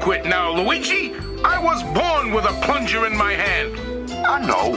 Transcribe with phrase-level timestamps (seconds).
[0.00, 1.12] quit now, Luigi.
[1.44, 3.78] I was born with a plunger in my hand.
[4.26, 4.76] I know.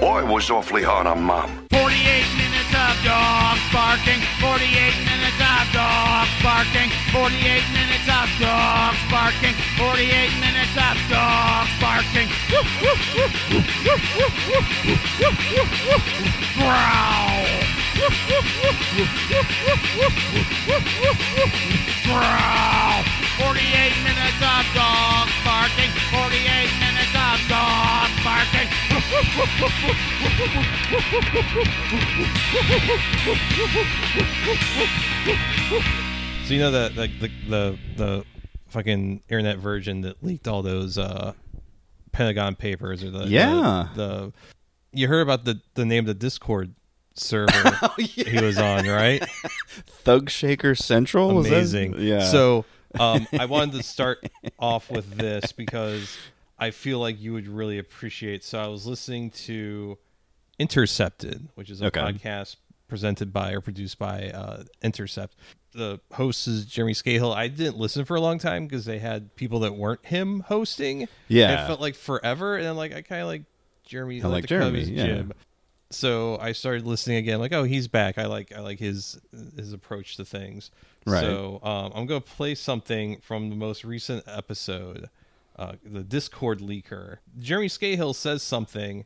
[0.00, 1.50] Boy was awfully hard on Mom.
[1.70, 1.88] 48
[2.36, 4.68] minutes of dogs barking, 48
[5.08, 12.28] minutes of dogs barking, 48 minutes of dogs barking, 48 minutes of dogs barking.
[16.58, 17.44] Growl.
[22.04, 23.13] Growl.
[23.38, 25.90] 48 minutes of dog barking.
[26.14, 28.68] 48 minutes of dog barking.
[36.46, 38.24] So you know the the the the, the
[38.68, 41.32] fucking internet version that leaked all those uh,
[42.12, 44.32] Pentagon papers or the yeah the, the
[44.92, 46.74] you heard about the the name of the Discord
[47.14, 47.50] server
[47.82, 48.28] oh, yeah.
[48.28, 49.24] he was on, right?
[49.86, 51.94] Thug Shaker Central, amazing.
[51.98, 52.24] yeah.
[52.24, 52.64] So
[53.00, 56.16] um, I wanted to start off with this because
[56.58, 59.98] I feel like you would really appreciate so I was listening to
[60.58, 62.00] Intercepted which is a Okay.
[62.00, 62.56] podcast
[62.88, 65.34] presented by or produced by uh, Intercept
[65.72, 67.34] the host is Jeremy Scahill.
[67.34, 71.08] I didn't listen for a long time because they had people that weren't him hosting.
[71.26, 71.64] Yeah.
[71.64, 73.42] It felt like forever, and I'm like, I kind of like
[73.84, 74.22] Jeremy.
[74.22, 75.22] I like Jeremy, yeah.
[75.90, 77.40] So I started listening again.
[77.40, 78.18] Like, oh, he's back.
[78.18, 79.20] I like I like his
[79.56, 80.70] his approach to things.
[81.06, 81.20] Right.
[81.20, 85.10] So um, I'm gonna play something from the most recent episode,
[85.56, 87.18] uh, the Discord leaker.
[87.38, 89.04] Jeremy Scahill says something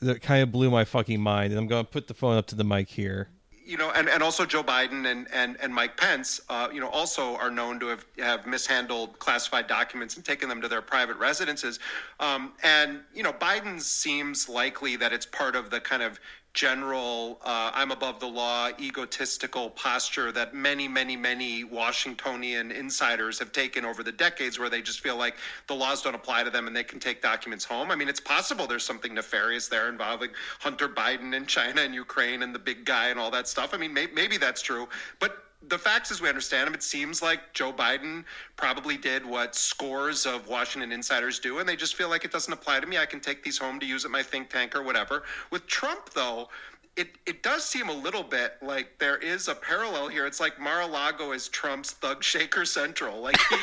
[0.00, 2.54] that kind of blew my fucking mind, and I'm gonna put the phone up to
[2.54, 3.28] the mic here.
[3.66, 6.88] you know, and, and also Joe Biden and, and, and Mike Pence, uh, you know,
[6.88, 11.16] also are known to have, have mishandled classified documents and taken them to their private
[11.16, 11.80] residences.
[12.20, 16.20] Um, and, you know, Biden seems likely that it's part of the kind of
[16.56, 23.52] general uh, I'm above the law, egotistical posture that many, many, many Washingtonian insiders have
[23.52, 26.66] taken over the decades where they just feel like the laws don't apply to them
[26.66, 27.90] and they can take documents home.
[27.90, 32.42] I mean, it's possible there's something nefarious there involving Hunter Biden and China and Ukraine
[32.42, 33.74] and the big guy and all that stuff.
[33.74, 34.88] I mean, may- maybe that's true.
[35.20, 38.24] But the facts as we understand them, it seems like Joe Biden
[38.56, 42.52] probably did what scores of Washington insiders do, and they just feel like it doesn't
[42.52, 42.98] apply to me.
[42.98, 45.24] I can take these home to use at my think tank or whatever.
[45.50, 46.48] With Trump, though,
[46.96, 50.26] it, it does seem a little bit like there is a parallel here.
[50.26, 53.20] It's like Mar-a-Lago is Trump's Thug Shaker Central.
[53.20, 53.56] Like he,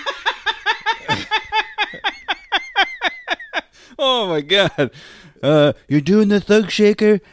[3.99, 4.91] Oh my god.
[5.43, 7.19] Uh, you're doing the thug shaker.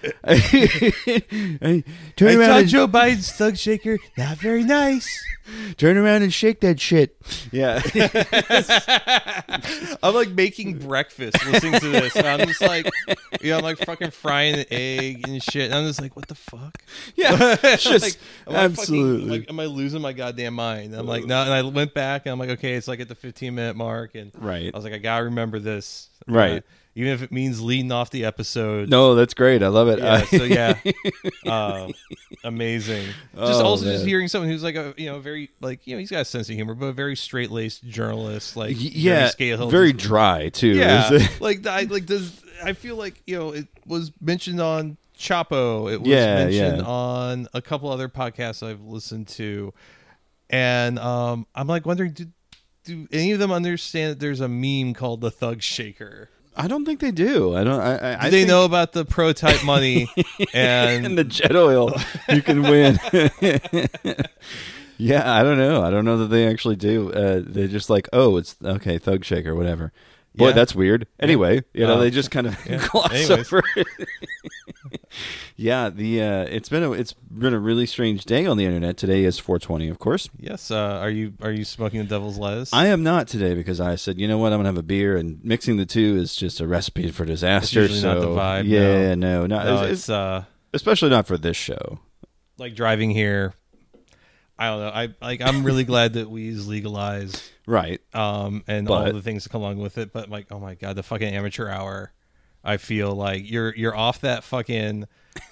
[1.62, 1.84] Hey,
[2.16, 5.06] turn I around, thought and, Joe Biden's thug shaker not very nice.
[5.76, 7.16] turn around and shake that shit.
[7.52, 7.80] Yeah,
[10.02, 12.88] I'm like making breakfast listening to this, and I'm just like,
[13.40, 15.66] you know, I'm like fucking frying an egg and shit.
[15.66, 16.82] And I'm just like, what the fuck?
[17.16, 19.38] yeah, it's just like, am I fucking- absolutely.
[19.40, 20.94] like, am I losing my goddamn mind?
[20.94, 21.42] I'm like, no.
[21.42, 24.14] And I went back, and I'm like, okay, it's like at the 15 minute mark,
[24.14, 24.70] and Right.
[24.72, 26.58] I was like, I gotta remember this, Right.
[26.58, 26.60] Uh,
[26.96, 28.88] even if it means leading off the episode.
[28.88, 29.62] no, that's great.
[29.62, 30.00] I love it.
[30.00, 30.76] Yeah, so yeah,
[31.46, 31.88] uh,
[32.42, 33.06] amazing.
[33.36, 36.00] Just Oh, also just hearing someone who's like a you know very like you know
[36.00, 39.70] he's got a sense of humor, but a very straight laced journalist like yeah, Scahill,
[39.70, 40.74] very dry too.
[40.76, 41.10] yeah,
[41.40, 45.92] like I like does I feel like you know it was mentioned on Chapo.
[45.92, 46.84] It was Yeah, mentioned yeah.
[46.84, 49.72] on a couple other podcasts I've listened to,
[50.48, 52.26] and um, I'm like wondering do
[52.84, 56.30] do any of them understand that there's a meme called the Thug Shaker?
[56.56, 57.54] I don't think they do.
[57.54, 57.80] I don't.
[57.80, 60.08] I, I, Do I they think- know about the prototype money
[60.54, 61.92] and and the jet oil
[62.28, 62.98] you can win.
[65.00, 65.82] yeah, I don't know.
[65.82, 67.12] I don't know that they actually do.
[67.12, 69.92] Uh, they're just like, oh, it's okay, thug shaker, whatever.
[70.36, 70.52] Boy, Yeah.
[70.54, 71.08] that's weird.
[71.18, 72.86] Anyway, you know, Uh, they just kind of yeah.
[72.90, 73.30] gloss Anyways.
[73.52, 73.62] over.
[73.76, 73.86] it.
[75.56, 78.96] yeah, the uh, it's been a it's been a really strange day on the internet.
[78.96, 80.28] Today is 420, of course.
[80.38, 80.70] Yes.
[80.70, 82.72] Uh, are you are you smoking the devil's lettuce?
[82.72, 85.16] I am not today because I said, you know what, I'm gonna have a beer,
[85.16, 87.80] and mixing the two is just a recipe for disaster.
[87.82, 91.36] usually so not the vibe, yeah, no, no, no, it's, it's uh especially not for
[91.36, 91.98] this show.
[92.58, 93.54] like driving here.
[94.60, 94.88] I don't know.
[94.90, 95.40] I like.
[95.40, 98.00] I'm really glad that we's legalized, Right.
[98.14, 100.12] um, and all the things that come along with it.
[100.12, 102.12] But like, oh my god, the fucking amateur hour.
[102.62, 105.06] I feel like you're you're off that fucking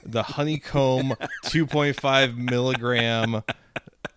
[0.04, 1.14] the honeycomb
[1.46, 3.42] 2.5 milligram.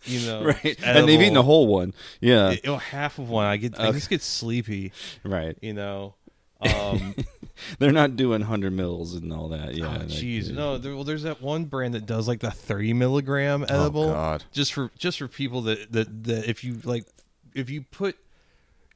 [0.03, 0.77] You know, Right.
[0.83, 1.93] And they've eaten a whole one.
[2.19, 2.51] Yeah.
[2.51, 3.45] It- oh, half of one.
[3.45, 3.79] I get.
[3.79, 4.91] I just get sleepy.
[5.23, 5.57] right.
[5.61, 6.15] You know.
[6.61, 7.15] Um,
[7.79, 9.73] They're not doing 100 mils and all that.
[9.75, 9.97] Yeah.
[10.01, 10.77] Oh, jeez, no.
[10.77, 14.03] There, well, there's that one brand that does like the 30 milligram edible.
[14.09, 14.43] Oh, God.
[14.51, 17.05] Just for just for people that that that if you like,
[17.53, 18.17] if you put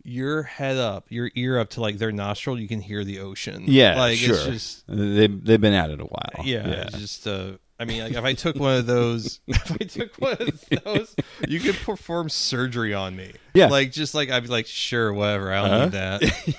[0.03, 3.63] your head up, your ear up to like their nostril, you can hear the ocean.
[3.67, 4.35] Yeah, like sure.
[4.35, 6.45] it's just They, they've been at it a while.
[6.45, 9.77] yeah, it's just uh, I mean, like if I took one of those, if I
[9.85, 11.15] took one of those,
[11.47, 13.33] you could perform surgery on me.
[13.55, 13.67] Yeah.
[13.69, 16.19] like just like I'd be like, sure, whatever, I don't Uh-huh.
[16.19, 16.55] need that.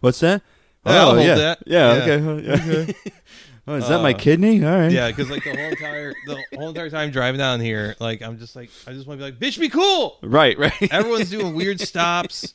[0.00, 0.42] What's that?
[0.86, 1.34] Yeah, I'll hold yeah.
[1.36, 1.58] that.
[1.66, 2.14] Yeah, Yeah.
[2.14, 2.50] okay.
[2.84, 2.94] okay.
[3.68, 4.64] oh, is that my Uh, kidney?
[4.64, 4.92] All right.
[4.92, 8.38] Yeah, because like the whole entire the whole entire time driving down here, like I'm
[8.38, 10.18] just like I just want to be like, bitch, be cool.
[10.22, 10.92] Right, right.
[10.92, 12.54] Everyone's doing weird stops.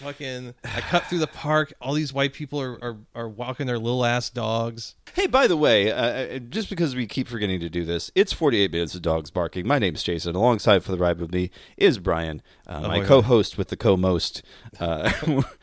[0.00, 1.72] Fucking, I cut through the park.
[1.80, 4.94] All these white people are are, are walking their little ass dogs.
[5.14, 8.32] Hey, by the way, uh, uh, just because we keep forgetting to do this, it's
[8.32, 9.66] 48 minutes of dogs barking.
[9.66, 10.36] My name's Jason.
[10.36, 14.42] Alongside for the ride with me is Brian, uh, my my co-host with the co-most,
[14.78, 15.10] uh,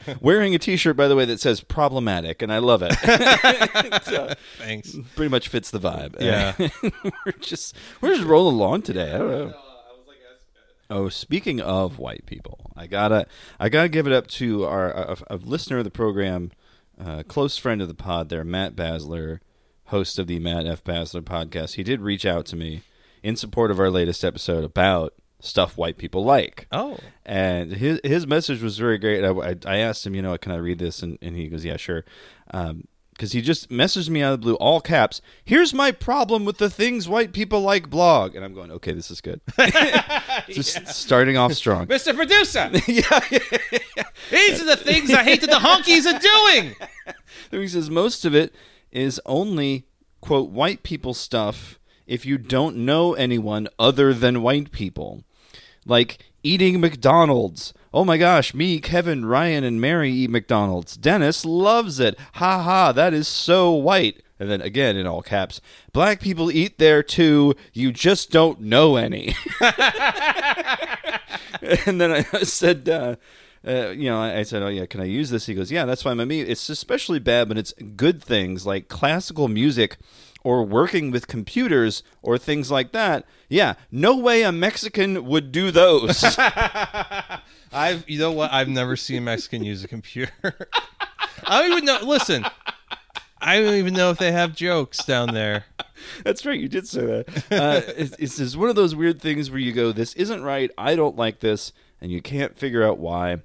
[0.22, 2.94] wearing a T-shirt, by the way, that says "problematic," and I love it.
[4.58, 4.96] Thanks.
[5.16, 6.20] Pretty much fits the vibe.
[6.20, 6.54] Yeah.
[7.26, 9.14] we're just we're just rolling along today.
[9.14, 9.54] I don't know.
[10.90, 13.28] Oh, speaking of white people, I gotta
[13.60, 16.52] I gotta give it up to our a, a listener of the program,
[17.04, 19.40] uh, close friend of the pod, there, Matt Basler,
[19.86, 21.76] host of the Matt F Basler podcast.
[21.76, 22.84] He did reach out to me
[23.22, 26.68] in support of our latest episode about stuff white people like.
[26.72, 29.24] Oh, And his his message was very great.
[29.26, 31.04] I, I, I asked him, you know, can I read this?
[31.04, 32.06] And, and he goes, yeah, sure.
[33.18, 35.22] Because he just messaged me out of the blue, all caps.
[35.44, 38.36] Here's my problem with the things white people like blog.
[38.36, 39.42] And I'm going, okay, this is good.
[40.50, 41.88] just starting off strong.
[41.88, 42.16] Mr.
[42.16, 42.70] Producer.
[42.88, 43.20] Yeah,
[44.30, 46.76] These are the things I hate that the honkies are doing.
[47.50, 48.54] He says most of it
[48.92, 49.88] is only
[50.22, 55.24] quote white people stuff if you don't know anyone other than white people.
[55.88, 57.74] Like eating McDonald's.
[57.94, 60.98] Oh my gosh, me, Kevin, Ryan, and Mary eat McDonald's.
[60.98, 62.18] Dennis loves it.
[62.34, 64.22] Ha ha, that is so white.
[64.40, 65.62] And then again in all caps,
[65.94, 67.56] black people eat there too.
[67.74, 69.36] You just don't know any.
[71.86, 73.16] and then I said, uh,
[73.68, 76.04] uh, you know, I said, "Oh yeah, can I use this?" He goes, "Yeah, that's
[76.04, 79.98] fine by me." It's especially bad when it's good things like classical music
[80.44, 83.26] or working with computers or things like that.
[83.50, 86.24] Yeah, no way a Mexican would do those.
[87.72, 88.52] I've, you know what?
[88.52, 90.32] I've never seen a Mexican use a computer.
[91.44, 92.00] I don't even know.
[92.02, 92.46] Listen,
[93.40, 95.66] I don't even know if they have jokes down there.
[96.24, 96.60] That's right.
[96.60, 97.28] You did say that.
[97.52, 100.72] Uh, it's, it's just one of those weird things where you go, "This isn't right.
[100.78, 101.72] I don't like this,"
[102.02, 103.42] and you can't figure out why.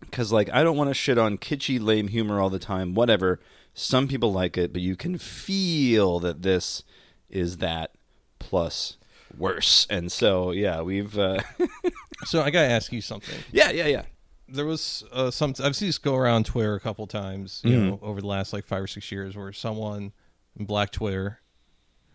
[0.00, 2.94] Because like I don't want to shit on kitschy, lame humor all the time.
[2.94, 3.40] Whatever.
[3.74, 6.82] Some people like it, but you can feel that this
[7.28, 7.92] is that
[8.38, 8.96] plus
[9.36, 9.86] worse.
[9.90, 11.40] And so yeah, we've uh,
[12.24, 13.38] So I gotta ask you something.
[13.52, 14.02] yeah, yeah, yeah.
[14.48, 15.54] There was uh, some.
[15.62, 17.60] I've seen this go around Twitter a couple times.
[17.64, 20.12] You know, over the last like five or six years, where someone
[20.58, 21.40] in Black Twitter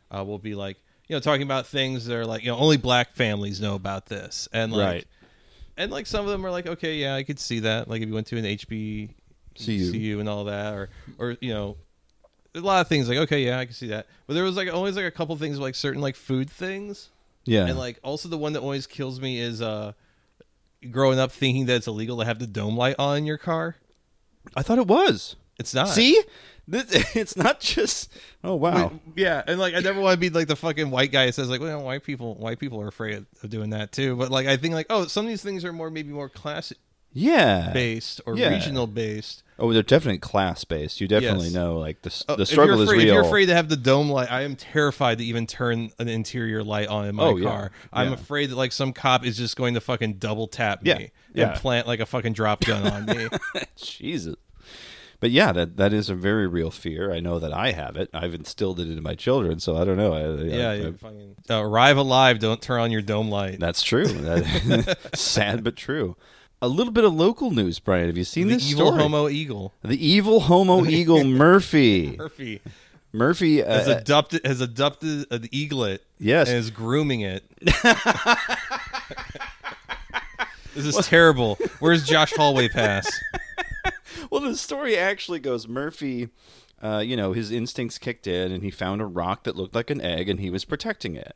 [0.10, 0.78] uh, will be like,
[1.08, 4.06] you know, talking about things that are like, you know, only black families know about
[4.06, 5.08] this, and like, Right.
[5.76, 7.90] and like some of them are like, okay, yeah, I could see that.
[7.90, 9.10] Like if you went to an HB
[9.60, 9.92] CU.
[9.92, 11.76] CU and all that, or or you know,
[12.56, 14.08] a lot of things like, okay, yeah, I can see that.
[14.28, 17.10] But there was like always like a couple things like certain like food things.
[17.46, 17.66] Yeah.
[17.68, 19.94] And like also the one that always kills me is uh
[20.90, 23.76] growing up thinking that it's illegal to have the dome light on in your car.
[24.56, 25.36] I thought it was.
[25.60, 25.90] It's not.
[25.90, 26.22] See?
[26.68, 28.12] This, it's not just
[28.44, 28.88] Oh wow.
[28.90, 31.34] Wait, yeah, and like I never want to be like the fucking white guy that
[31.34, 34.16] says like, well, white people, white people are afraid of doing that too.
[34.16, 36.78] But like, I think like, oh, some of these things are more maybe more classic
[37.14, 37.72] Yeah.
[37.74, 38.50] based or Yeah.
[38.50, 39.44] regional based.
[39.62, 41.00] Oh, they're definitely class based.
[41.00, 41.54] You definitely Yes.
[41.54, 43.00] know like the Oh, the struggle you're is real.
[43.02, 46.08] If you're afraid to have the dome light, I am terrified to even turn an
[46.10, 47.50] interior light on in my Oh, yeah.
[47.50, 47.72] car.
[47.94, 48.14] I'm Yeah.
[48.16, 50.96] afraid that like some cop is just going to fucking double tap me Yeah.
[50.98, 51.58] and Yeah.
[51.60, 53.28] plant like a fucking drop gun on me.
[53.78, 54.36] Jesus.
[55.20, 57.14] But yeah, that that is a very real fear.
[57.14, 58.10] I know that I have it.
[58.12, 60.14] I've instilled it into my children, so I don't know.
[60.14, 62.40] I, yeah, I- you fucking uh, arrive alive.
[62.40, 63.60] Don't turn on your dome light.
[63.60, 64.08] that's true.
[64.08, 66.16] That- sad but true.
[66.64, 68.06] A little bit of local news, Brian.
[68.06, 69.02] Have you seen the this evil story?
[69.02, 72.16] homo eagle The evil homo eagle Murphy.
[72.20, 72.62] Murphy
[73.12, 76.06] Murphy has uh, adopted has adopted an eaglet.
[76.20, 76.50] Yes.
[76.50, 77.44] and is grooming it.
[80.76, 81.58] this is terrible.
[81.80, 83.10] Where's Josh Hallway pass?
[84.30, 86.30] Well, the story actually goes Murphy,
[86.82, 89.90] uh, you know, his instincts kicked in and he found a rock that looked like
[89.90, 91.36] an egg and he was protecting it.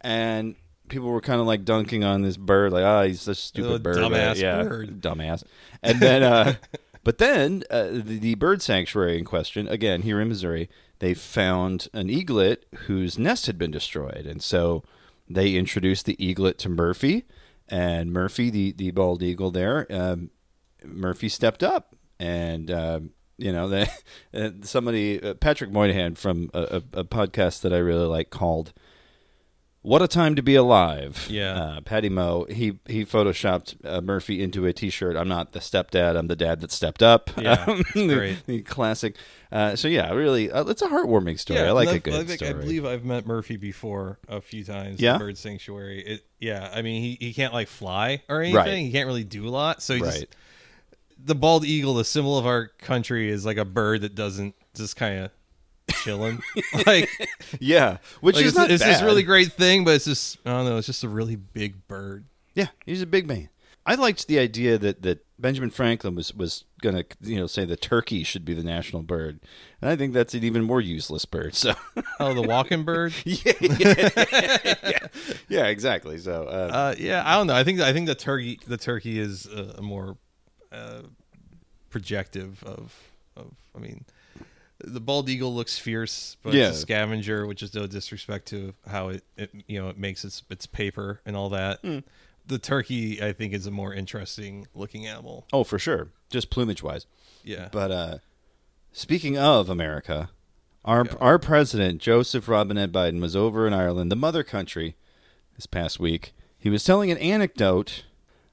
[0.00, 0.54] And
[0.88, 3.68] people were kind of like dunking on this bird, like, ah, he's such a stupid
[3.70, 3.96] Little bird.
[3.96, 5.00] dumbass yeah, bird.
[5.00, 5.44] Dumbass.
[5.82, 6.54] And then, uh,
[7.04, 11.88] but then uh, the, the bird sanctuary in question, again, here in Missouri, they found
[11.92, 14.26] an eaglet whose nest had been destroyed.
[14.26, 14.84] And so
[15.28, 17.24] they introduced the eaglet to Murphy.
[17.68, 20.30] And Murphy, the, the bald eagle there, um,
[20.84, 26.82] Murphy stepped up, and um, you know that uh, somebody uh, Patrick Moynihan from a,
[26.94, 28.72] a, a podcast that I really like called
[29.86, 31.26] What a time to be alive!
[31.28, 31.52] Yeah.
[31.54, 32.44] uh, Patty Moe.
[32.48, 35.14] He he photoshopped uh, Murphy into a T-shirt.
[35.14, 36.16] I'm not the stepdad.
[36.16, 37.28] I'm the dad that stepped up.
[37.36, 38.46] Yeah, Um, it's the- great.
[38.46, 39.16] the classic.
[39.52, 41.60] Uh, so yeah, really, uh, it's a heartwarming story.
[41.60, 42.50] I like and a good I, think- story.
[42.50, 45.00] I believe I've met Murphy before a few times.
[45.00, 45.14] Yeah?
[45.14, 46.00] in Bird Sanctuary.
[46.00, 48.56] It, yeah, I mean he, he can't like fly or anything.
[48.56, 48.78] Right.
[48.78, 49.82] He can't really do a lot.
[49.82, 50.02] So Right.
[50.04, 50.26] just
[51.22, 54.96] the bald eagle, the symbol of our country, is like a bird that doesn't just
[54.96, 55.30] kind of
[55.90, 56.40] chilling.
[56.86, 57.08] like,
[57.60, 60.50] yeah, which like is it's, not it's this really great thing, but it's just I
[60.50, 60.76] don't know.
[60.78, 62.26] It's just a really big bird.
[62.54, 63.48] Yeah, he's a big man.
[63.86, 67.76] I liked the idea that, that Benjamin Franklin was, was to you know say the
[67.76, 69.40] turkey should be the national bird,
[69.80, 71.54] and I think that's an even more useless bird.
[71.54, 71.74] So
[72.20, 73.12] Oh, the walking bird.
[73.24, 74.08] yeah, yeah,
[74.82, 74.98] yeah,
[75.48, 76.18] yeah, exactly.
[76.18, 77.54] So uh, Uh, yeah, I don't know.
[77.54, 80.16] I think I think the turkey the turkey is a, a more
[80.72, 81.02] uh,
[81.90, 82.94] projective of
[83.36, 83.52] of.
[83.76, 84.04] I mean,
[84.82, 86.68] the bald eagle looks fierce, but Yeah.
[86.68, 90.24] it's a scavenger, which is no disrespect to how it, it you know it makes
[90.24, 91.80] its its paper and all that.
[91.80, 91.98] Hmm.
[92.46, 95.46] The turkey, I think, is a more interesting looking animal.
[95.52, 97.06] oh, for sure, just plumage wise.
[97.42, 98.18] Yeah, But uh,
[98.92, 100.30] speaking of America,
[100.84, 101.12] our Yeah.
[101.20, 104.96] our president Joseph Robinette Biden was over in Ireland, the mother country,
[105.56, 106.34] this past week.
[106.58, 108.04] He was telling an anecdote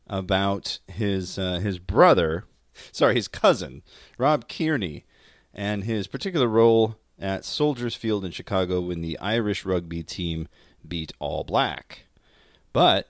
[0.07, 2.45] about his uh, his brother,
[2.91, 3.81] sorry, his cousin
[4.17, 5.05] Rob Kearney,
[5.53, 10.48] and his particular role at Soldiers Field in Chicago when the Irish rugby team
[10.88, 12.05] beat All Black.
[12.74, 13.10] But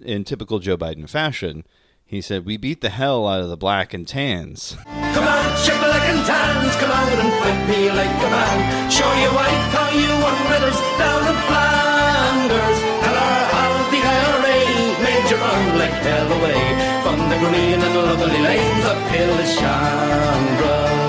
[0.00, 1.64] in typical Joe Biden fashion,
[2.04, 5.80] he said, "We beat the hell out of the black and tans." Come on, shake
[5.80, 8.90] it like and tans, come out and fight me like a man.
[8.90, 12.78] Show you white how you won medals down in Flanders.
[13.06, 14.58] And our healthy IRA
[15.04, 16.60] made you run like hell away
[17.04, 21.03] from the green and the lovely lanes up Hill Shandron.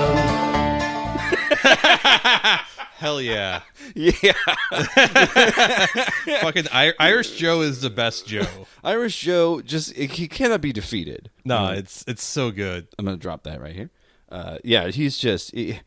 [3.06, 3.60] Hell yeah,
[3.94, 4.32] yeah.
[6.40, 8.46] fucking I- Irish Joe is the best Joe.
[8.82, 11.30] Irish Joe just he cannot be defeated.
[11.44, 12.88] No, it's it's so good.
[12.98, 13.90] I'm gonna drop that right here.
[14.30, 15.80] Uh, yeah, he's just he-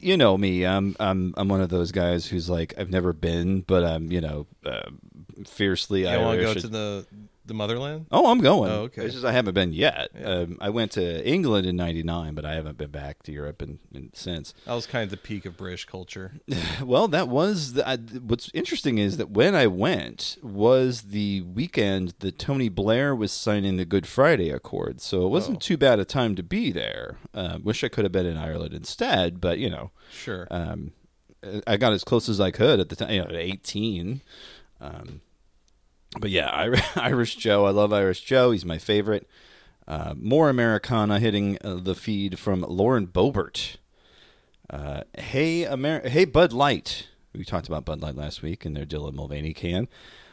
[0.00, 0.64] you know me.
[0.66, 4.20] I'm I'm I'm one of those guys who's like I've never been, but I'm you
[4.20, 4.90] know uh,
[5.46, 6.54] fiercely You want to Irish.
[6.54, 7.06] go to the
[7.46, 8.06] the motherland?
[8.10, 8.70] Oh, I'm going.
[8.70, 9.04] Oh, okay.
[9.04, 10.08] It's just I haven't been yet.
[10.24, 13.78] Um, I went to England in '99, but I haven't been back to Europe in,
[13.92, 14.54] in since.
[14.66, 16.32] That was kind of the peak of British culture.
[16.82, 22.14] Well, that was the, I, what's interesting is that when I went was the weekend
[22.18, 26.04] that Tony Blair was signing the Good Friday Accord, so it wasn't too bad a
[26.04, 27.18] time to be there.
[27.32, 30.46] Uh, wish I could have been in Ireland instead, but you know, Sure.
[30.50, 30.92] um,
[31.66, 33.10] I got as close as I could at the time.
[33.10, 34.22] You know, at 18.
[34.80, 35.20] Um,
[36.18, 36.48] but yeah,
[36.96, 37.64] Irish Joe.
[37.66, 38.50] I love Irish Joe.
[38.50, 39.28] He's my favorite.
[39.86, 43.76] Uh, more Americana hitting uh, the feed from Lauren Boebert.
[44.70, 47.08] Uh, hey, Amer- hey, Bud Light.
[47.34, 49.88] We talked about Bud Light last week and their Dylan Mulvaney can.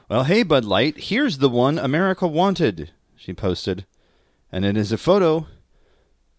[0.10, 0.98] Well, hey, Bud Light.
[0.98, 2.92] Here's the one America wanted.
[3.18, 3.86] She posted,
[4.52, 5.48] and it is a photo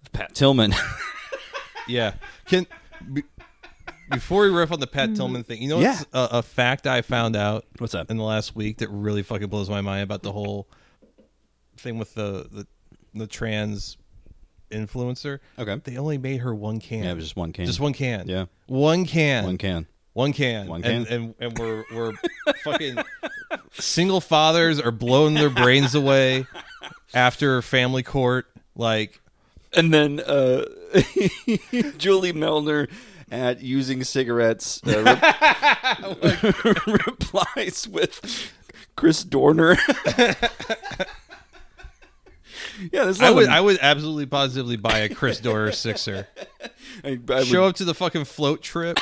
[0.04, 0.74] of Pat Tillman.
[1.88, 2.14] Yeah.
[2.46, 2.68] Can
[4.12, 5.90] before we riff on the Pat Tillman thing, you know Yeah.
[5.98, 8.10] what's a, a fact I found out What's up?
[8.10, 10.68] in the last week that really fucking blows my mind about the whole
[11.76, 12.66] thing with the the,
[13.14, 13.96] the trans
[14.70, 15.38] influencer.
[15.58, 15.80] Okay.
[15.84, 17.04] They only made her one can.
[17.04, 17.66] Yeah, it was just one can.
[17.66, 18.26] Just one can.
[18.28, 18.46] Yeah.
[18.66, 19.44] One can.
[19.44, 19.86] One can.
[20.14, 20.66] One can.
[20.68, 21.14] One And can.
[21.14, 22.12] and, and we're we're
[22.64, 22.98] fucking
[23.72, 26.46] single fathers are blowing their brains away
[27.14, 28.46] after family court.
[28.74, 29.20] Like
[29.74, 30.64] And then uh,
[31.98, 32.88] Julie Melner
[33.32, 35.02] at using cigarettes uh,
[36.22, 36.52] re-
[37.06, 38.52] replies with
[38.94, 39.76] Chris Dorner.
[42.92, 46.28] yeah, this I would I would absolutely positively buy a Chris Dorner sixer.
[47.02, 48.98] I, I would- Show up to the fucking float trip.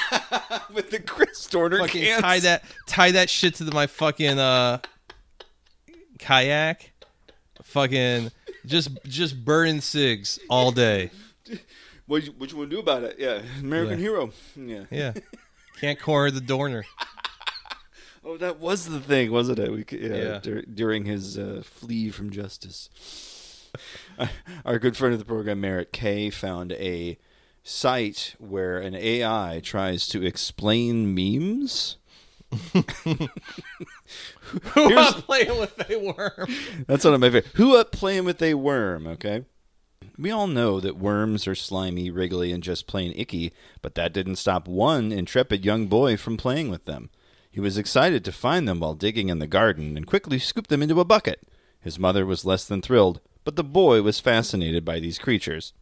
[0.73, 2.23] with the Chris Dorner fucking cans.
[2.23, 4.79] tie that tie that shit to the, my fucking uh
[6.19, 6.93] kayak.
[7.65, 8.31] Fucking
[8.65, 11.11] just just burning cigs all day.
[12.11, 13.17] What you, what you want to do about it?
[13.21, 14.03] Yeah, American Yeah.
[14.03, 14.31] hero.
[14.57, 14.85] Yeah.
[14.91, 15.13] Yeah.
[15.81, 16.85] Can't corner the Dorner.
[18.23, 19.73] Oh, that was the thing, wasn't it?
[19.73, 20.39] We, yeah, Yeah.
[20.43, 22.91] dur- during his uh, flee from justice.
[24.63, 27.17] Our good friend of the program, Merritt K, found a
[27.65, 31.97] site where an AI tries to explain memes.
[32.65, 32.85] Who
[34.77, 36.47] am playing with a worm?
[36.87, 37.47] That's one of my favorite.
[37.55, 39.07] Who up playing with a worm?
[39.07, 39.47] Okay.
[40.17, 43.53] We all know that worms are slimy, wriggly, and just plain icky,
[43.83, 47.11] but that didn't stop one intrepid young boy from playing with them.
[47.51, 50.83] He was excited to find them while digging in the garden and quickly scooped them
[50.83, 51.47] into a bucket.
[51.81, 55.73] His mother was less than thrilled, but the boy was fascinated by these creatures.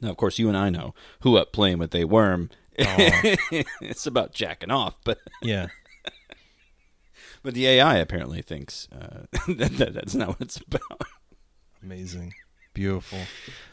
[0.00, 2.50] Now, of course, you and I know who up playing with a worm.
[2.78, 5.68] it's about jacking off, but Yeah.
[7.42, 11.02] But the AI apparently thinks uh, that, that that's not what it's about.
[11.82, 12.34] Amazing.
[12.78, 13.18] Beautiful.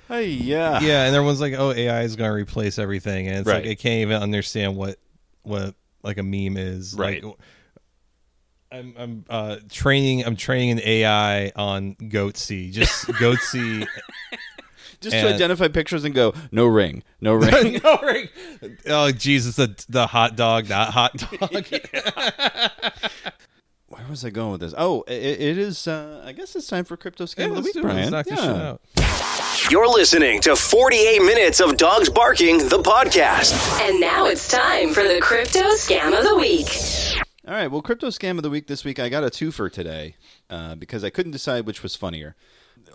[0.08, 0.80] Hey, yeah.
[0.80, 3.64] Yeah, and everyone's like, "Oh, AI is going to replace everything," and it's Right.
[3.64, 4.98] like I can't even understand what
[5.44, 6.96] what like a meme is.
[6.96, 7.24] Right.
[7.24, 7.36] Like,
[8.72, 12.72] I'm I'm uh, training I'm training an AI on Goatse.
[12.72, 13.86] Just Goatse.
[15.02, 17.80] Just to identify pictures and go, no ring, no ring.
[17.84, 18.28] no ring.
[18.88, 21.64] Oh Jesus, the the hot dog, not hot dog.
[24.06, 24.76] Where was I going with this?
[24.78, 25.88] Oh, i it is.
[25.88, 27.86] Uh, I guess it's time for crypto scam Yeah, of the week, do it.
[28.12, 28.78] Let's Brian.
[28.98, 29.58] Yeah.
[29.58, 29.72] shit.
[29.72, 33.82] You're listening to 48 Minutes of Dogs Barking, the podcast.
[33.82, 36.68] And now it's time for the crypto scam of the week.
[37.48, 37.66] All right.
[37.66, 39.00] Well, crypto scam of the week this week.
[39.00, 40.18] I got a twofer today
[40.52, 42.36] uh, because I couldn't decide which was funnier.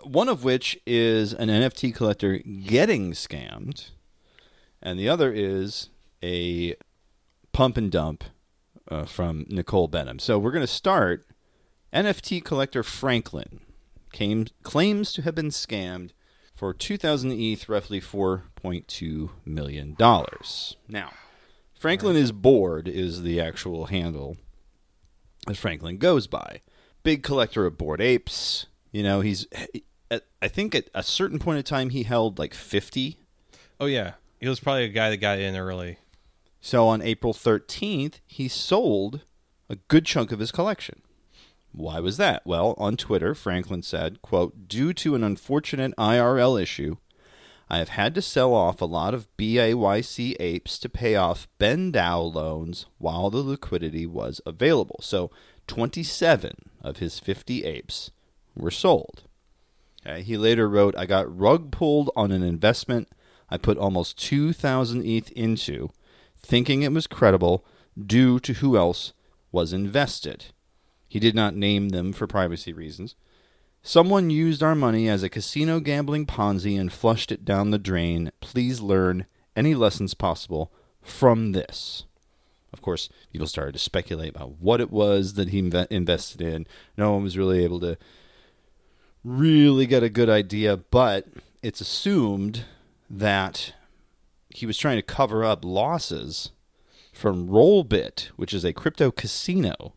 [0.03, 3.89] One of which is an NFT collector getting scammed,
[4.81, 5.89] and the other is
[6.23, 6.77] a
[7.51, 8.23] pump and dump
[8.91, 10.21] uh, from Nicole Behnam.
[10.21, 11.25] So we're going to start.
[11.93, 13.61] NFT collector Franklin
[14.13, 16.11] came, claims to have been scammed
[16.55, 20.75] for 2,000 ETH, roughly 4.2 million dollars.
[20.87, 21.11] Now,
[21.79, 24.37] Franklin is bored is the actual handle
[25.47, 26.61] that Franklin goes by.
[27.03, 28.67] Big collector of bored apes.
[28.91, 29.47] You know, he's.
[30.11, 33.17] at- I think at a certain point in time he held like 50.
[33.79, 35.97] Oh yeah, he was probably a guy that got in early.
[36.61, 39.21] So on April 13th, he sold
[39.67, 41.01] a good chunk of his collection.
[41.71, 42.45] Why was that?
[42.45, 46.97] Well, on Twitter, Franklin said, quote, "Due to an unfortunate IRL issue,
[47.69, 52.35] I have had to sell off a lot of BAYC apes to pay off BendDAO
[52.35, 54.99] loans while the liquidity was available.
[55.01, 55.31] So
[55.67, 58.11] 27 of his 50 apes
[58.55, 59.23] were sold.
[60.05, 63.07] Okay, he later wrote, I got rug pulled on an investment
[63.51, 65.89] I put almost 2,000 ETH into,
[66.43, 67.65] thinking it was credible
[67.97, 69.13] due to who else
[69.51, 70.45] was invested.
[71.07, 73.15] He did not name them for privacy reasons.
[73.83, 78.31] Someone used our money as a casino gambling Ponzi and flushed it down the drain.
[78.39, 80.71] Please learn any lessons possible
[81.01, 82.05] from this.
[82.71, 86.65] Of course, people started to speculate about what it was that he inve- invested in.
[86.95, 87.97] No one was really able to
[89.23, 91.27] really get a good idea, but
[91.61, 92.63] it's assumed
[93.09, 93.73] that
[94.55, 96.51] he was trying to cover up losses
[97.13, 99.93] from Rollbit, which is a crypto casino.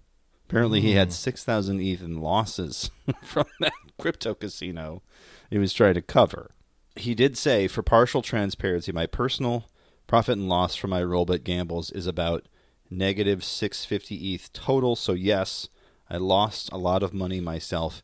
[0.48, 1.12] Apparently, he had hmm.
[1.12, 2.90] 6,000 ETH in losses
[3.22, 5.02] from that crypto casino
[5.50, 6.50] he was trying to cover.
[6.96, 9.68] He did say, for partial transparency, my personal
[10.06, 12.46] profit and loss from my Rollbit gambles is about
[12.90, 14.96] negative 650 ETH total.
[14.96, 15.68] So, yes,
[16.10, 18.02] I lost a lot of money myself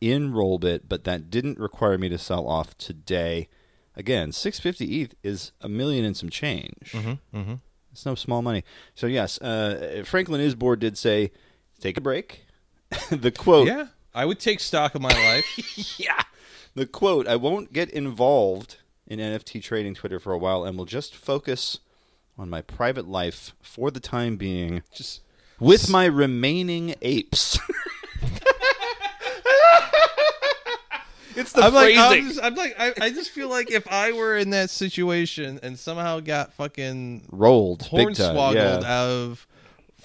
[0.00, 3.48] in Rollbit, but that didn't require me to sell off today.
[4.00, 6.92] Again, 650 ETH is a million and some change.
[6.92, 7.54] Mm-hmm, mm-hmm.
[7.92, 8.64] It's no small money.
[8.94, 11.32] So yes, uh, Franklin Isbord did say,
[11.80, 12.46] "Take a break."
[13.10, 15.98] the quote, Yeah, I would take stock of my life.
[16.00, 16.22] yeah,
[16.74, 17.28] the quote.
[17.28, 21.80] I won't get involved in NFT trading Twitter for a while, and will just focus
[22.38, 25.20] on my private life for the time being, Just
[25.58, 27.58] with my remaining apes.
[31.40, 32.02] it's the I'm like, phrasing.
[32.22, 35.58] I'm, just, I'm like, I, I just feel like if I were in that situation
[35.62, 38.76] and somehow got fucking rolled, big hornswoggled Yeah.
[38.76, 39.46] out of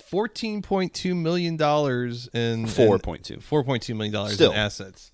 [0.09, 3.41] fourteen point two million dollars in 4.2.
[3.41, 5.11] four point two million dollars in assets.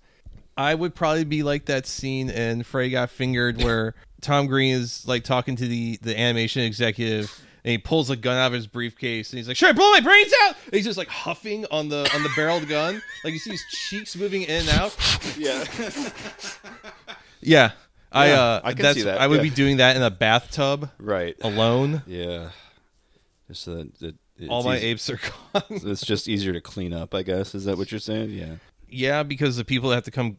[0.58, 5.08] I would probably be like that scene in Freddy Got Fingered where Tom Green is
[5.08, 8.68] like talking to the the animation executive and he pulls a gun out of his
[8.68, 11.66] briefcase and he's like, "Should I blow my brains out?" And he's just like huffing
[11.72, 14.96] on the on the barreled gun, like you see his cheeks moving in and out.
[15.38, 15.66] Yeah.
[17.42, 17.72] Yeah,
[18.12, 19.44] I Yeah, uh, I can that's see that, I would yeah.
[19.44, 21.36] be doing that in a bathtub right.
[21.42, 22.04] alone.
[22.06, 22.50] Yeah.
[23.48, 24.16] Just so that,
[24.48, 25.20] All my easy- apes are
[25.54, 25.64] gone.
[25.70, 27.56] It's just easier to clean up, I guess.
[27.56, 28.30] Is that what you're saying?
[28.32, 28.56] Yeah.
[28.88, 30.38] yeah, because the people that have to come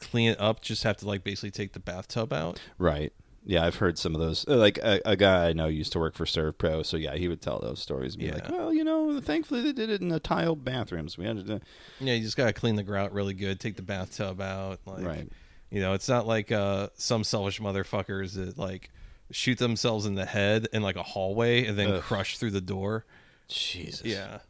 [0.00, 2.60] clean it up just have to like basically take the bathtub out.
[2.78, 3.12] Right.
[3.50, 4.46] Yeah, I've heard some of those.
[4.46, 7.28] uh, Like a, a guy I know used to work for Servpro, so yeah, he
[7.28, 8.12] would tell those stories.
[8.14, 8.34] And be Yeah.
[8.34, 11.16] like, well, you know, thankfully they did it in the tiled bathrooms.
[11.16, 11.60] We had to.
[11.98, 14.80] Yeah, you just gotta clean the grout really good, take the bathtub out.
[14.84, 15.28] Like, Right.
[15.70, 18.90] You know, it's not like uh, some selfish motherfuckers that like
[19.30, 22.02] shoot themselves in the head in like a hallway and then Ugh.
[22.02, 23.06] crush through the door.
[23.48, 24.04] Jesus.
[24.04, 24.40] Yeah.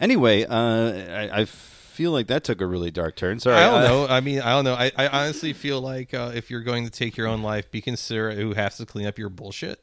[0.00, 1.44] Anyway, uh, I, I
[1.96, 3.40] feel like that took a really dark turn.
[3.40, 3.56] Sorry.
[3.56, 4.06] I don't know.
[4.12, 4.74] I mean, I don't know.
[4.74, 7.80] I, I honestly feel like uh, if you're going to take your own life, be
[7.80, 9.82] considerate who has to clean up your bullshit.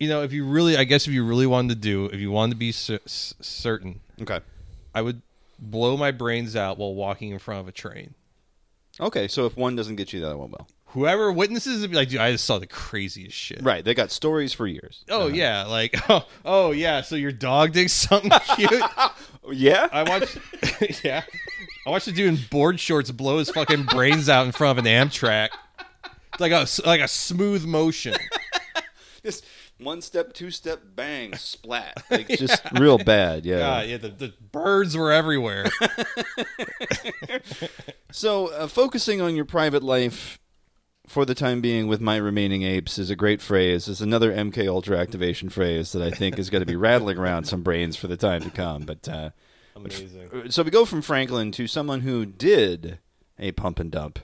[0.00, 2.30] You know, if you really, I guess, if you really wanted to do, if you
[2.32, 4.40] wanted to be cer- certain, Okay.
[4.94, 5.22] I would
[5.58, 8.14] blow my brains out while walking in front of a train.
[9.00, 10.66] Okay, so if one doesn't get you, the other one will.
[10.86, 13.62] whoever witnesses it be like, dude, I just saw the craziest shit.
[13.62, 13.82] Right.
[13.84, 15.04] They got stories for years.
[15.08, 17.00] Oh yeah, like oh, oh yeah.
[17.00, 18.82] So your dog did something cute.
[19.52, 19.88] Yeah.
[19.92, 20.36] I watched.
[21.04, 21.22] yeah,
[21.86, 24.84] I watched a dude in board shorts blow his fucking brains out in front of
[24.84, 25.50] an Amtrak.
[26.32, 28.14] It's like a like a smooth motion.
[29.24, 29.44] Just
[29.78, 32.04] one step, two step, bang, splat.
[32.10, 33.44] Like just real bad.
[33.44, 33.58] Yeah.
[33.58, 35.66] God, yeah, the, the birds were everywhere.
[38.12, 40.38] So, uh, focusing on your private life
[41.06, 43.88] for the time being with my remaining apes is a great phrase.
[43.88, 47.44] It's another MK Ultra activation phrase that I think is going to be rattling around
[47.44, 48.82] some brains for the time to come.
[48.82, 49.30] But uh,
[49.74, 50.30] Amazing.
[50.32, 52.98] Uh, so we go from Franklin to someone who did
[53.38, 54.18] a pump and dump.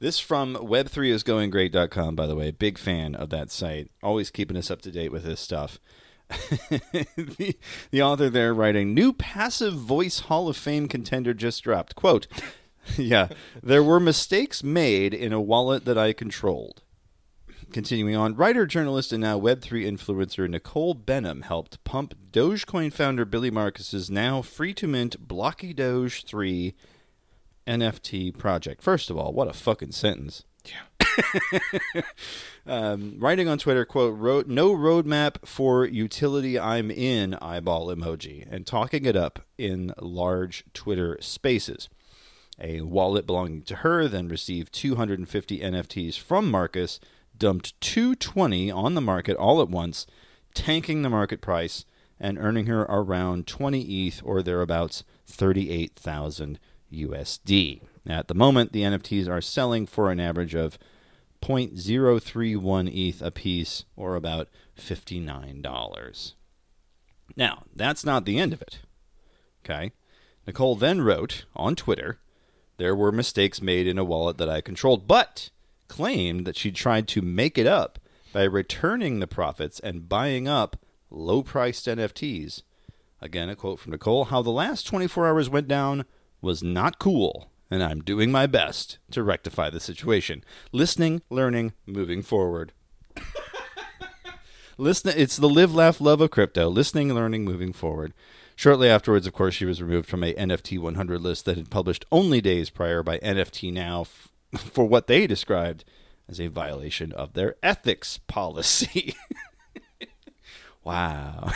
[0.00, 2.50] This from web3isgoinggreat.com, by the way.
[2.52, 3.90] Big fan of that site.
[4.02, 5.80] Always keeping us up to date with this stuff.
[6.68, 7.56] the,
[7.90, 11.94] the author there writing New passive voice Hall of Fame contender just dropped.
[11.96, 12.26] Quote
[12.96, 13.28] Yeah,
[13.62, 16.82] there were mistakes made in a wallet that I controlled.
[17.70, 23.50] Continuing on, writer, journalist, and now Web3 influencer Nicole Behnam helped pump Dogecoin founder Billy
[23.50, 26.74] Markus's now free to mint Blocky Doge 3
[27.66, 28.82] NFT project.
[28.82, 30.44] First of all, what a fucking sentence.
[30.64, 32.00] Yeah.
[32.66, 38.66] um, writing on Twitter, quote, wrote, no roadmap for utility I'm in eyeball emoji, and
[38.66, 41.90] talking it up in large Twitter spaces.
[42.58, 46.98] A wallet belonging to her then received 250 NFTs from Marcus,
[47.38, 50.06] dumped 220 on the market all at once,
[50.54, 51.84] tanking the market price
[52.20, 56.58] and earning her around 20 ETH or thereabouts 38,000
[56.92, 57.82] USD.
[58.06, 60.78] At the moment, the NFTs are selling for an average of
[61.42, 66.34] 0.031 ETH apiece or about $59.
[67.36, 68.80] Now, that's not the end of it.
[69.64, 69.92] Okay.
[70.46, 72.18] Nicole then wrote on Twitter,
[72.78, 75.50] there were mistakes made in a wallet that I controlled, but
[75.88, 77.98] claimed that she tried to make it up
[78.32, 80.76] by returning the profits and buying up
[81.10, 82.62] low priced NFTs.
[83.20, 86.04] Again, a quote from Nicole How the last 24 hours went down
[86.40, 90.44] was not cool, and I'm doing my best to rectify the situation.
[90.70, 92.72] Listening, learning, moving forward.
[94.78, 96.68] Listen, it's the live, laugh, love of crypto.
[96.68, 98.14] Listening, learning, moving forward.
[98.54, 102.04] Shortly afterwards, of course, she was removed from a NFT 100 list that had published
[102.12, 104.04] only days prior by NFT Now
[104.56, 105.84] for what they described
[106.28, 109.14] as a violation of their ethics policy.
[110.84, 111.50] wow,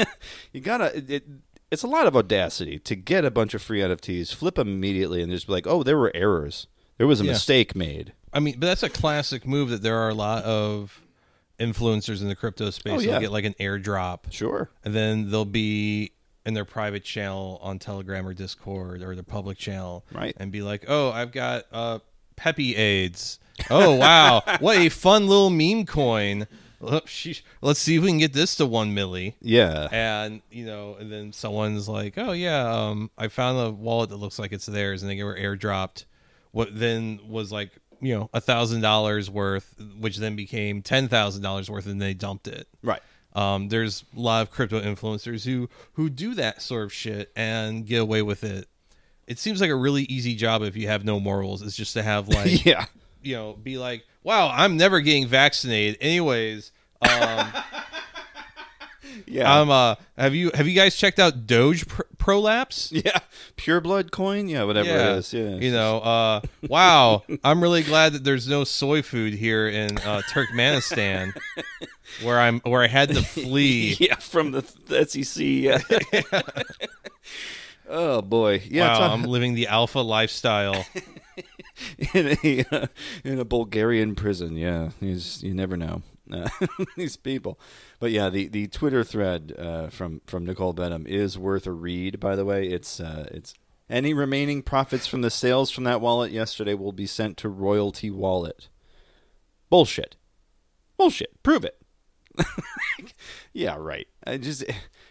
[0.52, 0.96] you gotta.
[0.96, 1.24] It, it,
[1.70, 5.22] it's a lot of audacity to get a bunch of free NFTs, flip them immediately,
[5.22, 6.66] and just be like, "Oh, there were errors.
[6.98, 7.32] There was a Yeah.
[7.32, 11.00] mistake made." I mean, but that's a classic move that there are a lot of
[11.58, 12.92] influencers in the crypto space.
[12.92, 14.70] Oh, They'll get like an airdrop, Sure.
[14.84, 16.12] and then they'll be
[16.44, 20.36] in their private channel on Telegram or Discord or their public channel, Right.
[20.38, 21.98] And be like, "Oh, I've got uh,
[22.36, 23.38] Peppy AIDS.
[23.70, 26.46] Oh wow, what a fun little meme coin.
[26.80, 27.10] Let's
[27.80, 29.88] see if we can get this to one milli." Yeah.
[29.90, 34.16] and you know, and then someone's like, "Oh yeah, um, I found a wallet that
[34.16, 36.04] looks like it's theirs," and they were airdropped.
[36.52, 37.70] What then was like,
[38.00, 42.14] you know, a thousand dollars worth, which then became ten thousand dollars worth, and they
[42.14, 42.68] dumped it.
[42.82, 43.02] Right.
[43.34, 47.86] Um, there's a lot of crypto influencers who who do that sort of shit and
[47.86, 48.68] get away with it.
[49.26, 51.62] It seems like a really easy job if you have no morals.
[51.62, 52.86] Is just to have like, yeah.
[53.22, 57.52] you know, be like, "Wow, I'm never getting vaccinated." Anyways, um,
[59.26, 59.60] Yeah.
[59.60, 62.92] I'm uh have you have you guys checked out Doge Pr- Prolapse?
[63.04, 63.18] yeah.
[63.56, 64.48] Pure blood coin.
[64.48, 64.64] Yeah.
[64.64, 65.32] Whatever it is.
[65.32, 65.56] Yeah.
[65.56, 70.22] You know, uh wow, I'm really glad that there's no soy food here in uh
[70.30, 71.36] Turkmenistan
[72.22, 73.96] where I'm where I had to flee.
[73.98, 75.42] yeah, from the, the SEC.
[75.42, 75.78] Yeah.
[77.88, 80.86] Oh boy, yeah, wow, I'm living the alpha lifestyle.
[82.14, 82.86] in a uh,
[83.24, 84.56] in a Bulgarian prison.
[84.56, 86.48] Yeah, He's, you never know uh,
[86.96, 87.58] these people.
[87.98, 92.20] But yeah, the, the Twitter thread uh, from from Nicole Behnam is worth a read.
[92.20, 93.54] By the way, it's uh, it's
[93.88, 98.10] any remaining profits from the sales from that wallet yesterday will be sent to Royalty
[98.10, 98.68] Wallet.
[99.70, 100.16] Bullshit.
[100.96, 101.42] Bullshit.
[101.42, 101.80] Prove it.
[103.52, 104.08] yeah, right.
[104.26, 104.64] I just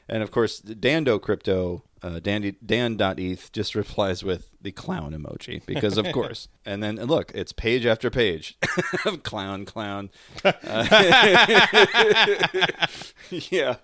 [0.08, 5.98] and of course Dando Crypto uh, Dan Dan.eth just replies with the clown emoji because
[5.98, 6.48] of course.
[6.66, 8.58] and then and look, it's page after page
[9.06, 10.12] of clown clown.
[10.44, 10.54] Uh,
[13.32, 13.78] yeah.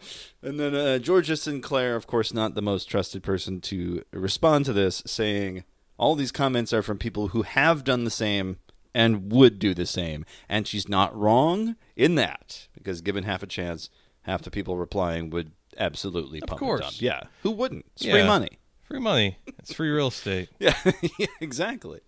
[0.44, 4.74] And then uh, Georgia Sinclair, of course, not the most trusted person to respond to
[4.74, 5.64] this, saying
[5.98, 8.58] all these comments are from people who have done the same
[8.94, 10.26] and would do the same.
[10.50, 13.90] And she's not wrong in that, because given half a chance,
[14.24, 16.82] half the people replying would absolutely pump and course.
[16.82, 17.02] dump.
[17.02, 17.24] Yeah.
[17.44, 17.86] Who wouldn't?
[17.96, 18.14] It's Yeah.
[18.14, 18.50] free money.
[18.84, 19.38] Free money.
[19.60, 20.50] It's free real estate.
[20.60, 20.76] Yeah,
[21.18, 22.02] yeah, exactly.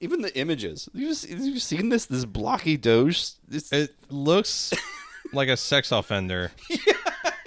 [0.00, 0.88] even the images.
[0.92, 3.32] You just you've seen this this blocky Doge.
[3.50, 4.72] It looks
[5.32, 6.52] like a sex offender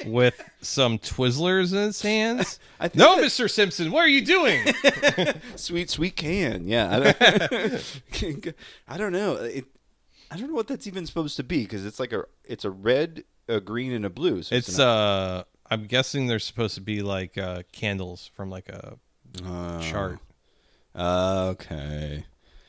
[0.06, 2.60] with some Twizzlers in his hands.
[2.80, 3.50] I think No, that- Mr.
[3.50, 4.66] Simpson, what are you doing?
[5.56, 6.68] sweet sweet can.
[6.68, 8.54] Yeah, I don't,
[8.88, 9.36] I don't know.
[9.36, 9.66] It,
[10.32, 12.72] I don't know what that's even supposed to be because it's like a it's a
[12.72, 14.44] red, a green, and a blue.
[14.44, 18.70] So it's an- uh I'm guessing they're supposed to be like uh candles from like
[18.70, 18.98] a
[19.44, 19.80] Oh.
[19.82, 20.20] chart.
[20.96, 22.26] Okay.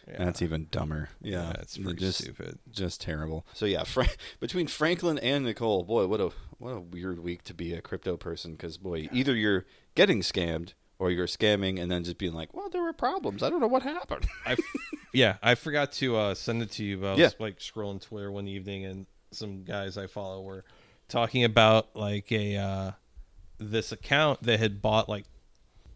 [0.09, 0.25] Yeah.
[0.25, 1.09] That's even dumber.
[1.23, 2.59] Yeah, Yeah, it's pretty just, stupid.
[2.71, 3.47] Just terrible.
[3.55, 4.09] So yeah, Fra-
[4.41, 8.17] between Franklin and Nicole, boy, what a what a weird week to be a crypto
[8.17, 8.53] person.
[8.53, 12.69] Because boy, either you're getting scammed or you're scamming and then just being like, well,
[12.69, 13.43] there were problems.
[13.43, 14.27] I don't know what happened.
[14.47, 14.59] I f-
[15.15, 16.99] yeah, I forgot to uh, send it to you.
[16.99, 17.31] But I was Yeah.
[17.39, 20.65] like scrolling Twitter one evening, and some guys I follow were
[21.09, 22.91] talking about like a uh,
[23.59, 25.25] this account that had bought like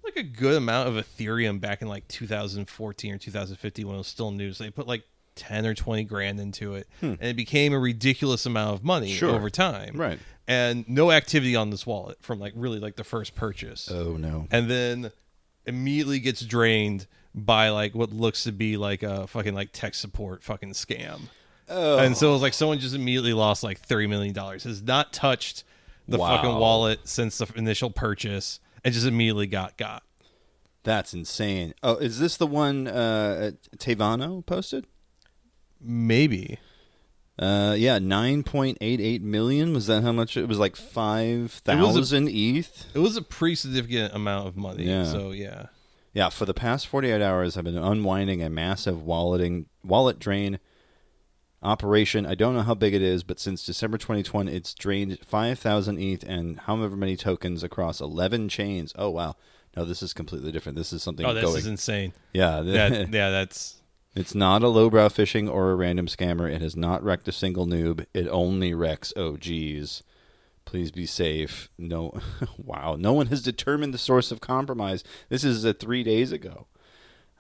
[0.05, 4.07] like a good amount of Ethereum back in like 2014 or 2015 when it was
[4.07, 4.53] still new.
[4.53, 5.03] So they put like
[5.35, 9.17] 10 or 20 grand into it, and it became a ridiculous amount of money Hmm.
[9.19, 9.35] Sure.
[9.35, 9.97] over time.
[9.97, 10.19] Right.
[10.47, 14.47] And no activity on this wallet from like really like the first purchase oh no.
[14.51, 15.13] and then
[15.67, 20.43] immediately gets drained by like what looks to be like a fucking like tech support
[20.43, 21.29] fucking scam.
[21.71, 21.99] Oh.
[21.99, 24.65] And so it was like someone just immediately lost like thirty million dollars.
[24.65, 25.65] Has not touched
[26.07, 30.03] the fucking wallet since the initial purchase, and just immediately got got.
[30.85, 31.75] That's insane.
[31.83, 34.87] Oh, is this the one uh, Tayvano posted?
[35.81, 36.59] Maybe
[37.39, 39.73] Uh, yeah, nine point eight eight million.
[39.75, 40.37] Was that how much?
[40.37, 42.87] It was like five thousand ETH.
[42.95, 44.85] it was a pretty significant amount of money.
[44.85, 45.05] Yeah.
[45.05, 45.67] So yeah,
[46.15, 50.59] Yeah, for the past 48 hours, I've been unwinding a massive walleting wallet drain
[51.63, 52.27] operation.
[52.27, 56.23] I don't know how big it is, but since December 2020, it's drained 5,000 ETH
[56.25, 58.93] and however many tokens across 11 chains.
[58.97, 59.37] Oh wow,
[59.77, 60.77] no, this is completely different.
[60.77, 61.59] This is something oh, this going.
[61.59, 62.13] is insane.
[62.33, 63.79] yeah, That, yeah, that's
[64.15, 66.53] it's not a lowbrow phishing or a random scammer.
[66.53, 68.05] It has not wrecked a single noob.
[68.13, 70.03] It only wrecks OGs.
[70.65, 71.71] Please be safe.
[71.79, 72.19] No,
[72.59, 72.97] wow.
[72.99, 75.05] No one has determined the source of compromise.
[75.29, 76.67] This is uh, three days ago.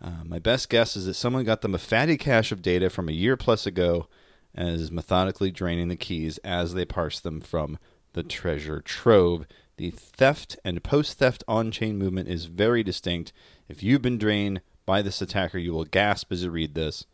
[0.02, 3.08] Uh, my best guess is that someone got them a fatty cache of data from
[3.08, 4.06] a year plus ago
[4.54, 7.78] and is methodically draining the keys as they parse them from
[8.12, 9.46] the treasure trove.
[9.76, 13.32] The theft and post theft on chain movement is very distinct.
[13.68, 17.04] If you've been drained by this attacker, you will gasp as you read this.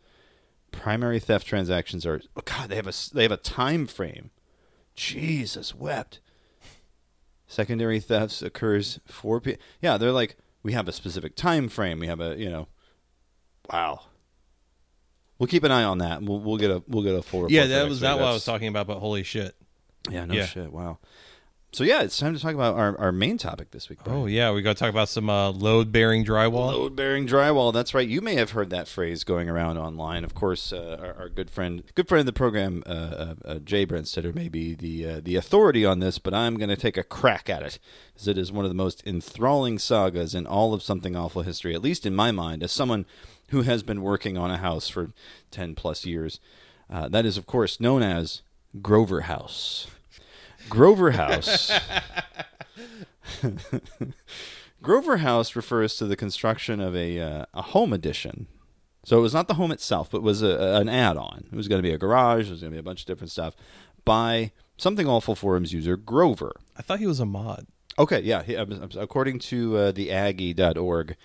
[0.71, 2.69] Primary theft transactions are oh God.
[2.69, 4.31] They have a they have a time frame.
[4.95, 6.19] Jesus wept.
[7.47, 9.57] Secondary thefts occurs 4 p.
[9.81, 11.99] Yeah, they're like we have a specific time frame.
[11.99, 12.67] We have a you know,
[13.71, 14.01] wow.
[15.37, 16.21] We'll keep an eye on that.
[16.21, 17.51] We'll we'll get a we'll get a full report.
[17.51, 17.65] yeah.
[17.65, 18.87] That was not what I was talking about.
[18.87, 19.55] But holy shit.
[20.09, 20.45] Yeah, no Yeah.
[20.45, 20.71] shit.
[20.71, 20.99] Wow.
[21.73, 23.99] So yeah, it's time to talk about our, our main topic this week.
[24.01, 24.17] Brian.
[24.21, 26.67] Oh yeah, we got to talk about some uh, load bearing drywall.
[26.71, 27.73] Load bearing drywall.
[27.73, 28.07] That's right.
[28.07, 30.23] You may have heard that phrase going around online.
[30.23, 33.55] Of course, uh, our, our good friend, good friend of the program, uh, uh, uh,
[33.55, 36.95] Jay Brentstetter, may be the uh, the authority on this, but I'm going to take
[36.95, 37.77] a crack at it,
[38.17, 41.75] as it is one of the most enthralling sagas in all of something awful history,
[41.75, 43.05] at least in my mind, as someone
[43.55, 45.11] who has been working on a house for
[45.49, 46.41] ten plus years.
[46.89, 48.41] Uh, that is, of course, known as
[48.81, 49.87] Grover House.
[50.67, 51.71] Grover House.
[54.81, 58.47] Grover House refers to the construction of a uh, a home addition.
[59.05, 61.45] So it was not the home itself, but was a, an add-on.
[61.49, 62.47] It was going to be a garage.
[62.47, 63.55] It was going to be a bunch of different stuff
[64.03, 66.51] by something awful forums user Grover.
[66.77, 67.67] I thought he was a mod.
[67.97, 68.43] Okay, yeah.
[68.43, 71.15] He, according to uh, the Aggie.org,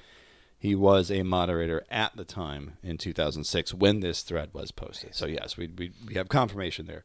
[0.60, 5.14] he was a moderator at the time in 2006 when this thread was posted.
[5.14, 7.04] So yes, we we, we have confirmation there.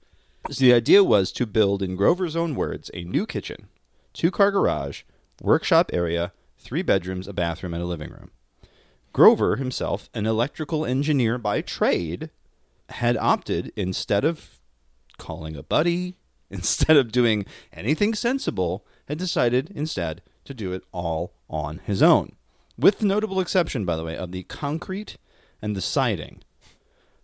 [0.51, 3.69] So the idea was to build, in Grover's own words, a new kitchen,
[4.13, 5.01] two-car garage,
[5.41, 8.29] workshop area, three bedrooms, a bathroom, and a living room.
[9.11, 12.29] Grover himself, an electrical engineer by trade,
[12.89, 14.59] had opted instead of
[15.17, 16.17] calling a buddy,
[16.51, 22.35] instead of doing anything sensible, had decided instead to do it all on his own.
[22.77, 25.17] With the notable exception, by the way, of the concrete
[25.61, 26.43] and the siding.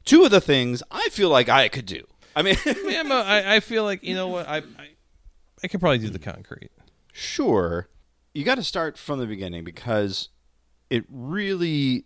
[0.05, 2.03] Two of the things I feel like I could do.
[2.35, 4.89] I mean, I, I feel like you know what I, I
[5.63, 6.71] I could probably do the concrete.
[7.13, 7.87] sure,
[8.33, 10.29] you got to start from the beginning because
[10.89, 12.05] it really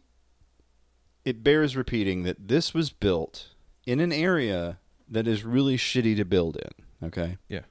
[1.23, 3.49] it bears repeating that this was built
[3.85, 7.07] in an area that is really shitty to build in.
[7.07, 7.37] Okay.
[7.47, 7.61] Yeah,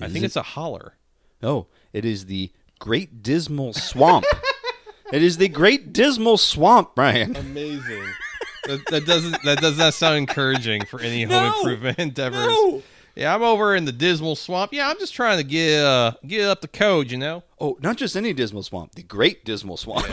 [0.00, 0.94] I think it- it's a holler.
[1.42, 4.24] Oh, it is the Great Dismal Swamp.
[5.12, 7.36] it is the Great Dismal Swamp, Brian.
[7.36, 8.04] Amazing.
[8.66, 11.56] that, that doesn't that does not sound encouraging for any home No.
[11.58, 12.46] improvement endeavors.
[12.46, 12.82] No.
[13.14, 14.72] Yeah, I'm over in the dismal swamp.
[14.72, 17.42] Yeah, I'm just trying to get uh, get up the code, you know.
[17.60, 20.06] Oh, not just any Dismal Swamp, the Great Dismal Swamp.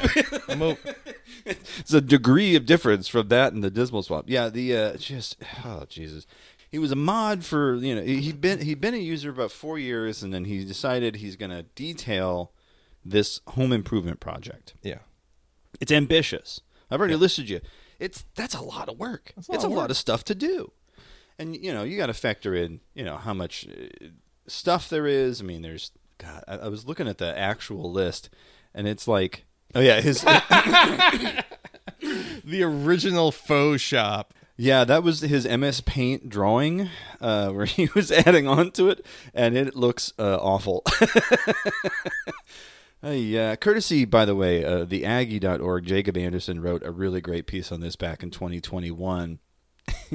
[0.49, 0.77] O-
[1.45, 4.25] it's a degree of difference from that and the Dismal Swamp.
[4.27, 6.27] Yeah, the uh, just oh Jesus,
[6.69, 9.79] he was a mod for you know he'd been he'd been a user about four
[9.79, 12.51] years, and then he decided he's going to detail
[13.09, 14.73] this home improvement project.
[14.81, 14.99] Yeah.
[15.79, 16.61] It's ambitious.
[16.91, 17.61] I've already listed you.
[17.99, 19.33] It's that's a lot of work.
[19.35, 20.71] a it's lot a of lot of stuff to do,
[21.37, 24.07] and you know you got to factor in you know how much uh,
[24.47, 25.41] stuff there is.
[25.41, 26.43] I mean, there's God.
[26.47, 28.29] I, I was looking at the actual list,
[28.73, 29.45] and it's like,
[29.75, 30.23] oh yeah, his
[32.43, 34.33] The original faux shop.
[34.57, 36.89] yeah that was his MS Paint drawing
[37.21, 40.83] uh, where he was adding on to it, and it looks uh, awful.
[43.03, 47.47] Uh, yeah, courtesy, by the way, uh, the Aggie.org, Jacob Anderson wrote a really great
[47.47, 49.39] piece on this back in 2021.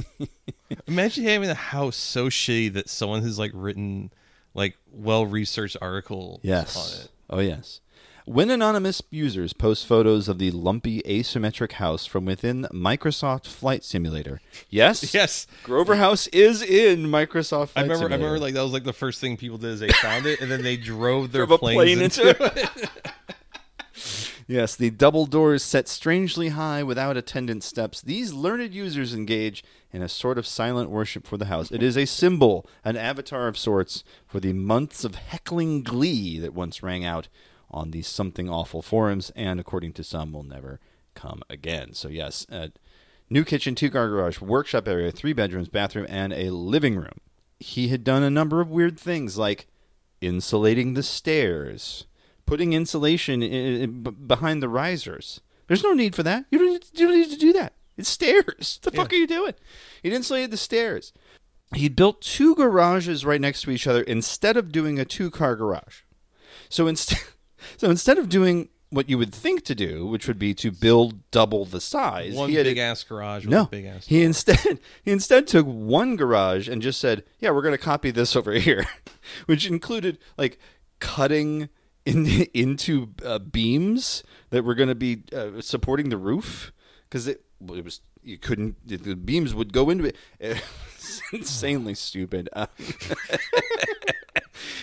[0.86, 4.12] Imagine having a house so shitty that someone has like written
[4.54, 6.76] like well researched articles Yes.
[6.76, 7.10] on it.
[7.30, 7.80] Oh, yes.
[8.26, 14.40] When anonymous users post photos of the lumpy asymmetric house from within Microsoft Flight Simulator.
[14.70, 15.12] Yes.
[15.14, 15.46] Yes.
[15.62, 18.94] Grover House is in Microsoft Flight I remember I remember like that was like the
[18.94, 21.76] first thing people did is they found it and then they drove their Drove planes
[21.76, 22.90] plane into, into it.
[24.46, 28.02] Yes, the double doors set strangely high without attendant steps.
[28.02, 31.70] These learned users engage in a sort of silent worship for the house.
[31.72, 36.52] It is a symbol, an avatar of sorts, for the months of heckling glee that
[36.52, 37.28] once rang out
[37.74, 40.80] on these something awful forums, and according to some, will never
[41.14, 41.92] come again.
[41.92, 42.68] So, yes, uh,
[43.28, 47.20] new kitchen, two car garage, workshop area, three bedrooms, bathroom, and a living room.
[47.58, 49.66] He had done a number of weird things like
[50.20, 52.06] insulating the stairs,
[52.46, 55.40] putting insulation i i b- behind the risers.
[55.66, 56.44] There's no need for that.
[56.50, 57.74] You don't need to, you don't need to do that.
[57.96, 58.80] It's stairs.
[58.82, 59.54] The fuck are you doing?
[60.02, 61.12] He insulated the stairs.
[61.74, 66.02] He built two garages right next to each other instead of doing a two-car garage.
[66.68, 67.18] So instead,
[67.76, 71.28] so instead of doing what you would think to do, which would be to build
[71.32, 74.06] double the size, One he had big ass garage no, big ass.
[74.06, 78.10] he instead he instead took one garage and just said, "Yeah, we're going to copy
[78.12, 78.84] this over here,"
[79.46, 80.58] which included like
[81.00, 81.68] cutting
[82.06, 86.72] in, into uh, beams that were going to be uh, supporting the roof
[87.08, 90.16] because it, it was you couldn't the- beams would go into it.
[90.38, 92.48] It's insanely stupid.
[92.54, 92.68] Um,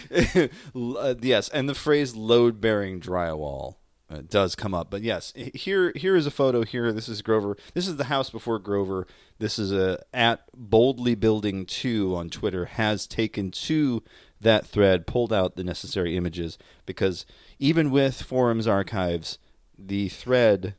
[0.75, 3.75] uh, yes, and the phrase "load bearing drywall."
[4.09, 6.63] Uh, does come up, but yes, here here is a photo.
[6.63, 7.55] Here, this is Grover.
[7.73, 9.07] This is the house before Grover.
[9.39, 14.03] This is a at boldly building two on Twitter has taken to
[14.41, 17.25] that thread, pulled out the necessary images because
[17.57, 19.37] even with forums archives,
[19.77, 20.75] the thread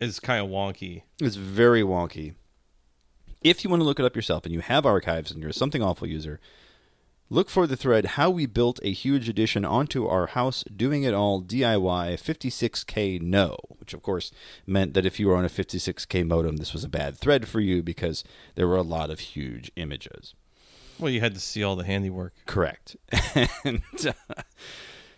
[0.00, 1.02] is kind of wonky.
[1.20, 2.34] It's very wonky.
[3.42, 5.54] If you want to look it up yourself and you have archives and you're a
[5.54, 6.40] something awful user,
[7.28, 11.14] look for the thread how we built a huge addition onto our house doing it
[11.14, 14.30] all DIY 56k no, which of course
[14.66, 17.60] meant that if you were on a 56k modem this was a bad thread for
[17.60, 20.34] you because there were a lot of huge images.
[20.98, 22.32] Well, you had to see all the handiwork.
[22.46, 22.96] Correct.
[23.64, 24.42] and uh,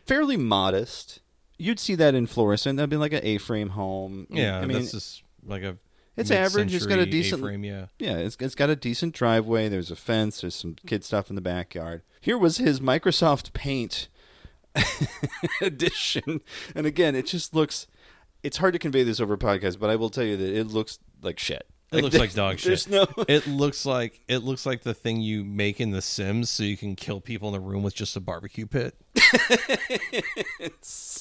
[0.07, 1.21] fairly modest.
[1.57, 2.77] You'd see that in Florissant.
[2.77, 4.27] That'd be like an A-frame home.
[4.31, 5.77] Yeah, I mean, this is like a.
[6.19, 6.75] it's average.
[6.75, 7.87] It's got a decent A-frame, yeah.
[7.99, 9.69] Yeah, it's, it's got a decent driveway.
[9.69, 10.41] There's a fence.
[10.41, 12.03] There's some kid stuff in the backyard.
[12.21, 14.09] Here was his Microsoft Paint
[15.61, 16.41] edition,
[16.75, 17.87] and again, it just looks.
[18.43, 20.69] It's hard to convey this over a podcast, but I will tell you that it
[20.69, 21.67] looks like shit.
[21.90, 22.88] It looks like dog shit.
[22.88, 23.07] no.
[23.29, 26.77] It looks like it looks like the thing you make in The Sims, so you
[26.77, 28.94] can kill people in the room with just a barbecue pit.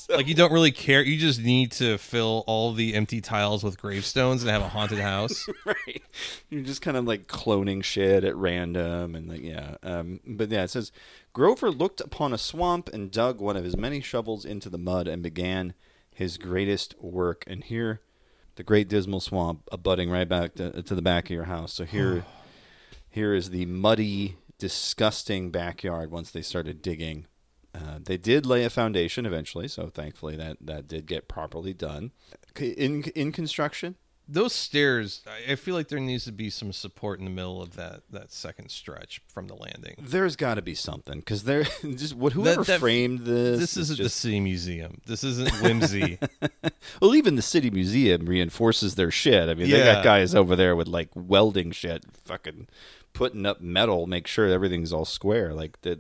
[0.10, 1.02] like you don't really care.
[1.02, 5.00] You just need to fill all the empty tiles with gravestones and have a haunted
[5.00, 5.48] house.
[5.66, 6.02] right.
[6.50, 9.76] You're just kind of like cloning shit at random and like yeah.
[9.84, 10.92] Um, but yeah, it says
[11.34, 15.08] Grover looked upon a swamp and dug one of his many shovels into the mud
[15.08, 15.74] and began
[16.14, 17.44] his greatest work.
[17.48, 18.02] And here,
[18.58, 21.74] the Great Dismal Swamp abutting right back to, to the back of your house.
[21.74, 22.26] So here,
[23.10, 26.12] here is the muddy, disgusting backyard.
[26.12, 27.26] Once they started digging.
[27.76, 32.12] Uh, they did lay a foundation eventually, so thankfully that, that did get properly done.
[32.60, 33.96] In in construction,
[34.30, 37.62] Those stairs, I- I feel like there needs to be some support in the middle
[37.62, 39.96] of that that second stretch from the landing.
[40.00, 41.64] There's got to be something because there
[41.96, 43.60] just what whoever That- that- framed this.
[43.60, 45.00] This is isn't the city museum.
[45.06, 46.20] This isn't whimsy.
[47.02, 49.48] well, even the city museum reinforces their shit.
[49.50, 49.94] I mean, they Yeah.
[49.96, 52.68] got guys over there with like welding shit, fucking
[53.14, 55.54] putting up metal, make sure everything's all square.
[55.54, 55.98] Like the,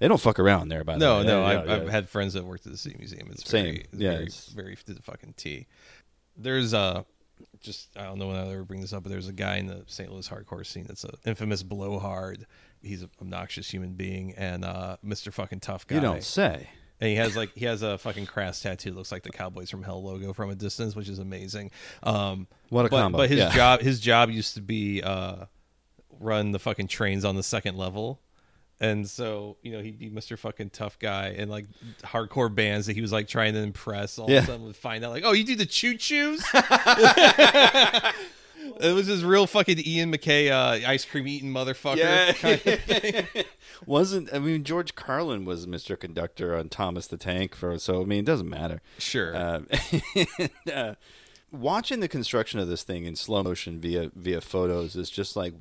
[0.00, 0.82] they don't fuck around there.
[0.84, 1.74] By the No, way, no, Yeah, I've, yeah.
[1.76, 3.28] I've had friends that worked at the City Museum.
[3.30, 3.64] It's Same.
[3.64, 5.66] very, Yeah, very, it's- very to the fucking T.
[6.36, 7.04] There's a,
[7.62, 9.66] just I don't know when I'll ever bring this up, but there's a guy in
[9.66, 10.10] the St.
[10.10, 12.46] Louis hardcore scene that's an infamous blowhard.
[12.82, 15.32] He's an obnoxious human being and uh, Mr.
[15.32, 15.96] fucking tough guy.
[15.96, 16.68] You don't say.
[17.00, 18.92] And he has like he has a fucking crass tattoo.
[18.92, 21.70] Looks like the Cowboys from Hell logo from a distance, which is amazing.
[22.02, 23.50] Um, What a but, combo, But his yeah.
[23.50, 25.46] job his job used to be uh,
[26.20, 28.20] run the fucking trains on the second level.
[28.80, 30.36] And so, you know, he'd be Mr.
[30.36, 31.66] fucking tough guy and like
[32.02, 34.18] hardcore bands that he was like trying to impress.
[34.18, 34.38] All Yeah.
[34.38, 36.42] of a sudden would find out like, oh, you do the choo choos?
[38.80, 41.96] it was this real fucking Ian MacKaye uh, ice cream eating motherfucker.
[41.98, 42.32] Yeah.
[42.32, 43.44] kind of thing.
[43.86, 45.98] Wasn't I mean George Carlin was Mr.
[45.98, 48.80] Conductor on Thomas the Tank for so I mean it doesn't matter.
[48.98, 49.36] Sure.
[49.36, 49.66] Um,
[50.72, 50.94] uh,
[51.50, 55.54] watching the construction of this thing in slow motion via via photos is just like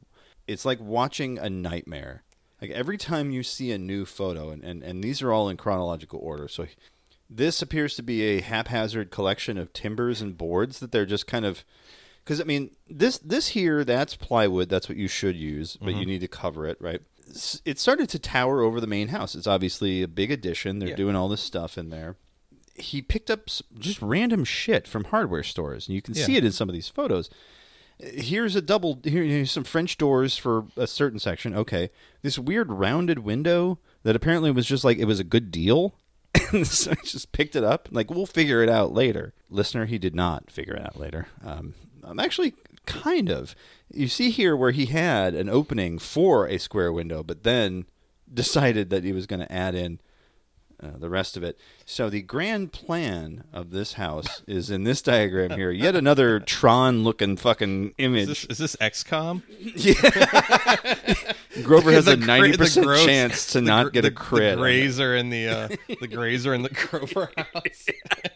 [0.48, 2.24] it's like watching a nightmare.
[2.62, 5.58] Like every time you see a new photo, and, and, and these are all in
[5.58, 6.48] chronological order.
[6.48, 6.68] So
[7.30, 11.46] this appears to be a haphazard collection of timbers and boards that they're just kind
[11.46, 11.64] of
[12.24, 16.02] because I mean this this here that's plywood that's what you should use but you
[16.02, 16.10] mm-hmm.
[16.10, 17.02] need to cover it right.
[17.64, 19.36] It started to tower over the main house.
[19.36, 20.80] It's obviously a big addition.
[20.80, 20.96] They're Yeah.
[20.96, 22.18] doing all this stuff in there.
[22.76, 23.46] He picked up
[23.80, 26.26] just random shit from hardware stores, and you can Yeah.
[26.26, 27.30] see it in some of these photos.
[28.02, 29.00] Here's a double.
[29.04, 31.56] Here's some French doors for a certain section.
[31.56, 31.92] Okay,
[32.22, 35.96] this weird rounded window that apparently was just like it was a good deal.
[36.54, 37.88] And so I just picked it up.
[37.92, 39.34] Like we'll figure it out later.
[39.50, 41.28] Listener, he did not figure it out later.
[41.46, 43.56] Um, I'm actually kind of.
[43.94, 47.86] You see here where he had an opening for a square window, but then
[48.34, 50.00] decided that he was going to add in
[50.84, 51.58] uh, the rest of it.
[51.86, 55.72] So the grand plan of this house is in this diagram here.
[55.72, 58.30] Yet another Tron-looking fucking image.
[58.30, 59.44] is, this, is this XCOM?
[61.64, 64.56] Grover has a ninety percent gross- chance to not get the, a crit.
[64.56, 65.68] The grazer in the uh,
[66.00, 67.90] the grazer in the Grover house.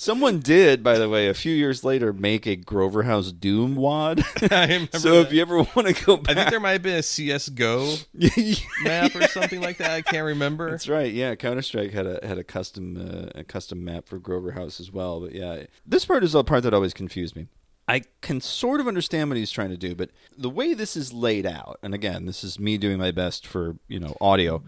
[0.00, 4.24] Someone did, by the way, a few years later, make a Grover House Doom wad.
[4.52, 6.98] I remember so if you ever want to go I think there might have been
[6.98, 7.96] a CS:GO
[8.84, 9.90] map or something like that.
[9.90, 10.70] I can't remember.
[10.70, 11.12] That's right.
[11.12, 14.78] Yeah, Counter Strike had a had a custom uh, a custom map for Grover House
[14.78, 15.18] as well.
[15.18, 17.48] But yeah, this part is the part that always confused me.
[17.88, 21.12] I can sort of understand what he's trying to do, but the way this is
[21.12, 24.62] laid out, and again, this is me doing my best for you know audio.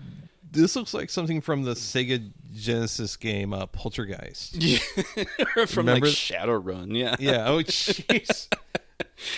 [0.53, 4.61] This looks like something from the Sega Genesis game uh, Poltergeist.
[5.67, 7.49] from Remember- like Shadowrun, yeah, Yeah.
[7.49, 8.49] Oh, jeez.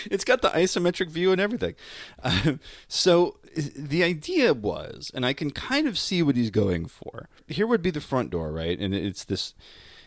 [0.09, 1.75] it's got the isometric view and everything.
[2.23, 3.37] Um, so
[3.75, 7.29] the idea was, and I can kind of see what he's going for.
[7.47, 8.79] Here would be the front door, right?
[8.79, 9.53] And it's this,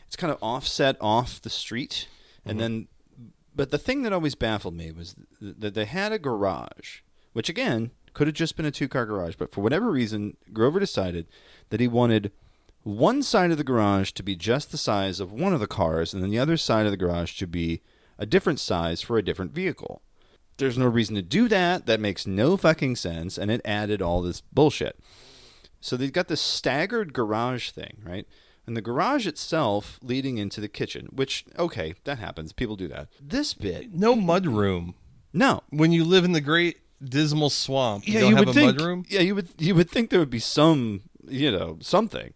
[0.07, 2.09] it's kind of offset off the street,
[2.45, 2.89] and then,
[3.55, 7.01] but the thing that always baffled me was that they had a garage,
[7.33, 11.27] which again could have just been a two-car garage, but for whatever reason, Grover decided
[11.69, 12.33] that he wanted
[12.83, 16.15] one side of the garage to be just the size of one of the cars,
[16.15, 17.83] and then the other side of the garage to be
[18.19, 20.01] a different size for a different vehicle.
[20.57, 21.85] There's no reason to do that.
[21.85, 24.99] That makes no fucking sense, and it added all this bullshit.
[25.83, 28.27] So they've got this staggered garage thing, right?
[28.67, 32.55] And the garage itself leading into the kitchen, which, okay, that happens.
[32.55, 33.09] People do that.
[33.21, 34.95] This bit, No mud room.
[35.35, 35.63] no.
[35.69, 38.59] When you live in the great dismal swamp, you yeah, don't you have would a
[38.59, 38.77] think.
[38.79, 39.05] mud room.
[39.09, 42.33] Yeah, you would you would think there would be some, you know, something.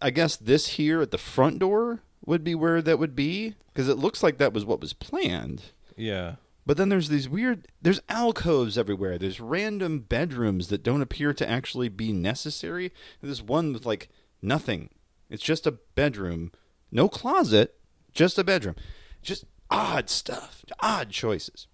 [0.00, 3.88] I guess this here at the front door would be where that would be because
[3.88, 5.62] it looks like that was what was planned.
[5.96, 6.36] Yeah.
[6.66, 9.18] But then there's these weird there's alcoves everywhere.
[9.18, 12.92] There's random bedrooms that don't appear to actually be necessary.
[13.22, 14.08] There's one with like
[14.42, 14.90] nothing.
[15.30, 16.52] It's just a bedroom,
[16.92, 17.78] no closet,
[18.12, 18.76] just a bedroom.
[19.22, 21.66] Just odd stuff, odd choices.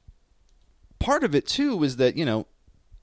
[1.04, 2.46] Part of it too is that, you know,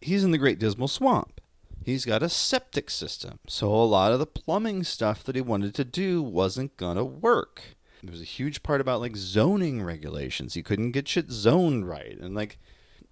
[0.01, 1.39] he's in the Great Dismal Swamp.
[1.83, 3.39] He's got a septic system.
[3.47, 7.61] So a lot of the plumbing stuff that he wanted to do wasn't to work.
[8.03, 10.53] There was a huge part about like zoning regulations.
[10.53, 12.17] He couldn't get shit zoned right.
[12.19, 12.57] And like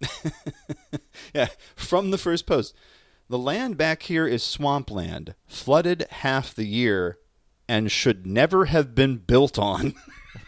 [1.34, 2.76] Yeah, from the first post.
[3.30, 7.20] The land back here is swampland, flooded half the year
[7.68, 9.94] and should never have been built on.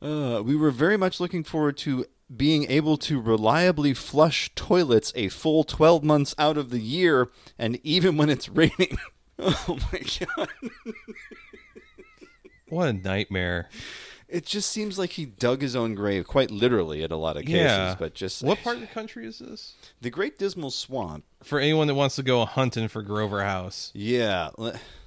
[0.00, 5.28] Uh, we were very much looking forward to being able to reliably flush toilets a
[5.28, 8.98] full 12 months out of the year and even when it's raining.
[9.38, 10.02] oh my
[10.36, 10.48] god.
[12.68, 13.68] What a nightmare.
[14.28, 17.44] It just seems like he dug his own grave quite literally in a lot of
[17.46, 17.96] cases, Yeah.
[17.98, 19.74] but just What part of the country is this?
[20.02, 21.24] The Great Dismal Swamp.
[21.42, 23.90] For anyone that wants to go hunting for Grover House.
[23.94, 24.50] Yeah,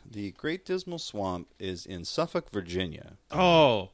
[0.09, 3.17] the Great Dismal Swamp is in Suffolk, Virginia.
[3.29, 3.89] Oh.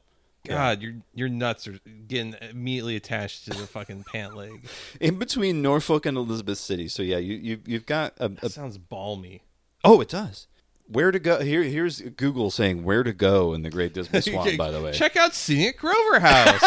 [0.46, 4.66] God, your your nuts are getting immediately attached to the fucking pant leg.
[5.00, 6.88] In between Norfolk and Elizabeth City.
[6.88, 9.42] So yeah, you, you you've got a, a That sounds balmy.
[9.84, 10.46] Oh, it does.
[10.86, 11.40] Where to go?
[11.40, 14.56] Here, here's Google saying where to go in the Great Dismal Swamp.
[14.56, 16.62] by the way, Check out Scenic Grover House.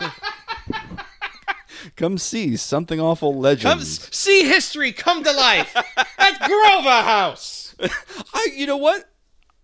[1.96, 3.72] come see something awful legend.
[3.72, 5.72] Come see history come to life.
[6.18, 7.74] That's Grover House.
[8.34, 9.08] I, you know what?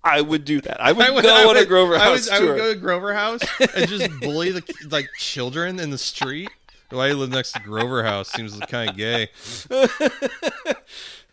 [0.05, 0.81] I would do that.
[0.81, 2.57] I would, I would go I on a would- Grover I House would, I would
[2.59, 3.41] go to Grover House
[3.75, 6.51] and just bully the like children in the street.
[6.91, 9.29] Why you live next to Grover House seems kind of gay.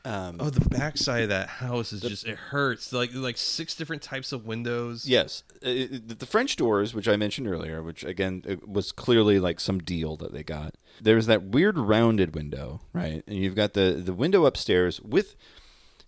[0.05, 2.93] Um, oh, the backside of that house is just it hurts.
[2.93, 5.05] Like like six different types of windows.
[5.05, 9.79] Yes, Uh, the French doors, which I mentioned earlier, which again was clearly like some
[9.79, 10.75] deal that they got.
[11.01, 13.23] There's that weird rounded window, right?
[13.27, 15.35] And you've got the the window upstairs with.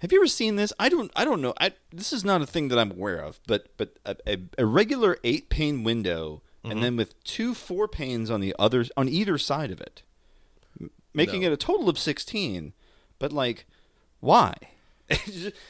[0.02, 0.74] Have you ever seen this?
[0.80, 1.12] I don't.
[1.16, 1.54] I don't know.
[1.60, 5.18] I this is not a thing that I'm aware of, but but a, a, regular
[5.24, 6.72] eight pane window, Mhm.
[6.72, 10.02] and then with two four panes on the others on either side of it,
[11.14, 11.48] making No.
[11.48, 12.74] it a total of sixteen.
[13.20, 13.66] But like,
[14.20, 14.56] why?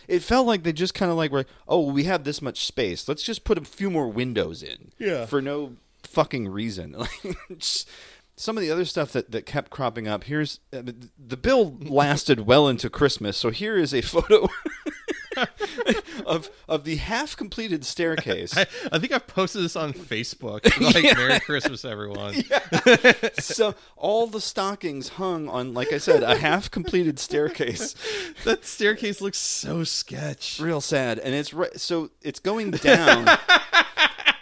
[0.07, 3.07] It, felt like they just kind of like were, oh, we have this much space.
[3.07, 4.91] Let's just put a few more windows in.
[4.99, 5.25] Yeah.
[5.25, 6.93] For no fucking reason.
[6.97, 7.89] Like, just-
[8.41, 10.23] some of the other stuff that, that kept cropping up.
[10.23, 13.37] Here's uh, the- bill lasted well into Christmas.
[13.37, 14.47] So here is a photo
[16.25, 18.57] of of the half completed staircase.
[18.57, 20.61] I, I think I've posted this on Facebook.
[20.81, 21.13] Like Yeah.
[21.13, 22.43] Merry Christmas, everyone.
[23.39, 27.93] so all the stockings hung on, like I said, a half completed staircase.
[28.43, 30.59] That staircase looks so sketch.
[30.59, 31.79] Real sad, and it's right.
[31.79, 33.27] So it's going down.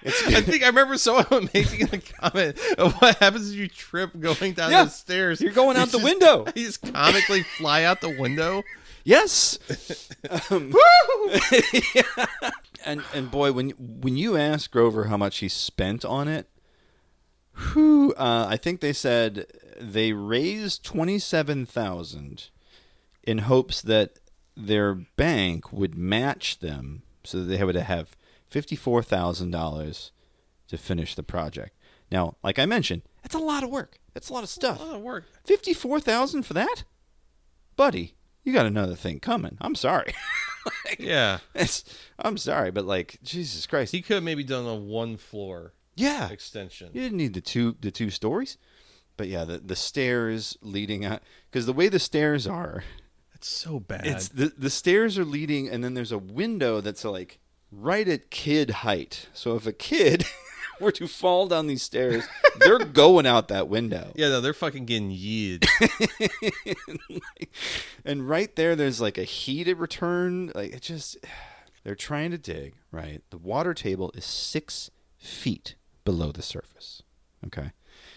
[0.05, 4.53] I think I remember someone making a comment of what happens if you trip going
[4.53, 4.85] down Yeah.
[4.85, 5.41] the stairs.
[5.41, 6.45] You're going You out the just- window.
[6.55, 8.63] You just comically fly out the window.
[9.03, 9.59] Yes.
[10.51, 10.73] Um,
[11.95, 12.25] yeah.
[12.85, 16.47] And and boy, when when you ask Grover how much he spent on it,
[17.73, 19.45] whew, uh, I think they said
[19.79, 22.49] they raised twenty seven thousand
[23.23, 24.19] in hopes that
[24.55, 28.15] their bank would match them, so that they would have
[28.49, 30.11] fifty four thousand dollars
[30.67, 31.75] to finish the project.
[32.11, 33.99] Now, like I mentioned, that's a lot of work.
[34.13, 34.79] That's a lot of stuff.
[34.79, 35.25] A lot of work.
[35.45, 36.83] Fifty four thousand for that,
[37.75, 38.15] buddy.
[38.43, 39.57] You got another thing coming.
[39.61, 40.13] I'm sorry.
[40.85, 41.39] Like, Yeah.
[41.55, 41.85] it's,
[42.19, 46.29] I'm sorry, but like Jesus Christ, He could have maybe done a one floor yeah,
[46.29, 46.89] extension.
[46.93, 48.57] you didn't need the two the two stories,
[49.15, 52.83] but yeah, the the stairs leading out because the way the stairs are,
[53.33, 54.05] That's so bad.
[54.05, 57.39] it's the the stairs are leading, and then there's a window that's like
[57.71, 59.27] right at kid height.
[59.33, 60.25] So if a kid
[60.79, 62.25] were to fall down these stairs,
[62.59, 64.11] they're going out that window.
[64.15, 65.65] yeah, no, they're fucking getting yeed.
[68.05, 70.51] and right there there's like a heated return.
[70.55, 71.17] Like it just
[71.83, 73.21] they're trying to dig right?
[73.29, 77.03] The water table is six feet below the surface
[77.45, 77.71] okay?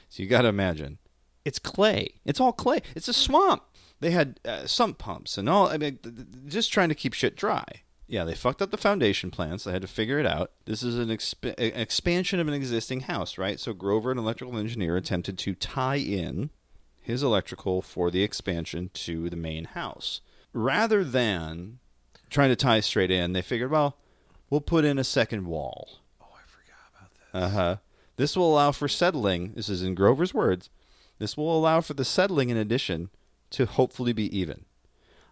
[0.08, 0.98] So you got to imagine
[1.44, 2.20] it's clay.
[2.24, 2.80] It's all clay.
[2.94, 3.62] It's a swamp.
[4.00, 7.12] They had uh, sump pumps and all i mean th- th- just trying to keep
[7.12, 7.64] shit dry
[8.06, 10.98] yeah they fucked up the foundation plans they had to figure it out this is
[10.98, 15.38] an, exp- an expansion of an existing house right so grover an electrical engineer attempted
[15.38, 16.50] to tie in
[17.02, 20.20] his electrical for the expansion to the main house.
[20.52, 21.80] Rather than
[22.30, 23.96] trying to tie straight in, they figured, well,
[24.48, 25.98] we'll put in a second wall.
[26.22, 27.38] oh, I forgot about that.
[27.38, 27.76] Uh huh.
[28.16, 29.52] This will allow for settling.
[29.54, 30.70] This is in Grover's words.
[31.18, 33.10] This will allow for the settling in addition
[33.50, 34.64] to hopefully be even.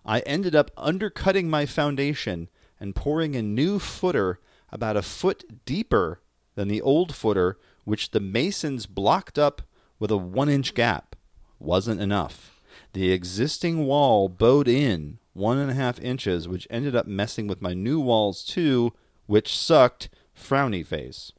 [0.04, 2.48] I ended up undercutting my foundation
[2.80, 4.40] and pouring a new footer
[4.72, 6.20] about a foot deeper
[6.54, 9.62] than the old footer, which the masons blocked up
[9.98, 11.14] with a one inch gap.
[11.58, 12.60] Wasn't enough.
[12.92, 17.62] The existing wall bowed in one and a half inches, which ended up messing with
[17.62, 18.92] my new walls too,
[19.26, 20.08] which sucked.
[20.34, 21.32] Frowny face.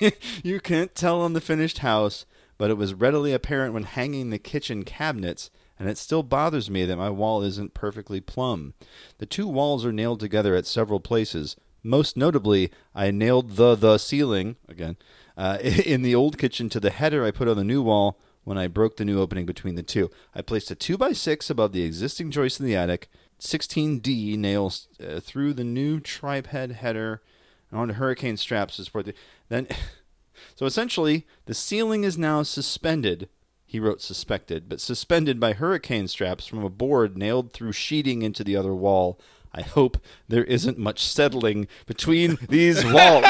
[0.42, 2.26] you can't tell on the finished house,
[2.58, 6.84] but it was readily apparent when hanging the kitchen cabinets, and it still bothers me
[6.84, 8.74] that my wall isn't perfectly plumb.
[9.18, 11.56] The two walls are nailed together at several places.
[11.82, 14.96] Most notably, I nailed the the ceiling again
[15.36, 18.58] uh, in the old kitchen to the header I put on the new wall when
[18.58, 20.10] I broke the new opening between the two.
[20.34, 23.08] I placed a two by six above the existing joist in the attic.
[23.40, 27.22] 16D nails uh, through the new tripod header
[27.70, 29.14] and onto hurricane straps to support the.
[29.48, 29.66] Then,
[30.54, 33.28] so essentially, the ceiling is now suspended.
[33.68, 38.44] He wrote suspected, but suspended by hurricane straps from a board nailed through sheeting into
[38.44, 39.20] the other wall.
[39.52, 39.98] I hope
[40.28, 43.24] there isn't much settling between these walls.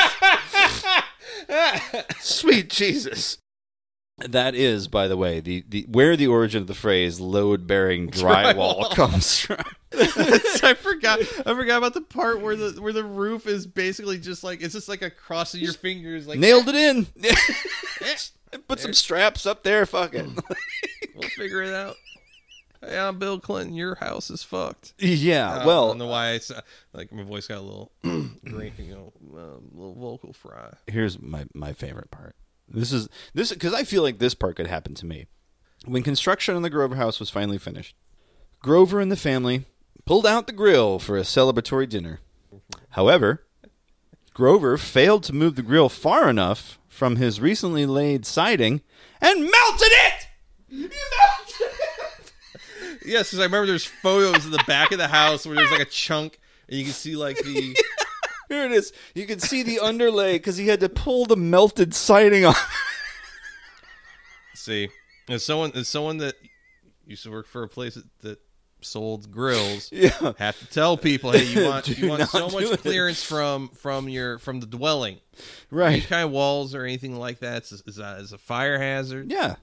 [2.21, 3.39] Sweet Jesus.
[4.19, 8.11] That is, by the way, the, the where the origin of the phrase "load bearing
[8.11, 8.95] drywall" Drywall.
[8.95, 9.59] comes from.
[9.93, 11.21] I forgot.
[11.21, 14.73] I forgot about the part where the where the roof is basically just like it's
[14.73, 16.27] just like a crossing your fingers.
[16.27, 17.07] Like Nailed it in.
[18.69, 19.87] Put some straps up there.
[19.87, 20.27] Fuck it.
[21.15, 21.97] We'll figure it out.
[22.83, 23.75] Hey, I'm Bill Clinton.
[23.75, 24.93] Your house is fucked.
[24.99, 26.53] Yeah, Uh, I well- don't know why it's
[26.93, 30.75] like my voice got a little green, you know, uh, little vocal fry.
[30.87, 32.37] Here's my my favorite part.
[32.69, 35.27] This is this because I feel like this part could happen to me.
[35.87, 37.95] When construction on the Grover house was finally finished,
[38.61, 39.65] Grover and the family
[40.05, 42.21] pulled out the grill for a celebratory dinner.
[42.91, 43.43] However,
[44.35, 48.81] Grover failed to move the grill far enough from his recently laid siding
[49.21, 50.27] and melted it.
[50.69, 50.91] He melted
[51.61, 52.33] it.
[53.05, 55.81] Yes, because I remember there's photos in the back of the house where there's like
[55.81, 57.77] a chunk, and you can see like the
[58.49, 58.93] Here it is.
[59.15, 62.73] You can see the underlay because he had to pull the melted siding off.
[64.55, 64.89] see.
[65.29, 66.37] As someone, as someone that
[67.05, 68.41] used to work for a place that, that
[68.87, 70.33] sold grills, Yeah.
[70.39, 72.81] have to tell people, hey, you want you want so much it.
[72.81, 75.19] clearance from from your from the dwelling.
[75.71, 75.93] right?
[75.95, 79.31] Any kind of walls or anything like that is, is, a, is a fire hazard.
[79.31, 79.57] Yeah.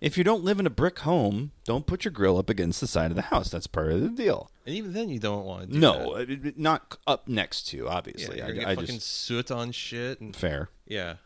[0.00, 2.88] If you don't live in a brick home, don't put your grill up against the
[2.88, 3.50] side of the house.
[3.50, 4.50] That's part of the deal.
[4.66, 5.72] And even then, you don't want to.
[5.74, 6.58] Do No, that.
[6.58, 8.38] not up next to, yeah, obviously.
[8.38, 10.70] you're I, get I fucking just soot on shit and fair.
[10.86, 11.16] yeah.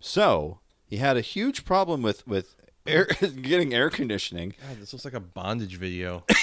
[0.00, 2.54] So he had a huge problem with with
[2.86, 3.04] air,
[3.42, 4.54] getting air conditioning.
[4.66, 6.24] God, this looks like a bondage video.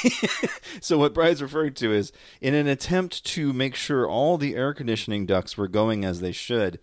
[0.81, 4.73] So what Brian's referring to is in an attempt to make sure all the air
[4.73, 6.79] conditioning ducts were going as they should.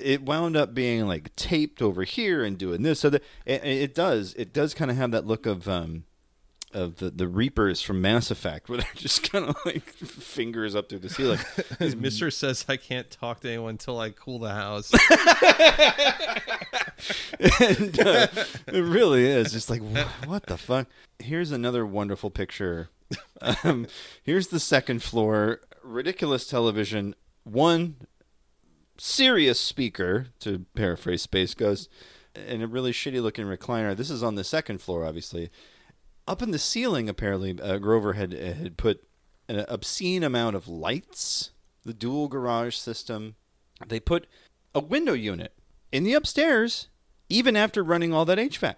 [0.00, 3.00] It wound up being like taped over here and doing this.
[3.00, 4.34] So that it, it does.
[4.34, 6.04] It does kind of have that look of um,
[6.74, 10.88] of the, the Reapers from Mass Effect, where they're just kind of like fingers up
[10.88, 11.38] through the ceiling.
[12.00, 14.92] Mister says I can't talk to anyone until I cool the house.
[17.40, 18.26] and uh,
[18.66, 19.52] it really is.
[19.52, 20.88] Just like wh- what the fuck?
[21.18, 22.88] Here's another wonderful picture.
[23.40, 23.86] Um,
[24.22, 27.14] here's the second floor ridiculous television.
[27.44, 27.96] One
[28.96, 31.90] serious speaker to paraphrase space ghost
[32.34, 33.96] and a really shitty looking recliner.
[33.96, 35.50] This is on the second floor obviously
[36.26, 39.04] up in the ceiling apparently uh, grover had had put
[39.48, 41.50] an obscene amount of lights
[41.84, 43.34] the dual garage system
[43.88, 44.26] they put
[44.74, 45.52] a window unit
[45.92, 46.88] in the upstairs
[47.28, 48.76] even after running all that HVAC.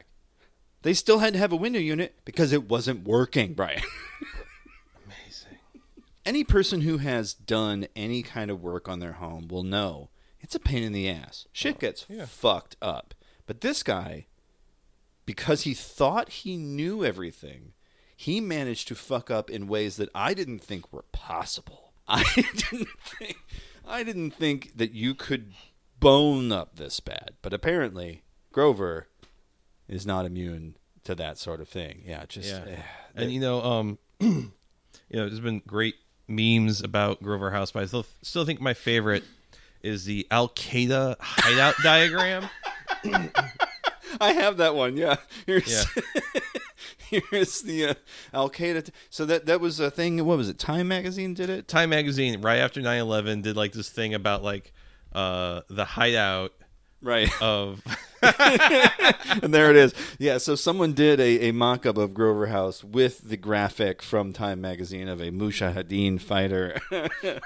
[0.82, 3.82] They still had to have a window unit because it wasn't working, Brian.
[5.04, 5.58] Amazing.
[6.24, 10.54] any person who has done any kind of work on their home will know it's
[10.54, 11.46] a pain in the ass.
[11.52, 13.14] Shit gets fucked up.
[13.46, 14.26] But this guy,
[15.26, 17.72] because he thought he knew everything,
[18.16, 21.92] he managed to fuck up in ways that I didn't think were possible.
[22.08, 22.22] I
[22.54, 23.36] didn't think
[23.86, 25.52] I didn't think that you could
[26.00, 27.32] bone up this bad.
[27.42, 28.22] But apparently,
[28.52, 29.08] Grover
[29.88, 32.02] is not immune to that sort of thing.
[32.06, 32.64] Yeah, just Yeah.
[32.68, 32.82] eh,
[33.14, 34.50] And you know, um, you
[35.12, 35.96] know, there's been great
[36.28, 39.24] memes about Grover House, but I still still think my favorite
[39.82, 42.48] is the Al Qaeda hideout diagram.
[44.20, 44.96] I have that one.
[44.96, 45.16] Yeah.
[45.46, 46.02] Here's Yeah.
[47.30, 47.94] here's the uh,
[48.32, 48.84] Al Qaeda.
[48.86, 50.24] T- so that that was a thing.
[50.24, 50.58] What was it?
[50.58, 51.68] Time magazine did it.
[51.68, 54.72] Time magazine right after 9/11 did like this thing about like
[55.14, 56.52] uh the hideout
[57.06, 57.30] Right.
[57.40, 57.82] of
[58.22, 59.94] and there it is.
[60.18, 60.38] Yeah.
[60.38, 64.60] So someone did a, a mock up of Grover House with the graphic from Time
[64.60, 66.80] magazine of a Mujahideen fighter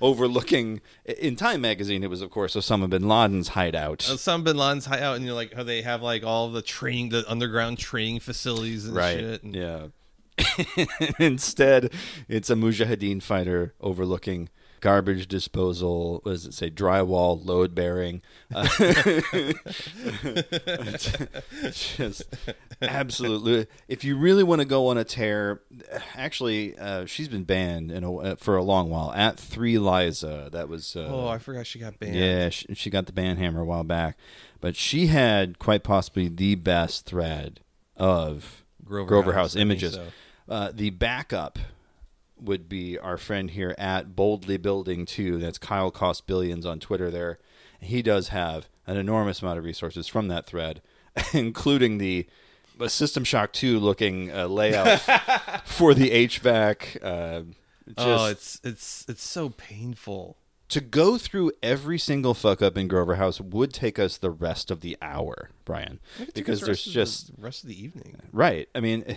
[0.00, 0.80] overlooking.
[1.04, 4.02] In Time magazine, it was of course Osama bin Laden's hideout.
[4.02, 7.24] some bin Laden's hideout, and you're like how they have like all the training, the
[7.30, 9.18] underground training facilities and right.
[9.18, 9.42] shit.
[9.42, 9.86] And Yeah.
[11.18, 11.92] Instead,
[12.28, 14.50] it's a Mujahideen fighter overlooking
[14.80, 16.20] garbage disposal.
[16.22, 16.70] What does it say?
[16.70, 18.22] Drywall, load bearing.
[18.54, 18.66] Uh,
[21.70, 22.22] just
[22.82, 23.66] absolutely.
[23.88, 25.60] If you really want to go on a tear,
[26.14, 29.12] actually, uh, she's been banned in a, uh, for a long while.
[29.14, 30.94] At Three Liza, that was.
[30.96, 32.14] Uh, Oh, I forgot she got banned.
[32.16, 34.16] yeah, she, she got the ban hammer a while back,
[34.60, 37.60] but she had quite possibly the best thread
[37.96, 39.94] of Grover Grover, House, House, images.
[39.94, 40.06] so.
[40.48, 41.58] Uh, the backup
[42.40, 45.38] would be our friend here at Boldly Building Two.
[45.38, 47.10] That's Kyle Cost Billions on Twitter.
[47.10, 47.38] There,
[47.80, 50.82] he does have an enormous amount of resources from that thread,
[51.32, 52.26] including the
[52.88, 55.00] System Shock Two looking uh, layout
[55.64, 57.02] for the HVAC.
[57.02, 57.42] Uh,
[57.86, 60.36] just, oh, it's it's it's so painful.
[60.68, 64.70] to go through every single fuck up in Grover House would take us the rest
[64.70, 66.00] of the hour, Brian,
[66.34, 68.16] because there's of just the rest of the evening.
[68.32, 68.68] right.
[68.74, 69.04] I mean,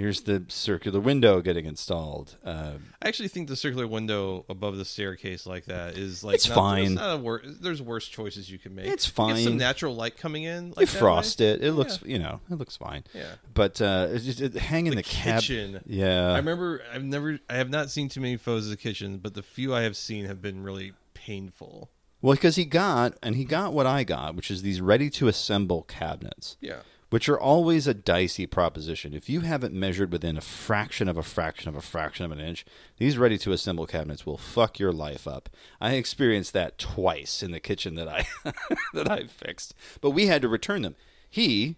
[0.00, 2.36] here's the circular window getting installed.
[2.44, 2.72] Uh,
[3.02, 6.54] I actually think the circular window above the staircase like that is like It's not,
[6.54, 6.94] fine.
[6.94, 8.86] Not a wor- there's worse choices you can make.
[8.86, 9.44] It's Get fine.
[9.44, 10.68] some natural light coming in.
[10.68, 11.46] you Like that frost way.
[11.50, 13.04] it; it looks, you know, it looks fine.
[13.14, 13.32] Yeah.
[13.52, 15.40] But uh, it's just it, hanging the, The cab.
[15.42, 15.80] kitchen.
[15.86, 16.80] Yeah, I remember.
[16.92, 17.38] I've never.
[17.50, 19.96] I have not seen too many photos of the kitchen, but the few I have
[19.96, 21.90] seen have been really painful.
[22.22, 25.28] Well, because he got and he got what I got, which is these ready to
[25.28, 26.56] assemble cabinets.
[26.60, 26.80] Yeah.
[27.10, 29.12] Which are always a dicey proposition.
[29.12, 32.40] If you haven't measured within a fraction of a fraction of a fraction of an
[32.40, 32.64] inch,
[32.98, 35.48] these ready to assemble cabinets will fuck your life up.
[35.80, 38.26] I experienced that twice in the kitchen that I
[38.94, 39.74] that I fixed.
[40.00, 40.96] But we had to return them.
[41.28, 41.76] He,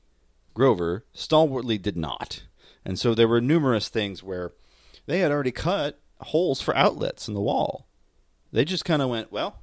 [0.55, 2.45] Grover, stalwartly did not.
[2.85, 4.53] And so there were numerous things where
[5.07, 7.87] they had already cut holes for outlets in the wall.
[8.53, 9.61] They just kind of went, well,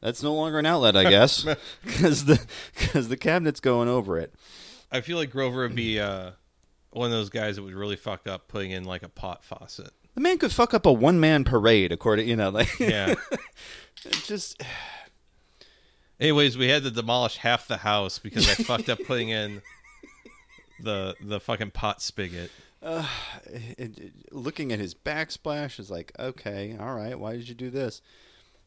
[0.00, 1.44] that's no longer an outlet, I guess,
[1.84, 2.44] because the
[2.76, 4.34] because the cabinet's going over it.
[4.90, 6.32] I feel like Grover would be uh,
[6.90, 9.90] one of those guys that would really fuck up putting in like a pot faucet.
[10.14, 13.14] The man could fuck up a one man parade, according you know, like Yeah.
[14.24, 14.62] just
[16.20, 19.62] Anyways, we had to demolish half the house because I fucked up putting in
[20.80, 22.50] the the fucking pot spigot.
[22.82, 27.70] it, it- looking at his backsplash is like, okay, all right, why did you do
[27.70, 28.02] this?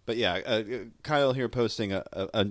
[0.06, 0.64] But yeah, uh, uh,
[1.04, 2.48] Kyle here posting a, a, a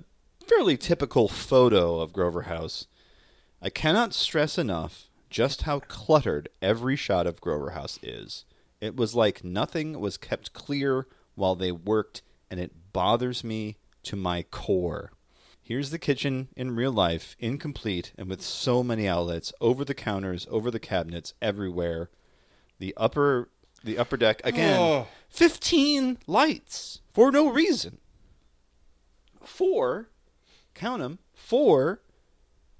[0.47, 2.87] fairly typical photo of Grover House.
[3.62, 8.44] I cannot stress enough just how cluttered every shot of Grover House is.
[8.80, 14.16] It was like nothing was kept clear while they worked, and it bothers me to
[14.16, 15.12] my core.
[15.62, 20.46] Here's the kitchen in real life, incomplete and with so many outlets over the counters,
[20.50, 22.11] over the cabinets, everywhere.
[22.78, 23.50] The upper
[23.84, 24.78] the upper deck again.
[24.78, 25.08] Oh.
[25.28, 27.98] 15 lights for no reason.
[29.42, 30.08] Four,
[30.74, 32.00] count them, four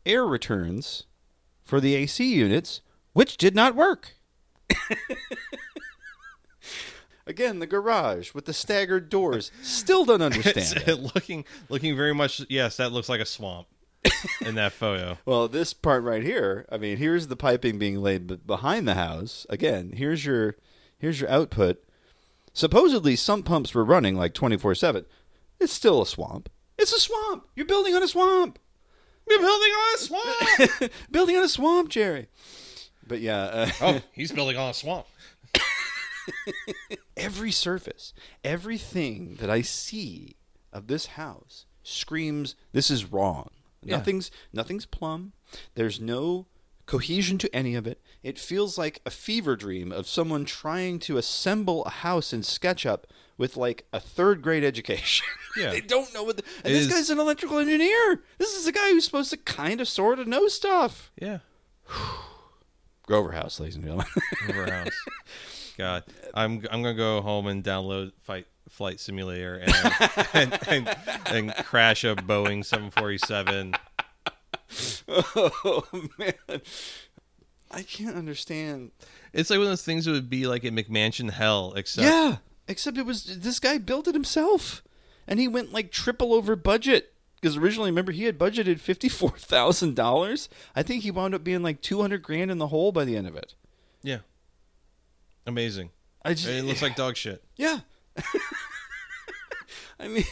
[0.07, 1.05] air returns
[1.63, 2.81] for the AC units
[3.13, 4.15] which did not work.
[7.27, 9.53] Again, the garage with the staggered doors.
[9.63, 10.77] Still don't understand.
[10.79, 10.89] it.
[10.89, 13.69] Uh, looking looking very much yes, that looks like a swamp
[14.41, 15.19] in that photo.
[15.25, 18.95] Well, this part right here, I mean, here's the piping being laid b- behind the
[18.95, 19.47] house.
[19.49, 20.57] Again, here's your
[20.99, 21.85] here's your output.
[22.53, 25.05] Supposedly, sump pumps were running like 24/7.
[25.61, 26.49] It's still a swamp.
[26.79, 27.45] It's a swamp.
[27.55, 28.59] You're building on a swamp.
[29.29, 30.93] You're building on a swamp.
[31.11, 32.29] building on a swamp, Jerry.
[33.07, 35.07] But yeah, uh, oh, he's building on a swamp.
[37.17, 38.13] every surface,
[38.45, 40.37] everything that I see
[40.73, 43.51] of this house screams this is wrong.
[43.83, 43.97] Yeah.
[43.97, 45.33] Nothing's nothing's plumb.
[45.75, 46.47] There's no
[46.87, 48.01] cohesion to any of it.
[48.23, 53.05] It feels like a fever dream of someone trying to assemble a house in SketchUp
[53.41, 55.27] with like a third grade education.
[55.57, 55.71] Yeah.
[55.73, 56.37] they don't know what.
[56.37, 58.23] The, and It this is- guy's an electrical engineer.
[58.39, 61.11] This is a guy who's supposed to kind of sort of know stuff.
[61.21, 61.39] Yeah.
[63.07, 64.07] Grover House, ladies and gentlemen.
[64.47, 64.91] Grover House.
[65.77, 69.75] God, I'm I'm gonna go home and download Fight Flight Simulator and
[70.35, 73.75] and, and, and crash a Boeing 747.
[75.09, 75.83] oh
[76.17, 76.61] man,
[77.73, 78.93] I can't understand.
[79.33, 82.37] It's like one of those things that would be like a McMansion hell, except Yeah,
[82.71, 84.83] except it was this guy built it himself,
[85.27, 89.31] and he went like triple over budget because originally, remember, he had budgeted fifty four
[89.37, 90.49] thousand dollars.
[90.75, 93.17] I think he wound up being like two hundred grand in the hole by the
[93.17, 93.55] end of it.
[94.03, 94.19] yeah,
[95.47, 95.91] amazing.
[96.25, 97.43] I just, it looks like dog shit.
[97.57, 97.81] yeah.
[99.99, 100.25] I mean,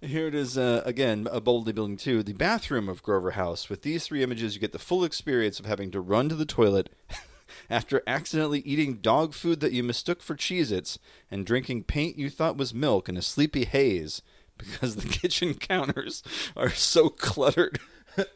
[0.00, 3.68] here it is uh, again, a boldly building two, the bathroom of Grover House.
[3.68, 6.44] With these three images, you get the full experience of having to run to the
[6.46, 6.90] toilet
[7.70, 10.98] after accidentally eating dog food that you mistook for Cheez-Its
[11.30, 14.22] and drinking paint you thought was milk in a sleepy haze
[14.58, 16.22] because the kitchen counters
[16.56, 17.78] are so cluttered.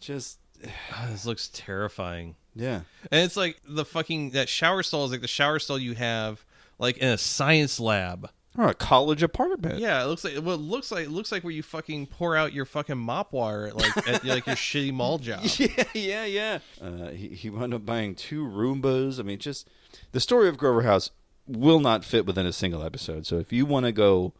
[0.00, 2.36] Just God, ah, this looks terrifying.
[2.54, 2.82] yeah.
[3.10, 6.44] And it's like the fucking that shower stall is like the shower stall you have
[6.78, 8.30] like in a science lab.
[8.58, 9.78] Or a college apartment.
[9.78, 12.36] Yeah, it looks like what it looks like it looks like where you fucking pour
[12.36, 15.40] out your fucking mop water at like at like your shitty mall job.
[15.58, 16.58] Yeah, yeah, yeah.
[16.80, 19.18] Uh, he, he wound up buying two Roombas.
[19.18, 19.70] I mean, just
[20.12, 21.10] the story of Grover House
[21.46, 23.26] will not fit within a single episode.
[23.26, 24.34] So if you want to go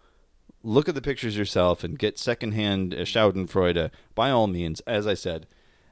[0.63, 5.47] look at the pictures yourself and get secondhand Schadenfreude, by all means, as I said,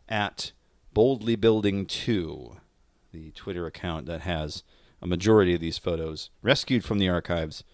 [0.09, 0.53] at
[0.93, 2.57] Boldly Building 2,
[3.13, 4.63] the Twitter account that has
[5.03, 7.65] a majority of these photos rescued from the archives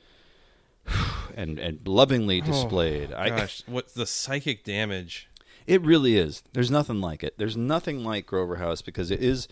[1.36, 3.12] and, and lovingly oh, displayed.
[3.12, 5.28] I, Gosh, what the psychic damage?
[5.66, 6.42] it really is.
[6.52, 7.38] There's nothing like it.
[7.38, 9.48] There's nothing like Grover House because it is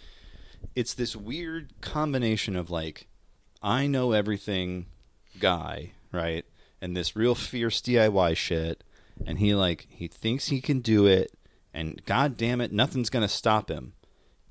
[0.74, 3.08] it's this weird combination of like
[3.62, 4.86] I know everything
[5.38, 6.44] guy, right?
[6.80, 8.84] And this real fierce DIY shit
[9.26, 11.32] and he like he thinks he can do it
[11.72, 13.94] and god damn it nothing's going to stop him.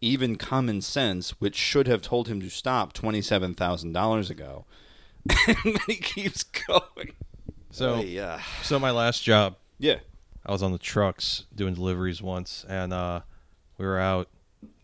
[0.01, 4.65] Even common sense which should have told him to stop $27,000 ago.
[5.47, 7.13] and he keeps going.
[7.71, 8.41] So yeah.
[8.61, 9.99] so my last job, Yeah.
[10.45, 13.21] I was on the trucks doing deliveries once, and uh,
[13.77, 14.27] we were out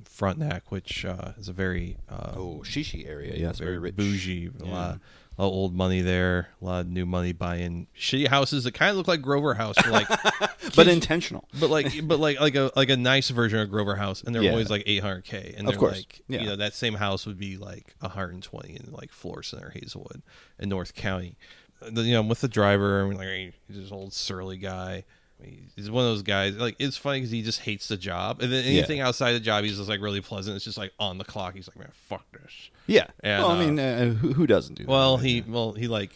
[0.05, 3.35] Frontenac, which uh, is a very uh, Oh, Shishi area.
[3.35, 3.95] Yeah, it's very, rich.
[3.95, 4.99] bougie, a lot,
[5.41, 8.91] lot of old money there, a lot of new money buying shitty houses that kind
[8.91, 10.07] of look like Grover House, like,
[10.75, 11.47] but intentional.
[11.59, 14.43] but like, but like, like a like a nice version of Grover House, and they're
[14.43, 14.51] Yeah.
[14.51, 15.95] always like 800k, and Of they're course.
[15.97, 16.41] like, Yeah.
[16.41, 20.21] you know, that same house would be like 120 in like Florissant, Hazelwood,
[20.59, 21.37] in North County.
[21.81, 25.05] You know, I'm with the driver, and like he's this old surly guy.
[25.75, 26.55] He's one of those guys.
[26.55, 28.79] Like it's funny because he just hates the job, and then Yeah.
[28.79, 30.55] anything outside the job, he's just like really pleasant.
[30.55, 31.55] It's just like on the clock.
[31.55, 32.69] He's like, man, fuck this.
[32.87, 33.07] Yeah.
[33.21, 34.89] And, well, I uh, mean, uh, who, who doesn't do that?
[34.89, 36.11] Well, he well he like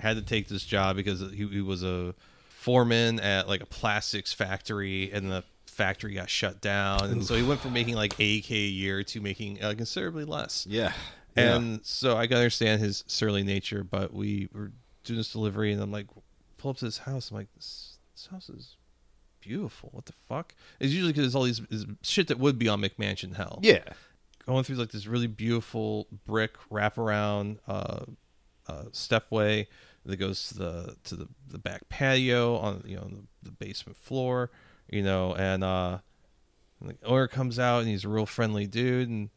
[0.00, 2.14] had to take this job because he, he was a
[2.48, 7.42] foreman at like a plastics factory, and the factory got shut down, and so he
[7.42, 10.66] went from making like 80k a year to making uh, considerably less.
[10.68, 10.92] Yeah.
[11.36, 14.70] And so I can understand his surly nature, but we were
[15.02, 16.06] doing this delivery, and I'm like,
[16.58, 17.30] pull up to this house.
[17.30, 17.48] I'm like,
[18.24, 18.76] this, house is
[19.40, 19.90] beautiful.
[19.92, 20.54] What the fuck?
[20.80, 21.60] It's usually because it's all these
[22.02, 23.84] shit that would be on McMansion Hell Yeah.
[24.46, 28.04] going through like this really beautiful brick wraparound uh,
[28.66, 29.66] uh, stepway
[30.06, 33.96] that goes to the to the, the back patio on you know the, the basement
[33.96, 34.50] floor,
[34.90, 35.98] you know, and uh,
[36.80, 39.30] and the owner comes out and he's a real friendly dude and.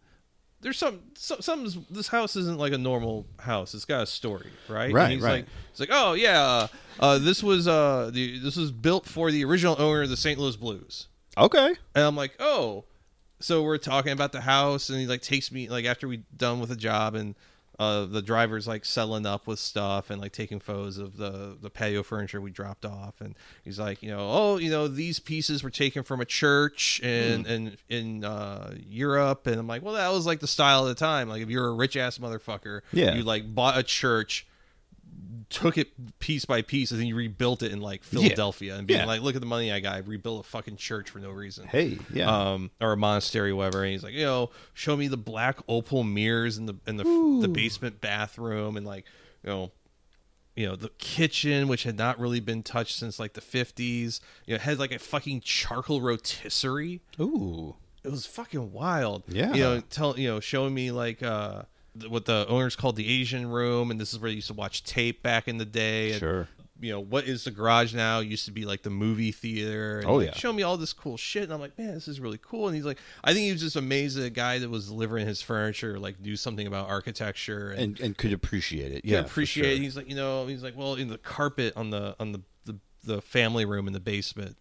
[0.62, 1.86] There's some, some, some.
[1.90, 3.74] This house isn't like a normal house.
[3.74, 4.92] It's got a story, right?
[4.92, 5.32] Right, And he's right.
[5.32, 6.68] like, it's like, oh yeah,
[7.00, 10.40] uh, this was uh, the this was built for the original owner of the St.
[10.40, 11.08] Louis Blues.
[11.38, 11.76] Okay.
[11.96, 12.86] And I'm like, oh.
[13.40, 16.60] So we're talking about the house, and he like takes me like after we done
[16.60, 17.36] with the job, and
[17.80, 21.70] uh, the driver's like selling up with stuff and like taking photos of the the
[21.70, 25.62] patio furniture we dropped off, and he's like, you know, oh, you know, these pieces
[25.64, 30.12] were taken from a church in in in uh, Europe, and I'm like, well, that
[30.12, 31.30] was like the style of the time.
[31.30, 33.14] Like if you're a rich ass motherfucker, Yeah.
[33.14, 34.48] you like bought a church.
[35.50, 39.00] Took it piece by piece, and then you rebuilt it in like Philadelphia, and being
[39.00, 39.06] Yeah.
[39.06, 39.96] like, "Look at the money I got!
[39.96, 42.30] I rebuilt a fucking church for no reason." Hey, yeah.
[42.30, 43.84] um, or a monastery, whatever.
[43.84, 47.04] And he's like, yo, show me the black opal mirrors in the in the
[47.42, 49.06] the basement bathroom, and like,
[49.44, 49.72] you know,
[50.58, 54.20] you know, the kitchen, which had not really been touched since like the fifties.
[54.48, 57.00] You know, it had like a fucking charcoal rotisserie.
[57.22, 57.76] Ooh.
[58.04, 59.24] It was fucking wild.
[59.30, 59.54] Yeah.
[59.54, 61.64] you know, tell you know, showing me like uh
[62.10, 64.84] what the owners called the Asian room, and this is where they used to watch
[64.84, 66.12] tape back in the day.
[66.12, 66.48] And, Sure.
[66.80, 70.08] you know what is the garage now used to be like the movie theater and
[70.08, 70.34] Oh, like, yeah.
[70.36, 72.76] show me all this cool shit and i'm like man this is really cool and
[72.76, 75.42] he's like i think he was just amazed that a guy that was delivering his
[75.42, 79.06] furniture like do something about architecture and, And and could appreciate it.
[79.06, 79.20] Yeah.
[79.22, 79.82] appreciate sure.
[79.84, 82.76] he's like you know he's like well in the carpet on the on the the,
[83.04, 84.56] the family room in the basement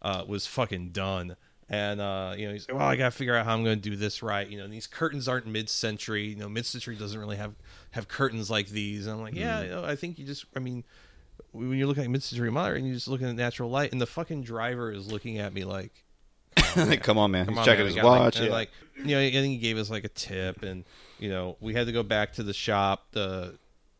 [0.00, 1.36] uh was fucking done
[1.68, 3.96] and uh, you know he's like, well, I gotta figure out how I'm gonna do
[3.96, 4.46] this right.
[4.48, 6.24] You know, these curtains aren't mid-century.
[6.26, 7.54] You know, mid-century doesn't really have
[7.92, 9.06] have curtains like these.
[9.06, 10.84] And I'm like, yeah, you know, I think you just, I mean,
[11.52, 14.42] when you're looking at mid-century modern, you're just looking at natural light, and the fucking
[14.42, 16.04] driver is looking at me like,
[16.54, 17.46] Come on, man.
[17.46, 18.36] Come He's on, checking man, his got, like- watch.
[18.36, 18.52] and, yeah.
[18.52, 20.84] Like, you know, I think he gave us like a tip, and
[21.18, 23.54] you know, we had to go back to the shop to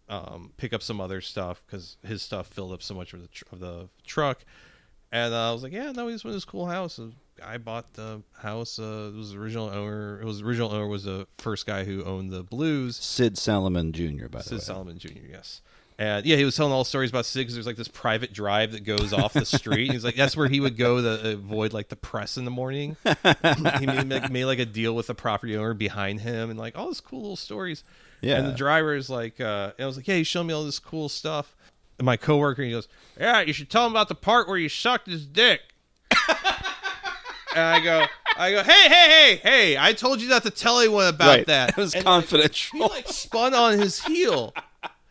[0.09, 3.29] um, pick up some other stuff because his stuff filled up so much of the
[3.29, 4.45] tr- of the truck.
[5.11, 6.99] And uh, I was like, yeah, no, he's in this cool house.
[7.45, 8.79] I bought the house.
[8.79, 10.21] Uh, it was the original owner.
[10.21, 12.97] It was the original owner was the first guy who owned the Blues.
[12.97, 14.29] Sid Salomon Jr.
[14.29, 14.59] By the Sid way.
[14.59, 15.09] Sid Salomon Jr.
[15.31, 15.63] Yes.
[15.99, 18.85] And yeah, he was telling all stories about Sid there's like this private drive that
[18.85, 19.93] goes off the street.
[19.93, 22.97] He's like, that's where he would go to avoid like the press in the morning.
[23.79, 26.77] he made like, made like a deal with the property owner behind him and like
[26.77, 27.85] all these cool little stories.
[28.21, 28.39] Yeah.
[28.39, 30.65] And the driver is like, uh, and I was like, yeah, he's showing me all
[30.65, 31.55] this cool stuff.
[31.99, 34.69] And my coworker, he goes, yeah, you should tell him about the part where you
[34.69, 35.61] sucked his dick.
[37.55, 38.05] and I go,
[38.37, 39.77] I go, hey, hey, hey, hey!
[39.79, 41.47] I told you not to tell anyone about Right.
[41.47, 41.71] that.
[41.71, 42.79] It was And, like, confidential.
[42.79, 44.55] he like spun on his heel.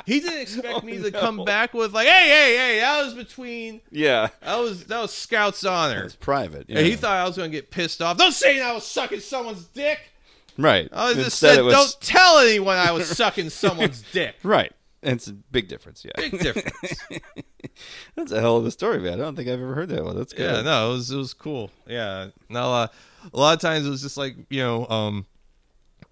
[0.06, 3.14] He didn't expect oh, me to come back with like, "Hey, hey, hey, that was
[3.14, 4.30] between yeah.
[4.42, 6.66] that was that was Scout's honor." It's private.
[6.70, 8.18] And he thought I was gonna get pissed off.
[8.18, 10.00] Don't say I was sucking someone's dick.
[10.58, 10.90] Right.
[10.92, 14.72] I just Instead said, was "Don't tell anyone I was sucking someone's dick." right.
[15.04, 16.04] And it's a big difference.
[16.04, 16.12] Yeah.
[16.18, 16.96] Big difference.
[18.16, 19.14] That's a hell of a story, man.
[19.14, 20.16] I don't think I've ever heard that one.
[20.16, 20.56] That's good.
[20.56, 21.72] yeah, no, it was it was cool.
[21.88, 22.88] Yeah, no, uh,
[23.34, 25.26] a lot of times it was just like you know, um,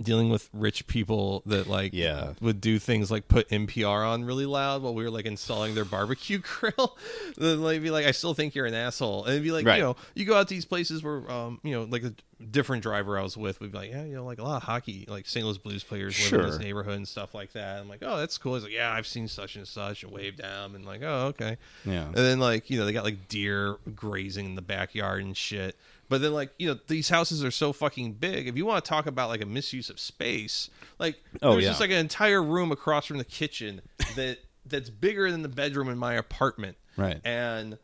[0.01, 2.33] dealing with rich people that like Yeah.
[2.41, 5.85] would do things like put NPR on really loud while we were like installing their
[5.85, 6.97] barbecue grill.
[7.37, 9.77] then like be like, I still think you're an asshole, and it'd be like, Right.
[9.77, 12.13] you know, you go out to these places where, um, you know, like a
[12.51, 14.63] different driver I was with would be like, yeah, you know, like a lot of
[14.63, 15.45] hockey, like St.
[15.45, 16.63] Louis Blues players live in this Sure.
[16.63, 17.79] neighborhood and stuff like that.
[17.81, 18.53] I'm like, oh, that's cool.
[18.53, 21.57] He's like, yeah, I've seen such and such, and wave down, and like, oh, okay.
[21.85, 22.05] Yeah.
[22.05, 25.75] And then like you know they got like deer grazing in the backyard and shit.
[26.09, 28.47] But then like you know these houses are so fucking big.
[28.47, 31.69] If you want to talk about like a misuse of space, like Oh, there's yeah.
[31.69, 33.81] just like an entire room across from the kitchen
[34.15, 36.77] that that's bigger than the bedroom in my apartment.
[36.97, 37.21] Right.
[37.23, 37.77] And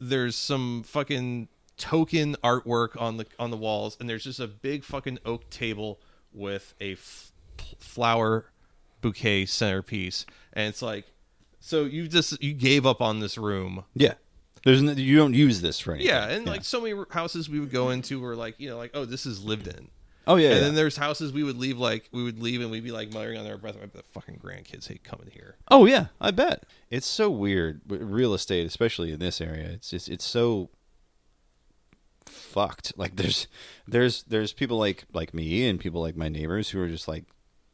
[0.00, 4.84] there's some fucking token artwork on the on the walls, and there's just a big
[4.84, 6.00] fucking oak table
[6.32, 7.32] with a f-
[7.78, 8.50] flower
[9.00, 11.06] bouquet centerpiece, and it's like,
[11.60, 13.84] so you just you gave up on this room.
[13.94, 14.14] Yeah.
[14.64, 16.08] There's no, you don't use this for anything.
[16.08, 18.90] Yeah, and like so many houses we would go into were like, you know, like
[18.94, 19.88] oh, this is lived in.
[20.26, 20.64] Oh, yeah, And yeah.
[20.64, 23.38] then there's houses we would leave like we would leave and we'd be like muttering
[23.38, 26.64] under our breath, "The fucking grandkids hate coming here." Oh yeah, I bet.
[26.90, 27.80] It's so weird.
[27.86, 30.68] Real estate, especially in this area, it's just it's so
[32.26, 32.92] fucked.
[32.96, 33.46] Like there's
[33.86, 37.24] there's there's people like like me and people like my neighbors who are just like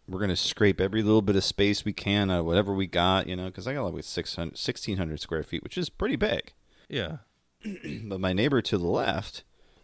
[0.08, 3.26] we're gonna scrape every little bit of space we can out of whatever we got,
[3.26, 6.52] you know, because I got like 600, 1600 square feet, which is pretty big.
[6.94, 7.16] Yeah.
[8.04, 9.42] but my neighbor to the left,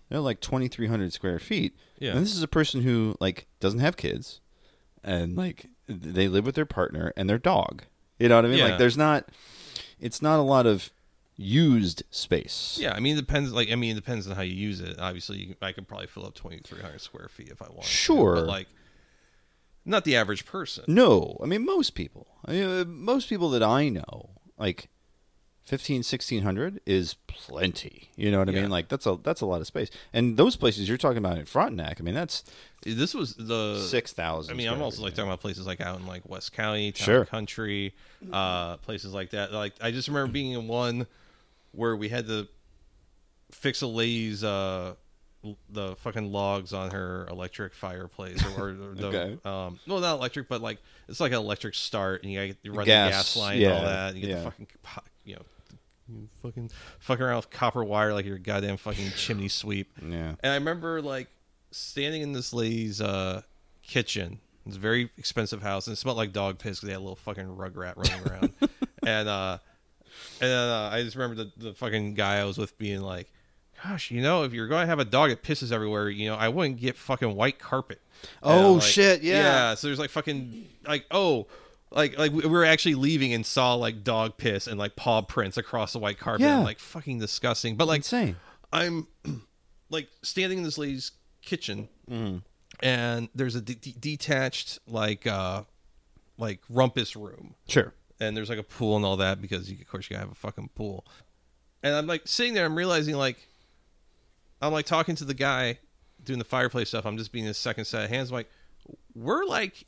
[0.08, 1.74] they're like twenty three hundred square feet.
[1.98, 2.12] Yeah.
[2.12, 4.40] and this is a person who like doesn't have kids,
[5.02, 7.84] and like they live with their partner and their dog.
[8.18, 8.58] You know what I mean?
[8.58, 8.64] Yeah.
[8.66, 9.30] Like there's not,
[9.98, 10.90] it's not a lot of
[11.36, 12.78] used space.
[12.80, 13.52] Yeah, I mean, it depends.
[13.52, 14.98] Like, I mean, it depends on how you use it.
[14.98, 17.84] Obviously, you, I could probably fill up twenty three hundred square feet if I want.
[17.84, 18.34] Sure.
[18.34, 18.68] but like,
[19.84, 20.84] not the average person.
[20.86, 22.26] No, I mean most people.
[22.44, 24.90] I mean, uh, most people that I know, like
[25.70, 28.10] 15 1600 is plenty.
[28.16, 28.62] You know what I Yeah.
[28.62, 28.70] mean?
[28.70, 29.88] Like that's a that's a lot of space.
[30.12, 32.42] And those places you're talking about in Frontenac, I mean that's
[32.82, 36.06] This was the 6,000 I mean, I'm also like talking about places like out in
[36.08, 37.24] like West County, town Sure.
[37.24, 37.94] country,
[38.32, 39.52] uh, places like that.
[39.52, 41.06] Like, I just remember being in one
[41.70, 42.48] where we had to
[43.52, 44.94] fix a lady's uh,
[45.70, 49.38] the fucking logs on her electric fireplace, or, or the Okay.
[49.44, 52.72] um, well, not electric, but like it's like an electric start, and you gotta you
[52.72, 54.14] run Gas, the gas line and all yeah, that.
[54.16, 54.36] You get yeah.
[54.36, 54.66] the fucking
[55.24, 55.42] you know.
[56.11, 59.92] You Fucking fucking around with copper wire like your goddamn fucking chimney sweep.
[60.02, 60.34] Yeah.
[60.42, 61.28] And I remember like
[61.70, 63.42] standing in this lady's uh,
[63.82, 64.40] kitchen.
[64.66, 67.00] It's a very expensive house, and it smelled like dog piss because they had a
[67.00, 68.52] little fucking rug rat running around.
[69.06, 69.58] and uh,
[70.40, 73.32] and then, uh, I just remember the, the fucking guy I was with being like,
[73.82, 76.36] "Gosh, you know, if you're going to have a dog that pisses everywhere, you know,
[76.36, 78.00] I wouldn't get fucking white carpet."
[78.42, 79.42] Oh, like- shit, yeah.
[79.42, 79.74] yeah.
[79.74, 81.46] So there's like fucking like oh.
[81.93, 85.22] Like like we we were actually leaving and saw like dog piss and like paw
[85.22, 86.43] prints across the white carpet.
[86.43, 86.59] Yeah.
[86.59, 87.76] I'm like fucking disgusting.
[87.76, 88.36] But like insane.
[88.72, 89.09] I'm
[89.91, 91.12] like standing in this lady's
[91.43, 92.38] kitchen, Mm-hmm.
[92.84, 95.62] and there's a de- de- detached like uh
[96.38, 97.93] like rumpus room, Sure.
[98.20, 100.32] and there's like a pool and all that because you, of course you gotta have
[100.32, 101.05] a fucking pool.
[101.82, 103.49] And I'm like sitting there, I'm realizing like
[104.62, 105.78] I'm like talking to the guy
[106.22, 107.05] doing the fireplace stuff.
[107.07, 108.30] I'm just being a second set of hands.
[108.30, 108.51] I'm like,
[109.14, 109.84] we're like,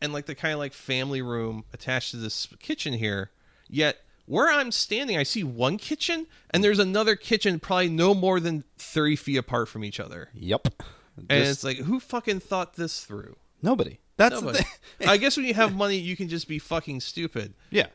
[0.00, 3.30] and like the kind of like family room attached to this kitchen here.
[3.68, 8.38] Yet where I'm standing, I see one kitchen, and there's another kitchen probably no more
[8.38, 10.28] than 30 feet apart from each other.
[10.34, 10.68] Yep.
[11.16, 13.36] And Just it's like, who fucking thought this through?
[13.62, 13.98] nobody.
[14.16, 14.64] That's the Nobody.
[14.98, 15.08] thing.
[15.08, 17.54] I guess when you have money, you can just be fucking stupid.
[17.70, 17.86] Yeah.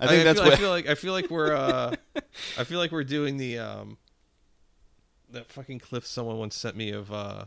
[0.00, 1.94] I think that's feel, what I feel like I feel like we're uh,
[2.58, 3.96] I feel like we're doing the um,
[5.30, 7.44] that fucking clip someone once sent me of uh,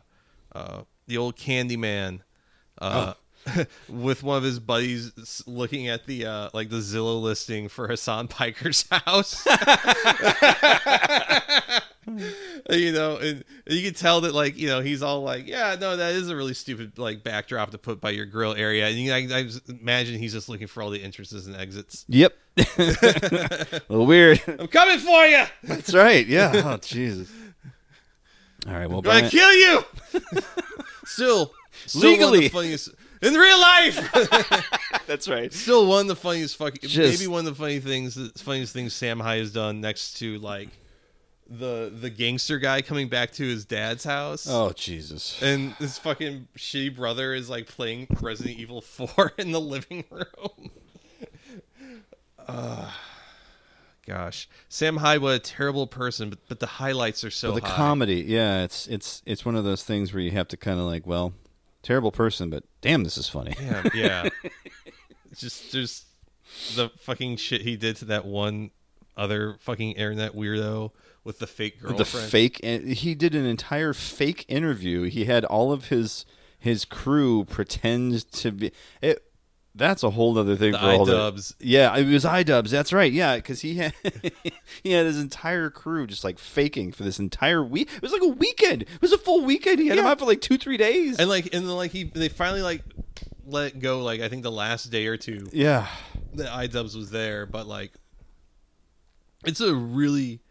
[0.54, 2.22] uh, the old Candyman,
[2.80, 3.18] uh, Oh.
[3.90, 8.28] with one of his buddies looking at the uh, like the Zillow listing for Hasan
[8.28, 9.46] Piker's house.
[12.70, 15.98] you know, and, you can tell that like you know he's all like, yeah, no,
[15.98, 19.14] that is a really stupid like backdrop to put by your grill area, and you,
[19.14, 22.06] I, I imagine he's just looking for all the entrances and exits.
[22.08, 22.34] Yep.
[22.58, 24.42] a little weird.
[24.48, 25.44] I'm coming for you.
[25.64, 26.26] That's right.
[26.26, 26.52] Yeah.
[26.66, 27.32] Oh Jesus.
[28.68, 28.88] All right.
[28.88, 29.84] Well, I'm gonna kill you.
[31.06, 31.54] still,
[31.86, 32.38] still One Legally.
[32.38, 32.90] of the funniest
[33.22, 34.68] in real life.
[35.08, 35.52] that's right.
[35.54, 36.88] still one of the funniest fucking.
[36.90, 40.18] Just- maybe one of the funny things, the funniest things Sam Hyde has done next
[40.20, 40.70] to like
[41.50, 44.48] the the gangster guy coming back to his dad's house.
[44.50, 45.42] Oh Jesus.
[45.42, 50.72] And his fucking shitty brother is like playing Resident Evil 4 in the living room.
[52.48, 52.90] uh,
[54.08, 54.48] gosh.
[54.70, 57.76] Sam Hyde, what a terrible person, but, but the highlights are so But the high.
[57.76, 60.86] comedy, yeah, it's it's it's one of those things where you have to kind of
[60.86, 61.34] like, well,
[61.82, 63.56] terrible person, but damn, this is funny.
[63.62, 64.30] Yeah, yeah.
[65.36, 66.06] Just there's
[66.76, 68.72] the fucking shit he did to that one
[69.16, 70.92] other fucking internet weirdo
[71.24, 72.00] with the fake girlfriend.
[72.00, 75.04] the fake, he did an entire fake interview.
[75.04, 76.26] He had all of his
[76.58, 78.72] his crew pretend to be
[79.02, 79.24] it.
[79.74, 81.54] That's a whole other thing The for all the.
[81.60, 82.70] Yeah, it was iDubbbz.
[82.70, 83.12] That's right.
[83.12, 83.94] Yeah, because he had
[84.84, 87.90] he had his entire crew just like faking for this entire week.
[87.96, 88.82] It was like a weekend.
[88.84, 89.80] It was a full weekend.
[89.80, 91.20] He had him out for like two three days.
[91.20, 92.84] and like and then like he they finally like
[93.46, 95.48] let go like I think the last day or two.
[95.54, 95.88] yeah,
[96.34, 97.92] the iDubbbz was there, but like
[99.46, 100.42] it's a really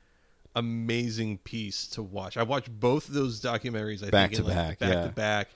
[0.57, 2.37] amazing piece to watch.
[2.37, 4.05] I watched both of those documentaries.
[4.07, 5.03] I Back think, to in, like, back, back yeah.
[5.05, 5.49] to back.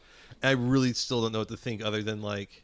[0.42, 2.63] And I really still don't know what to think other than like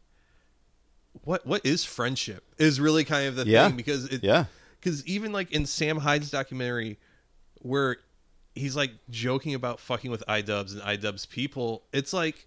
[1.25, 3.67] what what is friendship is really kind of the Yeah.
[3.69, 4.45] thing because it Yeah.
[4.81, 6.99] because even like in Sam Hyde's documentary
[7.63, 7.97] where
[8.55, 12.47] he's like joking about fucking with iDubbbz and iDubbbz people, it's like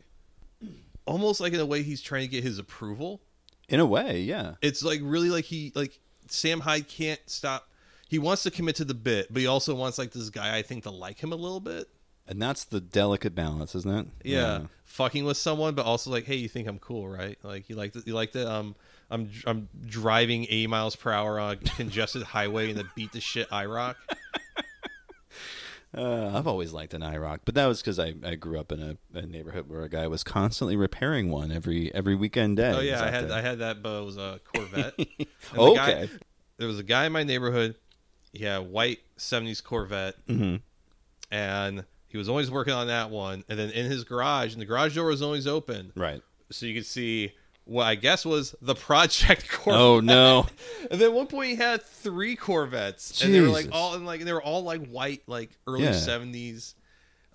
[1.06, 3.22] almost like in a way he's trying to get his approval
[3.70, 4.56] in a way, yeah.
[4.62, 7.70] it's like really like he like Sam Hyde can't stop.
[8.10, 10.62] He wants to commit to the bit, but he also wants like this guy I
[10.62, 11.88] think to like him a little bit.
[12.28, 14.08] And that's the delicate balance, isn't it?
[14.24, 14.62] Yeah.
[14.86, 17.38] fucking with someone, but also like, hey, you think I'm cool, right?
[17.44, 18.76] Like you like the, you like the um,
[19.12, 23.20] I'm I'm driving 80 miles per hour on a congested highway in the beat the
[23.20, 23.96] shit IROC.
[25.96, 28.82] Uh, I've always liked an IROC, but that was because I, I grew up in
[28.82, 32.74] a, a neighborhood where a guy was constantly repairing one every every weekend day.
[32.76, 33.30] Oh yeah, I had.
[33.30, 34.94] I had that, but it was a Corvette.
[34.98, 35.08] And
[35.54, 36.08] the Okay.
[36.08, 36.10] guy-
[36.58, 37.76] there was a guy in my neighborhood.
[38.32, 40.62] He had a white '70s Corvette, Mhm.
[41.30, 43.44] and he was always working on that one.
[43.50, 46.22] And then in his garage, and the garage door was always open, right?
[46.52, 47.34] So you could see
[47.66, 49.82] what I guess was the project Corvette.
[49.82, 50.46] Oh, no.
[50.92, 54.06] And then at one point he had three Corvettes, and they were like all and
[54.06, 55.94] like they were all like white, like early Yeah.
[55.94, 56.76] '70s.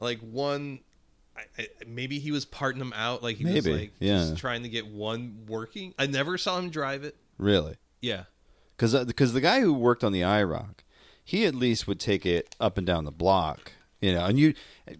[0.00, 0.78] Like one,
[1.36, 3.20] I, I, maybe he was parting them out.
[3.20, 4.18] Like he was like yeah.
[4.18, 5.92] just trying to get one working.
[5.98, 7.16] I never saw him drive it.
[7.36, 7.78] Really?
[8.00, 8.24] Yeah.
[8.76, 10.84] Because because uh, the guy who worked on the IROC,
[11.24, 14.24] he at least would take it up and down the block, you know.
[14.24, 14.54] And you,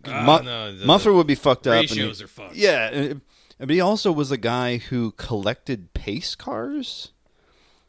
[0.07, 1.75] Mu- no, the- would be fucked up.
[1.75, 2.55] ratios he- are fucked.
[2.57, 3.21] Yeah, and-
[3.59, 7.13] but he also was a guy who collected pace cars.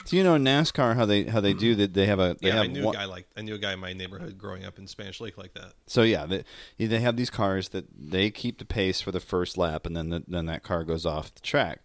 [0.05, 2.55] So you know NASCAR how they how they do that they have a they yeah,
[2.55, 4.65] have I knew one- a guy like I knew a guy in my neighborhood growing
[4.65, 5.73] up in Spanish Lake like that.
[5.85, 6.43] So yeah, they,
[6.79, 10.09] they have these cars that they keep the pace for the first lap, and then
[10.09, 11.81] the, then that car goes off the track.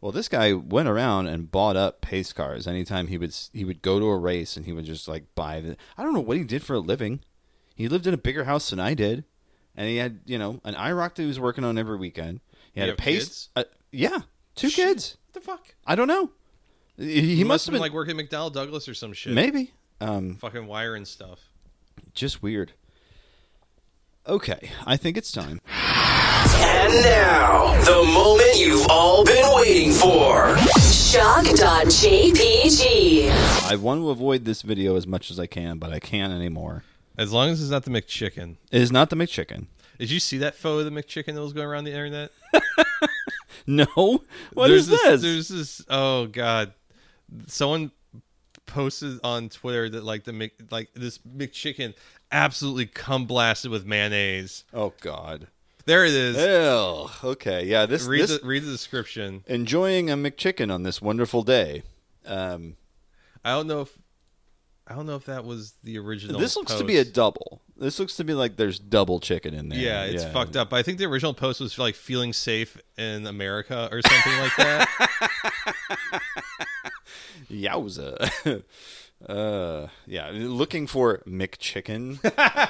[0.00, 2.66] Well, this guy went around and bought up pace cars.
[2.66, 5.60] Anytime he would he would go to a race and he would just like buy
[5.60, 5.76] the.
[5.98, 7.20] I don't know what he did for a living.
[7.74, 9.24] He lived in a bigger house than I did,
[9.76, 12.40] and he had you know an IROC that he was working on every weekend.
[12.72, 13.24] He had You a pace.
[13.24, 13.48] kids?
[13.56, 14.18] Uh, yeah,
[14.54, 15.16] two kids.
[15.32, 15.74] What the fuck?
[15.86, 16.30] I don't know.
[16.98, 19.32] He, he must have been like working at McDonnell Douglas or some shit.
[19.34, 19.72] maybe.
[20.00, 21.40] Um, Fucking wire and stuff.
[22.14, 22.72] just weird.
[24.26, 25.60] Okay, I think it's time.
[25.68, 30.56] And now, the moment you've all been waiting for.
[32.12, 33.30] Shock.jpg.
[33.70, 36.84] I want to avoid this video as much as I can, but I can't anymore.
[37.18, 38.56] As long as it's not the McChicken.
[38.70, 39.66] It is not the McChicken.
[39.98, 42.30] Did you see that photo of the McChicken that was going around the internet?
[43.66, 43.86] No,
[44.54, 45.22] what there's is this?
[45.22, 45.84] There's this.
[45.88, 46.72] Oh god,
[47.46, 47.92] someone
[48.66, 51.94] posted on Twitter that like the Mc, like this McChicken
[52.30, 54.64] absolutely cum blasted with mayonnaise.
[54.72, 55.48] Oh god.
[55.84, 56.36] There it is.
[56.36, 57.30] Ew.
[57.30, 57.86] Okay, yeah.
[57.86, 59.44] This read this the read the description.
[59.46, 61.82] enjoying a McChicken on this wonderful day.
[62.24, 62.76] Um,
[63.44, 63.98] I don't know if
[64.86, 66.40] I don't know if that was the original.
[66.40, 67.62] this looks to be a double.
[67.76, 69.78] This looks to be like there's double chicken in there.
[69.78, 70.72] Yeah, it's fucked up.
[70.72, 74.88] I think the original post was like feeling safe in America or something like that.
[77.50, 78.62] Yowza.
[79.28, 82.18] uh, yeah, looking for McChicken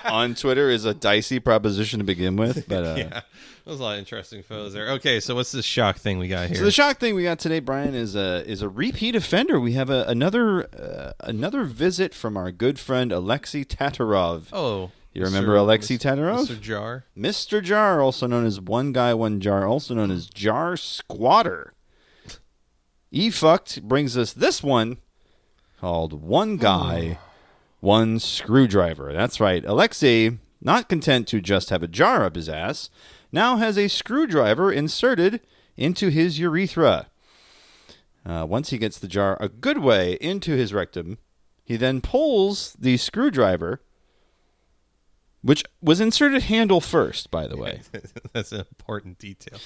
[0.10, 2.66] on Twitter is a dicey proposition to begin with.
[2.72, 3.22] But uh, yeah, there
[3.66, 4.90] was a lot of interesting photos there.
[4.92, 6.56] Okay, so what's this shock thing we got here?
[6.56, 9.58] So the shock thing we got today, Brian, is a is a repeat offender.
[9.60, 14.44] We have a, another uh, another visit from our good friend Alexei Tatarov.
[14.52, 15.58] Oh, you remember Mr.
[15.58, 16.46] Alexei Tatarov?
[16.46, 16.60] Mr.
[16.60, 17.04] Jar?
[17.16, 17.62] Mr.
[17.62, 21.74] Jar, also known as One Guy One Jar, also known as Jar Squatter.
[23.10, 24.96] E fucked brings us this one
[25.82, 27.18] called One Guy
[27.80, 29.12] One Screwdriver.
[29.12, 32.88] That's right, Alexei, not content to just have a jar up his ass,
[33.32, 35.40] now has a screwdriver inserted
[35.76, 37.08] into his urethra.
[38.24, 41.18] Uh, once he gets the jar a good way into his rectum,
[41.64, 43.80] he then pulls the screwdriver,
[45.42, 47.80] which was inserted handle first, by the way.
[48.32, 49.58] That's an important detail.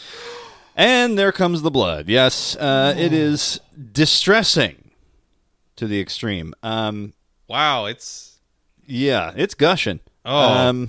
[0.75, 2.09] And there comes the blood.
[2.09, 3.61] Yes, uh, it is
[3.93, 4.86] distressing
[5.77, 6.55] to the extreme.
[6.63, 7.13] Um,
[7.49, 8.39] Wow, it's
[8.87, 10.01] yeah, it's gushing.
[10.25, 10.37] Oh.
[10.37, 10.89] Um,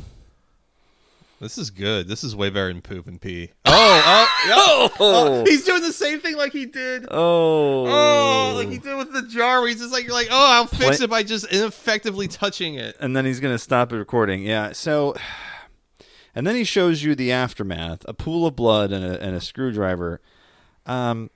[1.39, 2.07] this is good.
[2.07, 3.51] This is way better than poop and pee.
[3.65, 7.05] Oh, oh, oh, he's doing the same thing like he did.
[7.11, 9.59] oh, Oh, like he did with the jar.
[9.59, 12.73] Where he's just like, you're like, oh, I'll fix Play- it by just ineffectively touching
[12.73, 12.97] it.
[12.99, 14.41] and then he's gonna stop it recording.
[14.43, 15.15] Yeah, so,
[16.35, 19.41] and then he shows you the aftermath: a pool of blood and a, and a
[19.41, 20.21] screwdriver.
[20.87, 21.29] Um,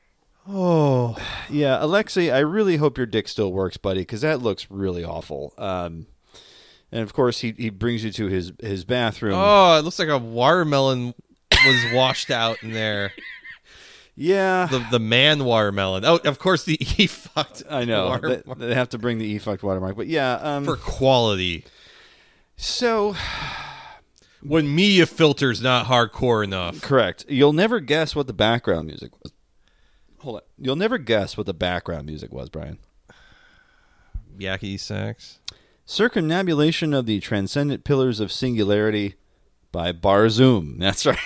[0.47, 1.15] oh,
[1.49, 5.53] yeah, Alexei, I really hope your dick still works, buddy, because that looks really awful.
[5.57, 6.07] Um,
[6.91, 9.35] and of course, he he brings you to his his bathroom.
[9.38, 11.13] Oh, it looks like a watermelon
[11.65, 13.13] was washed out in there.
[14.18, 16.03] Yeah, The the man watermelon.
[16.05, 17.63] Oh, of course the e fucked.
[17.69, 20.34] I know water- they, they have to bring the e fucked watermark, but yeah.
[20.35, 21.63] Um, for quality.
[22.57, 23.15] so
[24.43, 26.81] When media filter's not hardcore enough.
[26.81, 29.31] correct, you'll never guess what the background music was.
[30.22, 32.77] Hold on, you'll never guess what the background music was, Brian.
[34.38, 35.39] Yakety sax.
[35.84, 39.15] Circumnambulation of the Transcendent Pillars of Singularity
[39.72, 40.77] by Barzoom.
[40.80, 41.18] That's right.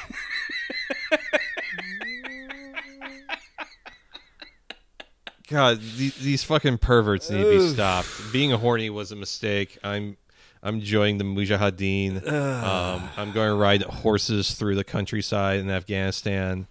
[5.49, 8.07] God, these, these fucking perverts need to be stopped.
[8.31, 9.77] Being a horny was a mistake.
[9.84, 10.15] I'm
[10.63, 12.26] I'm enjoying the Mujahideen.
[12.31, 16.67] um, I'm going to ride horses through the countryside in Afghanistan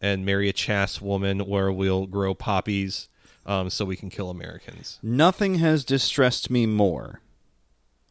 [0.00, 3.08] and marry a chaste woman where we'll grow poppies
[3.44, 4.98] um, so we can kill Americans.
[5.02, 7.20] Nothing has distressed me more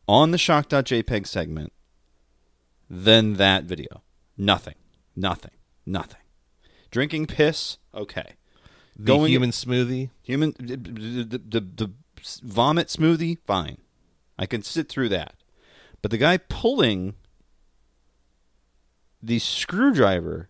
[0.07, 1.73] on the shock.jpg segment
[2.89, 4.01] than that video.
[4.37, 4.75] Nothing.
[5.15, 5.51] Nothing.
[5.85, 6.21] Nothing.
[6.91, 8.33] Drinking piss, okay.
[8.95, 10.09] The Going- human smoothie.
[10.23, 11.91] Human the, the, the, the
[12.43, 13.77] vomit smoothie, fine.
[14.37, 15.35] I can sit through that.
[16.01, 17.15] But the guy pulling
[19.21, 20.49] the screwdriver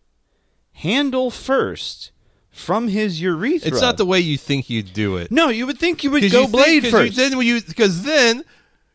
[0.76, 2.12] handle first
[2.52, 3.68] from his urethra.
[3.68, 5.30] It's not the way you think you'd do it.
[5.32, 7.18] No, you would think you would 'Cause go you think- blade 'cause first.
[7.18, 8.44] You, then you because then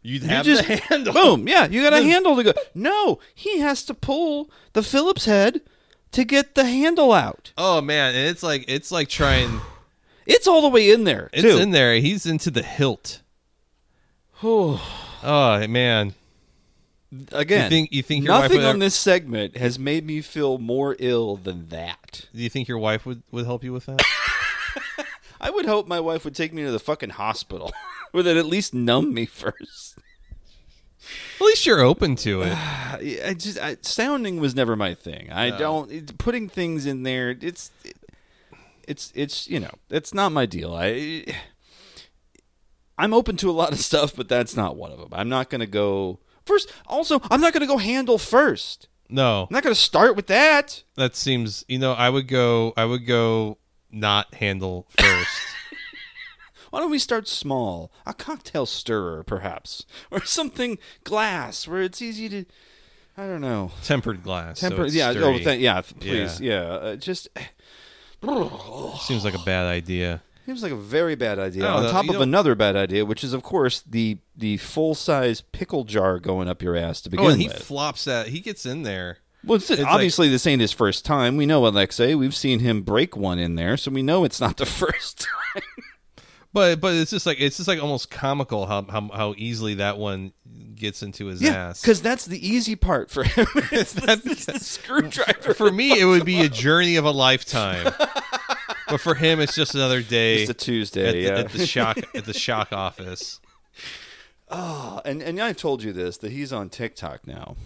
[0.03, 1.13] you'd You have just the handle.
[1.13, 1.47] Boom.
[1.49, 2.53] Yeah, you got a handle to go.
[2.75, 5.61] No, he has to pull the Phillips head
[6.13, 7.53] to get the handle out.
[7.59, 9.61] Oh man, and it's like it's like trying.
[10.27, 11.29] It's all the way in there.
[11.33, 11.59] It's too.
[11.59, 11.95] in there.
[11.97, 13.21] He's into the hilt.
[14.43, 16.15] oh man,
[17.33, 20.59] Again, You think- you think your nothing on ever- this segment has made me feel
[20.59, 22.27] more ill than that.
[22.35, 24.01] do you think your wife would would help you with that?
[25.41, 27.73] I would hope my wife would take me to the fucking hospital,
[28.13, 29.97] or that at least numb me first.
[31.41, 32.53] At least you're open to it.
[32.57, 35.33] I just I, sounding was never my thing.
[35.33, 37.31] I don't it, putting things in there.
[37.41, 37.97] It's it,
[38.87, 40.75] it's it's you know it's not my deal.
[40.75, 41.25] I
[42.99, 45.09] I'm open to a lot of stuff, but that's not one of them.
[45.13, 46.19] I'm not gonna go
[46.51, 46.73] first.
[46.87, 48.89] Also, I'm not gonna go handle first.
[49.09, 50.83] No, I'm not gonna start with that.
[50.97, 51.65] that seems.
[51.69, 52.73] You know, I would go.
[52.77, 53.59] I would go
[53.91, 55.31] not handle first.
[56.71, 57.91] Why don't we start small?
[58.07, 62.45] A cocktail stirrer, perhaps, or something glass where it's easy to.
[63.17, 63.73] I don't know.
[63.83, 64.61] Tempered glass.
[64.61, 64.85] so Temper.
[64.87, 65.13] it's yeah.
[65.17, 65.81] Oh, th- yeah.
[65.83, 66.41] Please.
[66.41, 66.61] Yeah.
[66.63, 67.29] uh, just.
[69.01, 70.23] Seems like a bad idea.
[70.51, 71.65] Seems like a very bad idea.
[71.65, 74.97] I On top of know- another bad idea, which is of course the the full
[74.97, 77.63] size pickle jar going up your ass to begin Oh, and he with.
[77.63, 78.27] flops that.
[78.27, 79.19] He gets in there.
[79.45, 81.37] well, it's, it's obviously this ain't his first time.
[81.37, 82.17] We know Alexei.
[82.17, 85.63] We've seen him break one in there, so we know it's not the first time.
[86.53, 89.99] But but it's just like it's just like almost comical how how, how easily that
[89.99, 90.33] one
[90.75, 91.81] gets into his yeah, ass.
[91.81, 93.47] because that's the easy part for him.
[93.71, 95.55] it's, the, it's the screwdriver.
[95.55, 97.93] For me, it would be a journey of a lifetime.
[98.91, 100.43] but for him, it's just another day.
[100.43, 101.39] It's a Tuesday, at the, yeah.
[101.39, 103.41] at the shock at the shock office.
[104.49, 107.57] Oh, and and I've told you this that he's on TikTok now.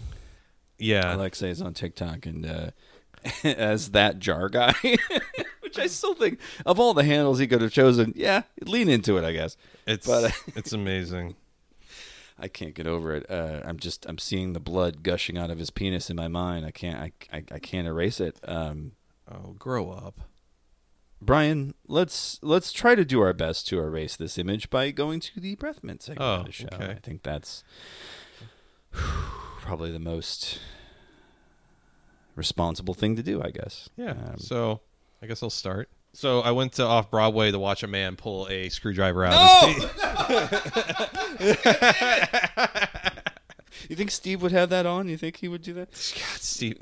[0.77, 2.69] Yeah, Alexei is on TikTok and uh,
[3.43, 4.73] as that jar guy,
[5.61, 8.13] which I still think of all the handles he could have chosen.
[8.15, 9.57] Yeah, lean into it, I guess.
[9.87, 11.35] it's but, uh, it's amazing.
[12.37, 13.29] I can't get over it.
[13.31, 16.65] Uh, I'm just I'm seeing the blood gushing out of his penis in my mind.
[16.65, 18.37] I can't I I, I can't erase it.
[18.47, 18.91] Um,
[19.31, 20.19] Oh, grow up.
[21.25, 25.39] Brian, let's let's try to do our best to erase this image by going to
[25.39, 26.67] the breath mint segment Oh, of the show.
[26.73, 26.91] okay.
[26.91, 27.63] I think that's
[28.91, 30.59] probably the most
[32.35, 33.41] responsible thing to do.
[33.41, 33.89] I guess.
[33.97, 34.11] Yeah.
[34.11, 34.81] Um, so
[35.21, 35.89] I guess I'll start.
[36.13, 39.33] So I went to off Broadway to watch a man pull a screwdriver out.
[39.63, 39.83] of his
[43.89, 45.09] you think Steve would have that on?
[45.09, 45.89] You think he would do that?
[45.91, 46.77] God, Steve.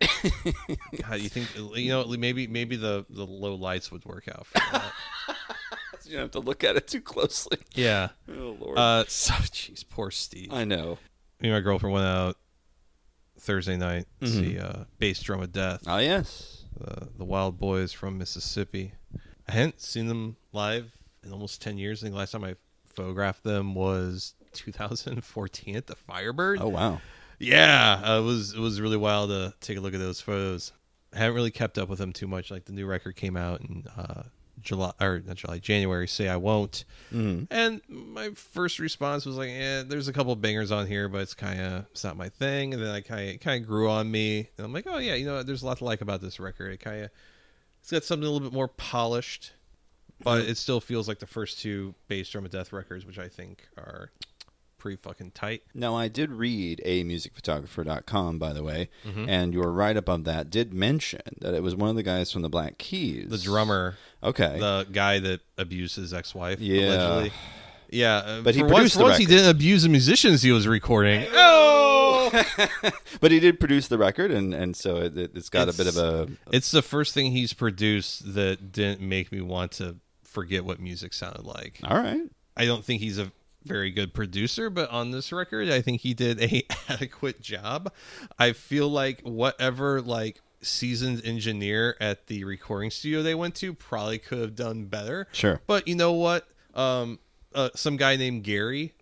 [0.00, 2.04] God, you think you know?
[2.06, 4.92] Maybe maybe the the low lights would work out for that.
[6.04, 7.58] You don't have to look at it too closely.
[7.74, 8.10] yeah.
[8.30, 8.78] Oh Lord.
[8.78, 9.04] Uh.
[9.08, 10.52] So, jeez, poor Steve.
[10.52, 10.98] I know.
[11.40, 12.36] Me and my girlfriend went out
[13.40, 14.40] Thursday night to Mm-hmm.
[14.40, 15.82] see uh, Bass Drum of Death.
[15.84, 16.62] Ah, yes.
[16.78, 18.92] the the Wild Boys from Mississippi.
[19.48, 20.92] I hadn't seen them live
[21.24, 22.02] in almost ten years.
[22.02, 22.54] I think the last time I
[22.94, 26.60] photographed them was 2014 at the Firebird.
[26.60, 27.00] Oh wow.
[27.38, 30.72] Yeah, uh, it was it was really wild to take a look at those photos.
[31.14, 32.50] I haven't really kept up with them too much.
[32.50, 34.24] Like the new record came out in uh,
[34.60, 36.08] July or not July, January.
[36.08, 36.84] Say I won't.
[37.50, 41.34] And my first response was like, "Yeah, there's a couple bangers on here, but it's
[41.34, 44.10] kind of it's not my thing." And then I kind of kind of grew on
[44.10, 46.40] me, and I'm like, "Oh yeah, you know, there's a lot to like about this
[46.40, 46.72] record.
[46.72, 47.10] It kind of
[47.80, 49.52] it's got something a little bit more polished,
[50.22, 53.28] but it still feels like the first two bass drum of death records, which I
[53.28, 54.10] think are
[54.78, 59.28] pretty fucking tight." Now, I did read a musicphotographer.com, by the way, Mm-hmm.
[59.28, 62.32] and your write up on that did mention that it was one of the guys
[62.32, 63.28] from the Black Keys.
[63.28, 64.58] The drummer, Okay.
[64.58, 66.86] the guy that abused his ex-wife, Yeah.
[66.96, 67.32] allegedly.
[67.90, 70.66] Yeah, uh, But he produced once, the once he didn't abuse the musicians he was
[70.66, 71.26] recording.
[72.28, 72.30] Oh,
[73.20, 75.86] but he did produce the record, and, and so it, it, has got a bit
[75.86, 76.28] of a.
[76.50, 81.12] It's the first thing he's produced that didn't make me want to forget what music
[81.14, 81.78] sounded like.
[81.84, 82.22] All right.
[82.56, 83.30] I don't think he's a
[83.66, 87.92] very good producer, but on this record, I think he did a adequate job.
[88.38, 94.18] I feel like whatever like seasoned engineer at the recording studio they went to probably
[94.18, 95.26] could have done better.
[95.32, 95.60] Sure.
[95.66, 96.48] But you know what?
[96.74, 97.18] Um,
[97.54, 98.94] uh, some guy named Gary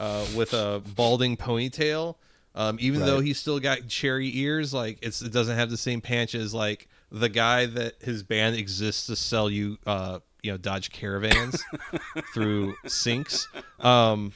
[0.00, 2.16] uh, with a balding ponytail.
[2.54, 3.06] Um, even Right.
[3.06, 6.52] though he's still got cherry ears, like it's it doesn't have the same panch as
[6.52, 11.62] like the guy that his band exists to sell you, uh, you know, Dodge Caravans
[12.34, 13.48] through sinks.
[13.80, 14.32] Um,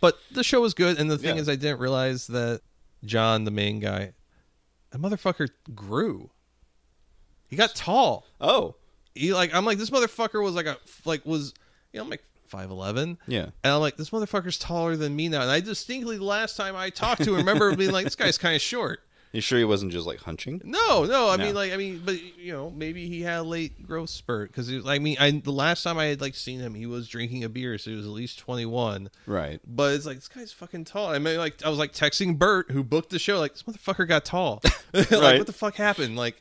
[0.00, 1.42] but the show was good, and the thing Yeah.
[1.42, 2.62] is, I didn't realize that
[3.04, 4.12] John, the main guy,
[4.90, 6.30] that motherfucker grew.
[7.48, 8.24] He got tall.
[8.40, 8.76] Oh,
[9.14, 11.52] He like I'm like this motherfucker was like a like was
[11.92, 13.18] you know I'm like five eleven.
[13.26, 13.46] Yeah.
[13.62, 15.42] And I'm like this motherfucker's taller than me now.
[15.42, 18.38] And I distinctly the last time I talked to him remember being like this guy's
[18.38, 19.00] kind of short.
[19.32, 20.60] You sure he wasn't just like hunching?
[20.64, 21.30] No, no.
[21.30, 21.44] I No.
[21.46, 24.68] mean, like, I mean, but you know, maybe he had a late growth spurt because,
[24.68, 27.08] it was I mean, I the last time I had like seen him, he was
[27.08, 29.10] drinking a beer, so he was at least twenty one.
[29.26, 29.60] Right.
[29.66, 31.08] But it's like this guy's fucking tall.
[31.08, 34.06] I mean, like, I was like texting Bert, who booked the show, like this motherfucker
[34.06, 34.60] got tall.
[34.92, 35.38] like, Right.
[35.38, 36.16] what the fuck happened?
[36.16, 36.40] Like,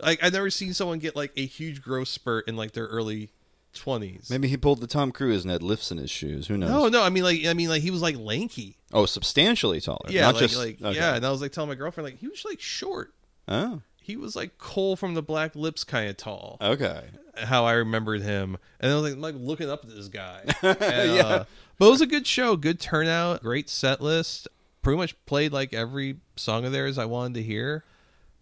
[0.00, 3.30] like I've never seen someone get like a huge growth spurt in like their early
[3.74, 4.28] twenties.
[4.30, 6.46] Maybe he pulled the Tom Cruise and had lifts in his shoes.
[6.48, 6.70] Who knows?
[6.70, 7.02] No, no.
[7.02, 8.76] I mean, like, I mean, like he was like lanky.
[8.92, 10.08] Oh, substantially taller.
[10.08, 10.96] Yeah, not like, just like okay.
[10.96, 11.14] yeah.
[11.14, 13.12] And I was like telling my girlfriend, like, he was like short.
[13.46, 16.58] Oh, He was like Cole from the Black Lips kind of tall.
[16.60, 17.04] okay.
[17.36, 20.42] how I remembered him, and I was like, I'm, like looking up at this guy.
[20.62, 20.80] And,
[21.20, 21.44] uh,
[21.78, 24.48] but it was a good show, good turnout, great set list.
[24.82, 27.84] Pretty much played like every song of theirs I wanted to hear.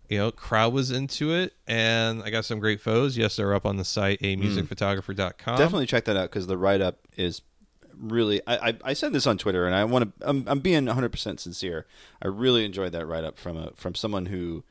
[0.09, 3.17] You know, crowd was into it, and I got some great photos.
[3.17, 5.59] Yes, they're up on the site, amusicphotographer.com.
[5.59, 7.43] Definitely check that out because the write up is
[7.99, 8.41] really.
[8.47, 10.29] I, I I said this on Twitter, and I want to.
[10.29, 11.87] I'm, I'm being 100 percent sincere.
[12.23, 14.65] I really enjoyed that write up from a from someone who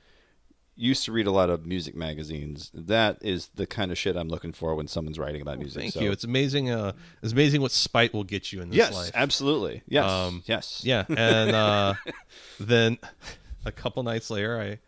[0.77, 2.69] used to read a lot of music magazines.
[2.73, 5.81] That is the kind of shit I'm looking for when someone's writing about music.
[5.81, 6.11] Thank so- you.
[6.11, 6.69] It's amazing.
[6.69, 6.91] Uh,
[7.23, 9.11] it's amazing what spite will get you in this yes, life.
[9.15, 9.83] absolutely.
[9.87, 10.81] Yes, Um, yes.
[10.83, 11.93] Yeah, and uh,
[12.59, 12.97] then
[13.65, 14.79] a couple nights later, I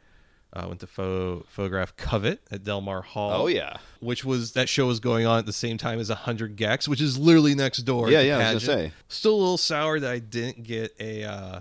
[0.54, 3.44] uh, went to pho- photograph Covet at Delmar Hall.
[3.44, 3.78] Oh yeah.
[4.00, 7.02] which was that show was going on at the same time as 100 gecs, which
[7.02, 8.10] is literally next door.
[8.10, 8.92] Yeah, yeah, I was gonna say.
[9.10, 11.60] Still a little sour that I didn't get a uh,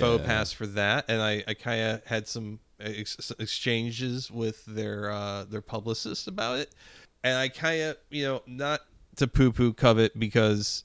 [0.00, 5.10] faux pass for that, and I, I kind of had some ex- exchanges with their
[5.10, 6.74] uh, their publicist about it,
[7.24, 8.80] and I kind of you know not
[9.16, 10.84] to poo poo Covet because.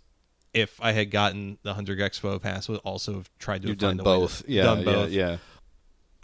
[0.54, 3.80] If I had gotten the 100 gecs faux pass, would also have tried to You've
[3.80, 4.44] find done a way to- both.
[4.48, 5.10] Yeah, done yeah, both.
[5.12, 5.38] yeah.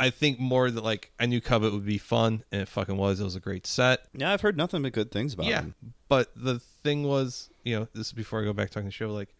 [0.03, 3.19] I think more that like I knew Covet would be fun, and it fucking was.
[3.19, 4.05] It was a great set.
[4.13, 5.75] Yeah, I've heard nothing but good things about Yeah, him.
[6.09, 9.11] but the thing was, you know, this is before I go back talking the show.
[9.11, 9.33] Like,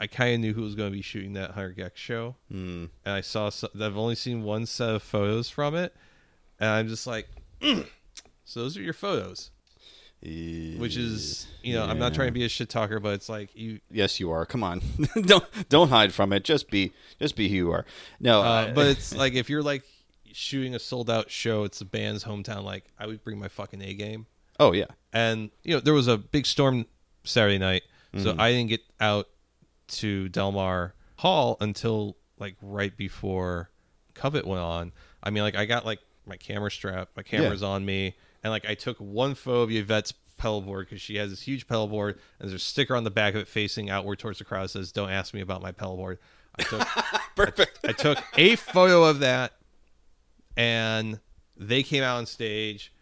[0.00, 2.86] I kind of knew who was going to be shooting that Hunter Gex show, Hmm.
[3.04, 3.48] and I saw.
[3.50, 5.94] So, I've only seen one set of photos from it,
[6.60, 7.26] and I'm just like,
[7.60, 7.86] "Mm,
[8.44, 9.50] so those are your photos.
[10.22, 13.50] Which is, you know, I'm not trying to be a shit talker, but it's like
[13.54, 13.80] you.
[13.92, 14.44] Yes, you are.
[14.46, 14.80] Come on,
[15.22, 16.42] don't don't hide from it.
[16.42, 17.84] Just be just be who you are.
[18.18, 19.84] No, Uh, I- but it's like if you're like
[20.36, 22.62] shooting a sold out show, it's the band's hometown.
[22.62, 24.26] Like I would bring my fucking A game.
[24.60, 26.86] oh yeah, and you know there was a big storm
[27.24, 27.82] Saturday night,
[28.16, 28.40] so Mhm.
[28.40, 29.28] I didn't get out
[29.88, 33.70] to Delmar Hall until like right before
[34.14, 34.92] Covet went on.
[35.22, 38.66] I mean, like I got like my camera strap, my camera's on me, and like
[38.68, 42.18] I took one photo of Yvette's pedal board because she has this huge pedal board,
[42.38, 44.68] and there's a sticker on the back of it facing outward towards the crowd that
[44.70, 46.18] says "Don't ask me about my pedal board."
[46.58, 46.86] I took
[47.36, 47.80] perfect.
[47.84, 49.52] I took a photo of that,
[50.56, 51.20] and
[51.56, 52.92] they came out on stage,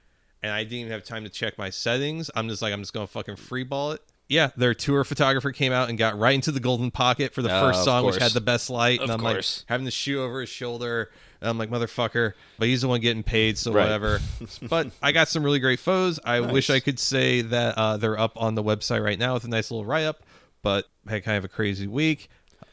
[0.42, 2.30] and I didn't even have time to check my settings.
[2.34, 4.00] I'm just like, I'm just gonna fucking freeball it.
[4.28, 7.54] Yeah, their tour photographer came out and got right into the golden pocket for the
[7.54, 9.60] Oh, first song, which had the best light, and Of I'm course.
[9.60, 11.10] like having the shoe over his shoulder.
[11.42, 13.82] And I'm like, motherfucker, but he's the one getting paid, so Right.
[13.82, 14.20] whatever.
[14.62, 16.18] but I got some really great photos.
[16.24, 19.44] I wish I could say that uh, they're up on the website right now with
[19.44, 20.22] a nice little write up,
[20.62, 22.30] but I had kind of a crazy week.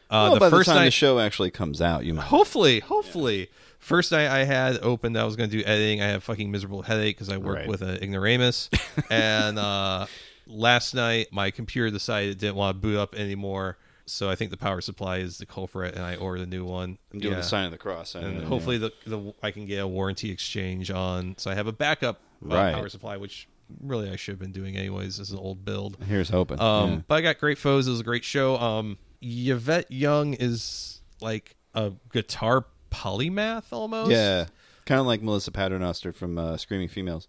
[0.09, 2.27] Uh, well, the by first the time night, the show actually comes out, you might.
[2.27, 3.49] Hopefully, hopefully.
[3.81, 6.01] First night I had opened, I was going to do editing.
[6.01, 7.67] I had a fucking miserable headache because I work Right.
[7.67, 8.69] with an ignoramus.
[9.09, 10.05] and uh,
[10.47, 13.77] last night my computer decided it didn't want to boot up anymore.
[14.05, 16.97] So I think the power supply is the culprit, and I ordered a new one.
[17.13, 17.39] I'm doing Yeah.
[17.39, 18.13] the sign of the cross.
[18.13, 21.35] And know, hopefully the, the I can get a warranty exchange on.
[21.37, 22.73] So I have a backup uh, Right.
[22.73, 23.47] power supply, which
[23.79, 25.17] really I should have been doing anyways.
[25.17, 25.97] This is an old build.
[26.07, 26.59] Here's hoping.
[26.59, 26.99] Um, Yeah.
[27.07, 27.87] but I got great foes.
[27.87, 28.57] It was a great show.
[28.57, 34.11] Um, Yvette Young is like a guitar polymath almost.
[34.11, 34.45] yeah,
[34.85, 37.27] kind of like Marissa Paternoster from uh, Screaming Females.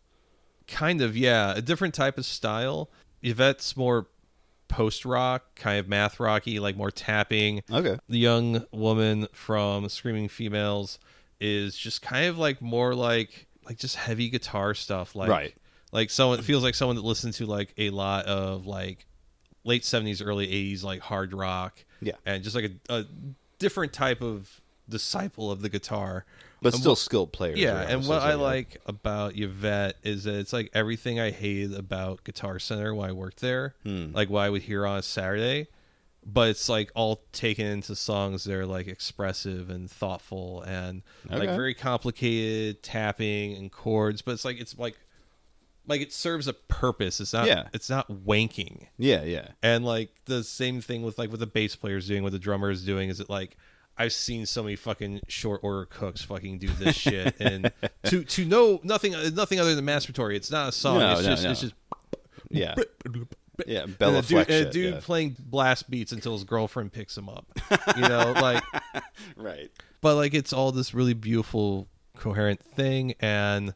[0.66, 1.16] kind of.
[1.16, 2.90] Yeah, a different type of style.
[3.22, 4.08] Yvette's more
[4.68, 7.62] post rock, kind of math rocky, like more tapping.
[7.70, 7.98] Okay.
[8.08, 10.98] The young woman from Screaming Females
[11.40, 15.14] is just kind of like more like like just heavy guitar stuff.
[15.14, 15.54] Like Right.
[15.92, 19.06] like someone it feels like someone that listened to like a lot of like
[19.64, 21.84] late seventies, early eighties like hard rock.
[22.00, 22.14] Yeah.
[22.26, 23.04] and just like a, a
[23.60, 24.60] different type of
[24.92, 26.24] disciple of the guitar.
[26.60, 27.58] But And still what- skilled players.
[27.58, 32.22] Yeah, and what I like about Yvette is that it's like everything I hated about
[32.22, 34.12] Guitar Center when I worked there, Hmm.
[34.12, 35.66] like what I would hear on a Saturday.
[36.24, 41.48] but it's like all taken into songs that are like expressive and thoughtful and like
[41.48, 44.22] very complicated tapping and chords.
[44.22, 44.96] But it's like it's like
[45.88, 47.20] like it serves a purpose.
[47.20, 47.48] It's not.
[47.48, 47.66] Yeah.
[47.74, 48.86] It's not wanking.
[48.98, 49.48] Yeah, yeah.
[49.64, 52.70] And like the same thing with like what the bass player's doing, what the drummer
[52.70, 53.56] is doing, is it like
[54.02, 57.72] I've seen so many fucking short order cooks fucking do this shit, and
[58.06, 60.34] to to know nothing nothing other than masturbatory.
[60.34, 60.98] It's not a song.
[60.98, 61.50] No, it's no, just no.
[61.50, 61.74] it's just
[62.50, 62.74] Yeah.
[63.66, 65.00] Yeah, and Bella a dude, and a dude yeah.
[65.02, 67.46] playing blast beats until his girlfriend picks him up.
[67.94, 68.64] You know, like
[69.36, 69.70] Right.
[70.00, 73.74] but like it's all this really beautiful coherent thing and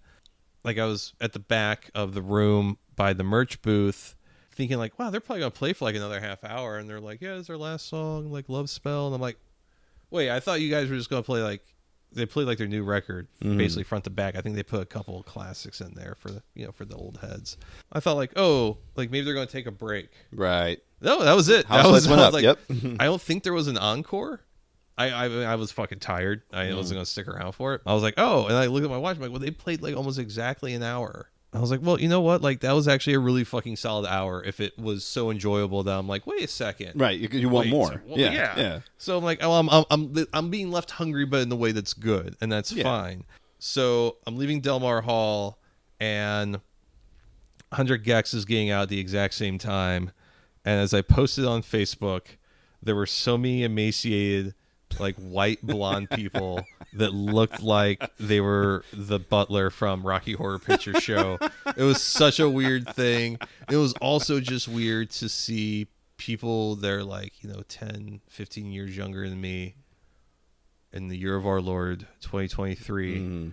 [0.65, 4.15] like i was at the back of the room by the merch booth
[4.53, 7.20] thinking like wow they're probably gonna play for like another half hour and they're like
[7.20, 9.36] yeah it's their last song like love spell and i'm like
[10.10, 11.62] wait i thought you guys were just gonna play like
[12.12, 13.58] they played like their new record Mm-hmm.
[13.58, 16.30] basically front to back i think they put a couple of classics in there for
[16.30, 17.56] the you know for the old heads
[17.92, 20.78] i thought like oh like maybe they're gonna take a break Right.
[21.00, 21.66] no, that was it.
[21.66, 22.58] House that was, went I up, was yep.
[23.00, 24.40] I don't think there was an encore.
[24.98, 26.40] I, I I was fucking tired.
[26.54, 26.76] I Mm.
[26.76, 27.82] wasn't gonna stick around for it.
[27.84, 29.16] I was like, oh, and I looked at my watch.
[29.16, 31.28] I'm like, well, they played like almost exactly an hour.
[31.56, 32.42] I was like, well, you know what?
[32.42, 34.42] Like that was actually a really fucking solid hour.
[34.44, 37.18] If it was so enjoyable that I'm like, wait a second, Right.
[37.18, 38.02] You, you want more.
[38.06, 38.32] well, yeah.
[38.32, 38.80] yeah, Yeah.
[38.98, 41.72] So I'm like, oh, I'm, I'm I'm I'm being left hungry, but in the way
[41.72, 42.82] that's good, and that's Yeah.
[42.84, 43.24] fine.
[43.58, 45.58] So I'm leaving Delmar Hall,
[45.98, 46.60] and
[47.70, 50.10] 100 gecs is getting out at the exact same time.
[50.64, 52.22] And as I posted on Facebook,
[52.82, 54.54] there were so many emaciated,
[55.01, 56.64] like white blonde people
[56.94, 61.39] that looked like they were the butler from Rocky Horror Picture Show.
[61.77, 63.39] It was such a weird thing.
[63.70, 68.73] It was also just weird to see people that are like, you know, 10, 15
[68.73, 69.74] years younger than me
[70.93, 73.52] in the year of our Lord 2023 mm.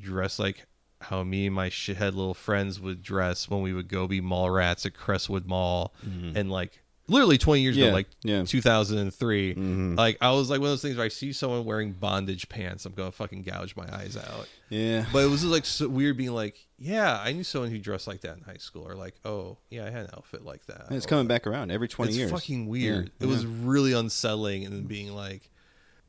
[0.00, 0.66] dressed like
[1.02, 4.50] how me and my shithead little friends would dress when we would go be mall
[4.50, 6.34] rats at Crestwood Mall mm.
[6.34, 8.44] and like literally 20 years Yeah, ago like yeah.
[8.44, 9.54] 2003
[9.96, 12.84] like I was like one of those things where I see someone wearing bondage pants
[12.84, 15.04] I'm gonna fucking gouge my eyes out Yeah.
[15.12, 18.06] but it was just like so weird being like yeah I knew someone who dressed
[18.06, 20.86] like that in high school or like oh yeah I had an outfit like that
[20.88, 22.30] And it's Or- coming back around every 20 it's years.
[22.30, 23.10] fucking weird.
[23.20, 25.50] Yeah, It was really unsettling, and then being like,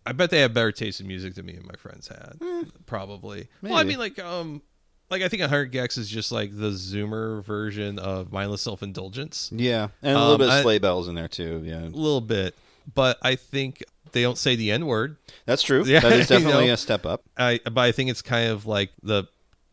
[0.05, 2.39] I bet they have better taste in music than me and my friends had.
[2.85, 3.47] Probably.
[3.61, 4.61] Well, I mean, like, um,
[5.09, 9.49] like I think 100 gecs is just like the Zoomer version of mindless self indulgence,
[9.53, 9.89] Yeah.
[10.01, 11.61] And a little Um, bit of I- sleigh bells in there, too.
[11.65, 11.81] Yeah.
[11.81, 12.55] a little bit.
[12.93, 13.83] But I think
[14.13, 15.17] they don't say the N word.
[15.45, 15.83] That's true.
[15.85, 16.73] Yeah, that is you definitely know.
[16.73, 17.21] a step up.
[17.37, 19.25] I, but I think it's kind of like the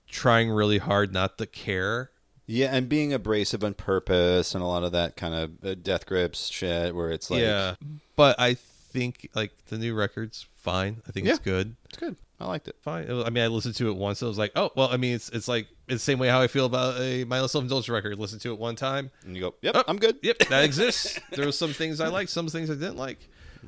[0.09, 2.11] trying really hard not to care.
[2.47, 6.07] Yeah, and being abrasive on purpose and a lot of that kind of uh, death
[6.07, 7.75] grips shit where it's like, yeah.
[8.15, 11.03] But I think like the new record's fine.
[11.09, 11.75] I think it's good.
[11.87, 12.17] it's good.
[12.39, 12.77] I liked it.
[12.83, 13.05] fine.
[13.05, 14.21] It I mean, I listened to it once.
[14.21, 14.89] And I was like, oh, well.
[14.91, 17.53] I mean, it's it's like it's the same way how I feel about a mindless
[17.53, 18.19] self indulgence record.
[18.19, 19.11] Listen to it one time.
[19.25, 20.19] And you go, yep, Oh, I'm good.
[20.23, 21.19] Yep, that exists.
[21.33, 23.19] there were some things I liked, some things I didn't like,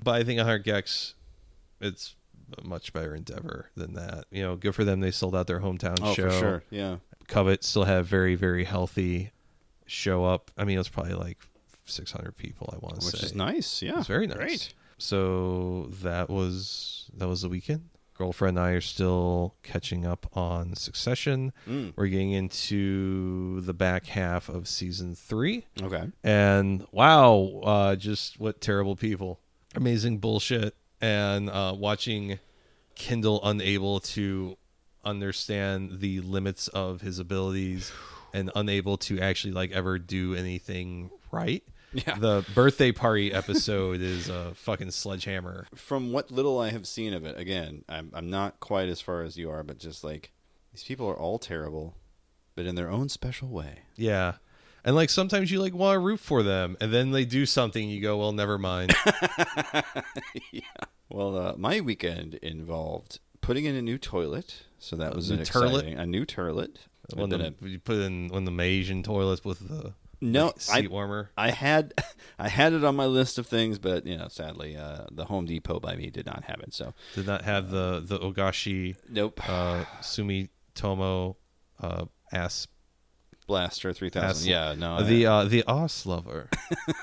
[0.02, 1.14] but I think 100 gecs,
[1.80, 2.14] it's
[2.58, 4.24] a much better endeavor than that.
[4.30, 5.00] You know, good for them.
[5.00, 6.30] They sold out their hometown Oh, show.
[6.30, 6.62] for sure.
[6.70, 6.96] Yeah.
[7.26, 9.32] Covet still have very very healthy
[9.86, 10.50] show up.
[10.58, 11.38] I mean, it was probably like
[11.86, 12.68] 600 people.
[12.74, 13.16] I want to say.
[13.16, 13.80] Which is nice.
[13.80, 13.98] Yeah.
[13.98, 14.36] it's very nice.
[14.36, 14.74] Great.
[14.98, 17.88] So that was that was the weekend.
[18.18, 21.52] Girlfriend and I are still catching up on Succession.
[21.68, 21.92] Mm.
[21.96, 26.10] We're getting into the back half of season three, Okay.
[26.24, 29.38] and wow, uh, just what terrible people!
[29.76, 32.40] Amazing bullshit, and uh, watching
[32.96, 34.56] Kendall unable to
[35.04, 37.92] understand the limits of his abilities
[38.34, 41.62] and unable to actually like ever do anything right.
[41.92, 42.16] Yeah.
[42.18, 45.66] The birthday party episode is a fucking sledgehammer.
[45.74, 49.22] From what little I have seen of it, again, I'm, I'm not quite as far
[49.22, 50.32] as you are, but just like
[50.72, 51.94] these people are all terrible,
[52.54, 53.80] but in their own special way.
[53.96, 54.34] Yeah.
[54.84, 57.88] And like sometimes you like want to root for them and then they do something
[57.88, 58.94] you go, well, never mind.
[60.52, 60.60] Yeah.
[61.10, 65.42] Well, uh, my weekend involved putting in a new toilet, so that was new an
[65.44, 65.68] turlet?
[65.78, 66.78] exciting a new toilet.
[67.14, 70.60] when the, a- you put in one of the Asian toilets with the No, like,
[70.60, 71.30] seat I- warmer.
[71.36, 71.94] I had
[72.38, 75.46] I had it on my list of things, but you know, sadly, uh, the Home
[75.46, 76.74] Depot by me did not have it.
[76.74, 79.40] So Did not have the the Ogashi nope.
[79.48, 81.36] uh, Sumitomo
[81.80, 82.66] uh, ass
[83.46, 84.44] Blaster three ass.
[84.44, 85.02] Yeah, no.
[85.02, 86.50] the uh, the os lover.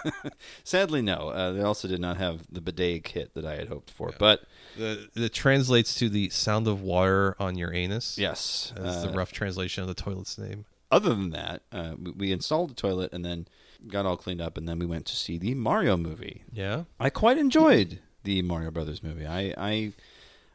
[0.64, 1.30] sadly, no.
[1.30, 4.12] Uh, they also did not have the bidet kit that I had hoped for.
[4.20, 4.42] But
[4.78, 8.18] the that translates to the sound of water on your anus.
[8.20, 10.66] yes, That's uh, the rough translation of the toilet's name.
[10.92, 13.48] Other than that, uh, we, we installed the toilet and then
[13.88, 16.44] got all cleaned up, and then we went to see the Mario movie.
[16.52, 16.84] Yeah.
[17.00, 19.26] I quite enjoyed the Mario Brothers movie.
[19.28, 19.94] I, I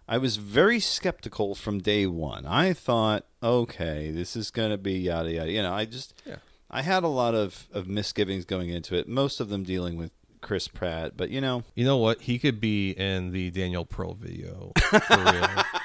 [0.09, 2.44] I was very skeptical from day one.
[2.44, 5.52] I thought, okay, this is gonna be yada yada.
[5.52, 6.36] You know, I just Yeah.
[6.69, 9.09] I had a lot of, of misgivings going into it.
[9.09, 12.23] Most of them dealing with Chris Pratt, but you know, You know what?
[12.23, 14.73] He could be in the Daniel Pearl video.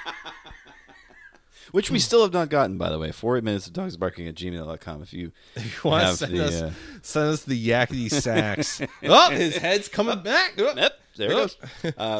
[1.75, 3.11] Which we still have not gotten, by the way.
[3.11, 6.45] Four minutes of dogs barking at gmail.com if you if you Want to send, the.
[6.45, 6.71] us, uh,
[7.01, 8.81] send us the yakety sax.
[9.03, 10.53] oh, his head's coming back.
[10.57, 11.57] Oh, Yep, there it goes.
[11.97, 12.19] Uh,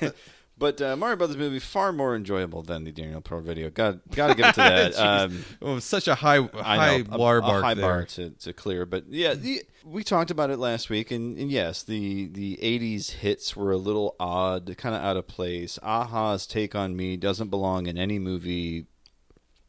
[0.00, 0.14] but-
[0.58, 3.70] But uh, Mario Brothers movie far more enjoyable than the Daniel Pearl video.
[3.70, 4.98] Got got to give it to that.
[4.98, 7.84] Um, oh, such a high, high know, a- bar a, mark high there.
[7.84, 8.84] bar to, to clear.
[8.84, 13.10] But yeah, the, we talked about it last week, and, and yes, the the '80s
[13.12, 15.78] hits were a little odd, kind of out of place.
[15.82, 18.86] Aha's "Take on Me" doesn't belong in any movie,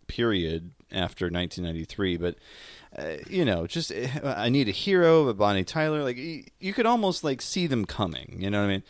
[0.08, 2.18] period, after 1993.
[2.18, 2.36] But
[2.98, 6.74] uh, you know, just uh, I need a hero, but Bonnie Tyler, like you, you
[6.74, 8.38] could almost like see them coming.
[8.40, 8.84] You know what I mean?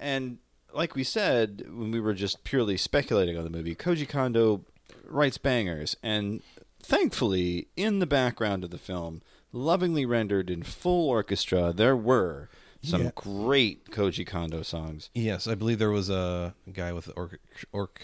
[0.00, 0.38] And
[0.74, 4.64] like we said when we were just purely speculating on the movie, Koji Kondo
[5.06, 6.42] writes bangers, and
[6.82, 9.22] thankfully, in the background of the film,
[9.52, 12.48] lovingly rendered in full orchestra, there were
[12.82, 13.10] some Yeah.
[13.14, 17.38] great Koji Kondo songs, Yes, I believe there was a guy with orc,
[17.72, 18.02] orc,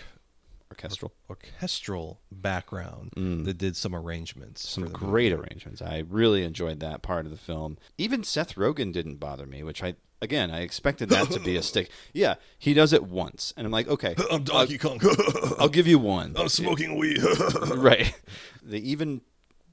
[0.70, 1.12] orchestral.
[1.28, 3.10] orchestral background
[3.44, 4.64] that did some arrangements.
[4.64, 4.68] Mm.
[4.68, 5.42] Some great movie.
[5.42, 5.82] arrangements.
[5.82, 7.76] I really enjoyed that part of the film.
[7.98, 11.62] Even Seth Rogen didn't bother me, which I again I expected that to be a
[11.70, 11.90] stick.
[12.12, 15.01] Yeah, he does it once, and I'm like, okay, I'm Donkey Kong.
[15.59, 16.34] I'll give you one.
[16.36, 17.22] I'm smoking weed.
[17.74, 18.14] right.
[18.62, 19.22] They even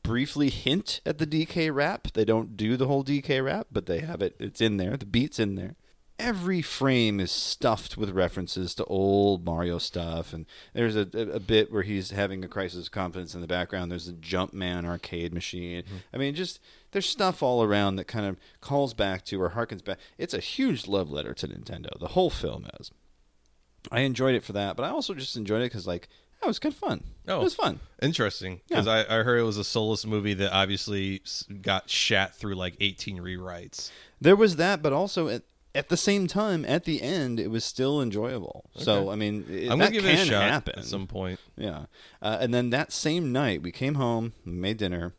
[0.07, 2.07] briefly hint at the DK rap.
[2.13, 4.35] They don't do the whole DK rap, but they have it.
[4.39, 4.95] It's in there.
[4.95, 5.75] The beat's in there.
[6.17, 11.71] Every frame is stuffed with references to old Mario stuff, and there's a, a, bit
[11.71, 13.91] where he's having a crisis of confidence in the background.
[13.91, 15.83] There's a Jumpman arcade machine.
[15.83, 15.95] Mm-hmm.
[16.11, 16.59] I mean, just
[16.97, 19.99] there's stuff all around that kind of calls back to or harkens back.
[20.17, 21.89] It's a huge love letter to Nintendo.
[21.99, 22.89] The whole film is.
[23.91, 26.09] I enjoyed it for that, but I also just enjoyed it because like
[26.41, 27.03] that was kind of fun.
[27.27, 27.39] Oh.
[27.39, 27.81] it was fun.
[28.01, 31.21] Interesting, because I, I heard it was a soulless movie that obviously
[31.61, 33.91] got shat through like 18 rewrites.
[34.19, 35.43] There was that, but also at,
[35.75, 38.71] at the same time, at the end, it was still enjoyable.
[38.75, 41.05] So I mean, it, I'm that gonna give it a can shot happen at some
[41.05, 41.39] point.
[41.55, 41.85] Yeah,
[42.23, 45.13] uh, and then that same night, we came home, made dinner,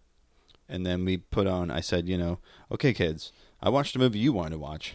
[0.68, 1.70] and then we put on.
[1.70, 2.38] I said, you know,
[2.70, 3.32] okay, kids,
[3.62, 4.94] I watched a movie you wanted to watch.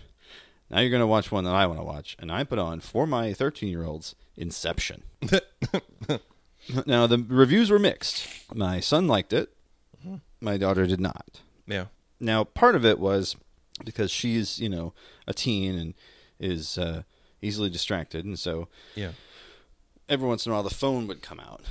[0.70, 3.06] Now you're gonna watch one that I want to watch, and I put on for
[3.06, 5.04] my 13 year olds Inception.
[6.86, 8.28] now the reviews were mixed.
[8.54, 9.50] My son liked it.
[10.42, 11.42] My daughter did not.
[11.68, 11.86] Yeah.
[12.20, 13.36] Now, part of it was
[13.86, 14.94] because she's, you know,
[15.28, 15.94] a teen and
[16.40, 17.04] is uh,
[17.42, 19.12] easily distracted, and so Yeah.
[20.10, 21.62] every once in a while the phone would come out,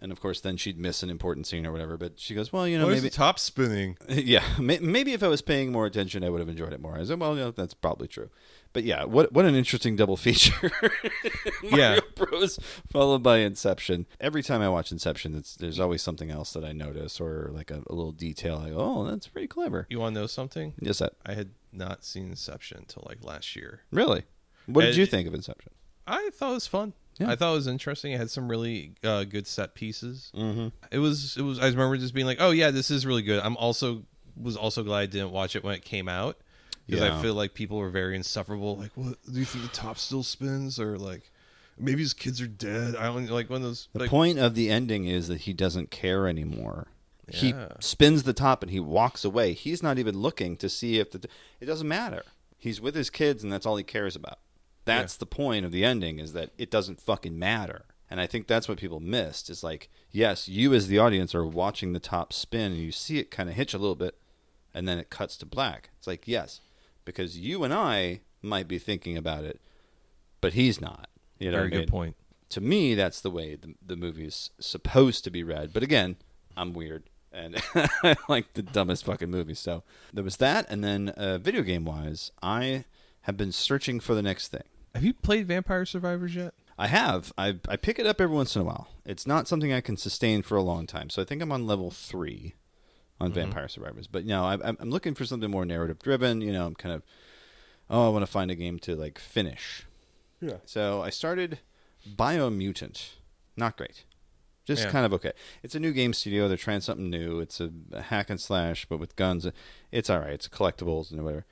[0.00, 1.96] and of course then she'd miss an important scene or whatever.
[1.96, 3.96] But she goes, "Well, you know, Why is maybe the top spinning?
[4.08, 6.96] yeah, may- maybe if I was paying more attention, I would have enjoyed it more."
[6.96, 8.30] I said, "Well, yeah, that's probably true."
[8.72, 10.70] But yeah, what what an interesting double feature.
[11.62, 12.00] Mario Yeah.
[12.14, 12.58] Bros.
[12.90, 14.06] followed by Inception.
[14.20, 17.70] Every time I watch Inception, it's, there's always something else that I notice or like
[17.70, 18.58] a, a little detail.
[18.64, 20.74] I go, "Oh, that's pretty clever." You want to know something?
[20.80, 23.82] Yes, that I had not seen Inception until like last year.
[23.90, 24.22] really.
[24.66, 25.72] What did And- you think of Inception?
[26.06, 26.92] I thought it was fun.
[27.20, 27.30] Yeah.
[27.30, 28.12] I thought it was interesting.
[28.12, 30.32] It had some really uh, good set pieces.
[30.34, 30.68] Mm-hmm.
[30.90, 31.36] It was.
[31.36, 31.58] It was.
[31.58, 34.04] I remember just being like, "Oh yeah, this is really good." I'm also
[34.40, 36.38] was also glad I didn't watch it when it came out
[36.86, 37.18] because Yeah.
[37.18, 38.78] I feel like people were very insufferable.
[38.78, 41.30] Like, what do you think the top still spins, or like
[41.78, 42.96] maybe his kids are dead?
[42.96, 43.88] I don't like one of those.
[43.92, 46.88] The like, point of the ending is that he doesn't care anymore.
[47.32, 49.52] He spins the top and he walks away.
[49.52, 51.28] He's not even looking to see if the.
[51.60, 52.24] It doesn't matter.
[52.58, 54.38] He's with his kids and that's all he cares about.
[54.98, 57.84] That's the point of the ending is that it doesn't fucking matter.
[58.10, 59.48] And I think that's what people missed.
[59.50, 63.18] Is like, yes, you as the audience are watching the top spin and you see
[63.18, 64.16] it kind of hitch a little bit,
[64.74, 65.90] and then it cuts to black.
[65.98, 66.60] It's like, yes,
[67.04, 69.60] because you and I might be thinking about it,
[70.40, 71.08] but he's not.
[71.38, 72.16] You know, very good point.
[72.50, 75.72] to me, that's the way the, the is supposed to be read.
[75.72, 76.16] But again,
[76.56, 79.54] I'm weird and I like the dumbest fucking movie.
[79.54, 82.84] So there was that, and then uh, video game wise, I
[83.22, 84.64] have been searching for the next thing.
[84.94, 86.54] Have you played Vampire Survivors yet?
[86.78, 87.32] I have.
[87.36, 88.88] I I pick it up every once in a while.
[89.04, 91.10] It's not something I can sustain for a long time.
[91.10, 92.54] So I think I'm on level three
[93.20, 93.34] on mm-hmm.
[93.40, 94.06] Vampire Survivors.
[94.06, 96.40] But no, I, I'm I'm looking for something more narrative driven.
[96.40, 97.02] You know, I'm kind of
[97.90, 99.84] oh, I want to find a game to like finish.
[100.40, 100.56] Yeah.
[100.64, 101.60] So I started
[102.08, 103.10] Biomutant.
[103.56, 104.04] Not great.
[104.64, 104.90] Just Yeah.
[104.90, 105.32] kind of okay.
[105.62, 106.48] It's a new game studio.
[106.48, 107.40] They're trying something new.
[107.40, 109.46] It's a, a hack and slash, but with guns.
[109.90, 110.32] It's all right.
[110.32, 111.44] It's collectibles and whatever.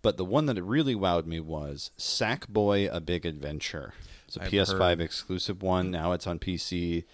[0.00, 3.94] But the one that really wowed me was Sackboy: A Big Adventure.
[4.26, 5.00] It's a I've PS5 heard.
[5.00, 5.90] exclusive one.
[5.90, 7.04] Now it's on PC.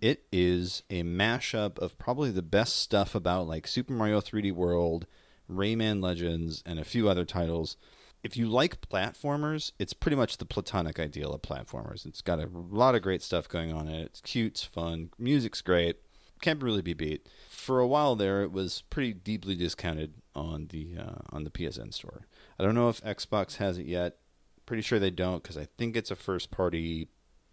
[0.00, 5.06] It is a mashup of probably the best stuff about like Super Mario 3D World,
[5.50, 7.76] Rayman Legends, and a few other titles.
[8.22, 12.04] If you like platformers, it's pretty much the platonic ideal of platformers.
[12.04, 14.06] It's got a lot of great stuff going on in it.
[14.06, 15.98] It's cute, it's fun, music's great.
[16.42, 17.28] Can't really be beat.
[17.48, 21.92] for a while there, it was pretty deeply discounted on the uh, on the PSN
[21.92, 22.26] store.
[22.58, 24.18] I don't know if Xbox has it yet.
[24.66, 27.08] Pretty sure they don't because I think it's a first party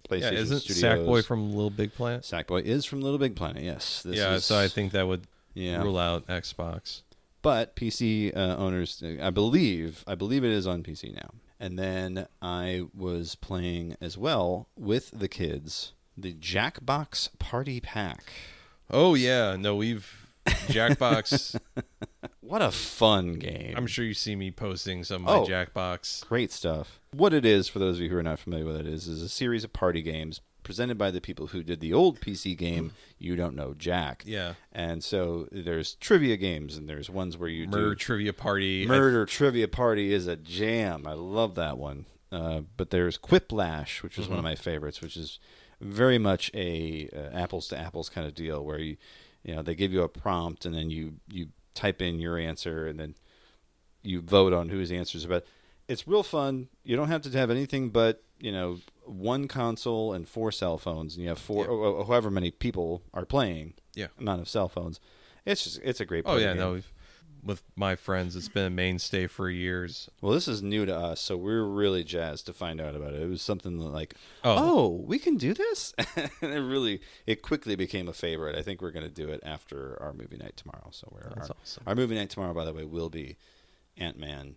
[0.09, 0.83] PlayStation Yeah, isn't Studios.
[1.07, 2.23] Sackboy from Little Big Planet?
[2.23, 3.63] Sackboy is from Little Big Planet.
[3.63, 4.01] Yes.
[4.03, 5.81] This yeah, is- so I think that would Yeah.
[5.81, 7.01] rule out Xbox.
[7.41, 11.31] but PC uh, owners, I believe, I believe it is on PC now.
[11.59, 18.31] And then I was playing as well with the kids the Jackbox Party Pack.
[18.89, 21.59] Oh yeah, no, we've Jackbox.
[22.41, 23.73] What a fun game!
[23.75, 25.45] I'm sure you see me posting some of my Oh.
[25.47, 26.27] Jackbox.
[26.27, 26.99] Great stuff.
[27.11, 29.21] What it is, for those of you who are not familiar with it, is is
[29.23, 32.91] a series of party games presented by the people who did the old PC game.
[33.17, 34.23] You don't know Jack.
[34.27, 34.53] Yeah.
[34.71, 38.85] And so there's trivia games, and there's ones where you Murder do trivia party.
[38.85, 41.07] Murder Trivia Party is a jam.
[41.07, 42.05] I love that one.
[42.31, 45.39] Uh, but there's Quiplash, which is one of my favorites, which is
[45.81, 48.97] very much a uh, apples to apples kind of deal, where you,
[49.43, 52.87] you know, they give you a prompt and then you you type in your answer
[52.87, 53.15] and then
[54.03, 55.25] you vote on whose answers.
[55.25, 55.45] But
[55.87, 56.69] it's real fun.
[56.83, 61.15] You don't have to have anything but you know one console and four cell phones,
[61.15, 62.05] and you have four, Yeah.
[62.05, 63.73] however many people are playing.
[63.95, 64.07] Yeah.
[64.19, 64.99] amount of cell phones.
[65.45, 66.23] It's just it's a great.
[66.27, 66.57] Oh yeah, game.
[66.57, 66.92] no, we've,
[67.45, 70.09] with my friends, it's been a mainstay for years.
[70.21, 73.21] Well, this is new to us, so we're really jazzed to find out about it.
[73.21, 74.55] It was something like, Oh.
[74.57, 78.55] oh, we can do this, and it really, it quickly became a favorite.
[78.55, 80.89] I think we're going to do it after our movie night tomorrow.
[80.91, 81.83] So we're That's our, awesome.
[81.87, 83.37] our movie night tomorrow, by the way, will be
[83.97, 84.55] Ant Man,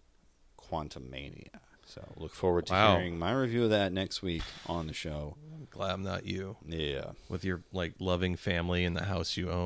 [0.59, 1.49] Quantumania.
[1.87, 2.97] So look forward to Wow.
[2.99, 5.37] hearing my review of that next week on the show.
[5.55, 9.51] I'm glad I'm not you Yeah, with your like loving family in the house you
[9.51, 9.65] own.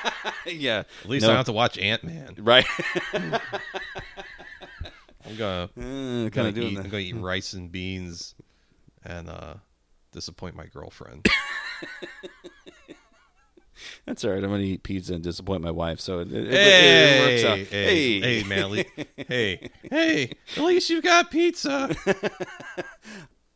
[0.46, 0.84] yeah.
[1.04, 2.34] At least No- I don't have to watch Ant Man.
[2.38, 2.64] right.
[5.26, 6.84] I'm gonna I'm kind gonna eat, that.
[6.84, 8.34] I'm gonna eat rice and beans
[9.04, 9.54] and uh
[10.12, 11.28] disappoint my girlfriend.
[14.06, 14.42] That's all right.
[14.42, 16.00] I'm going to eat pizza and disappoint my wife.
[16.00, 17.58] So it, it, hey, it works out.
[17.68, 21.94] hey, hey, man, at hey, hey, at least you've got pizza.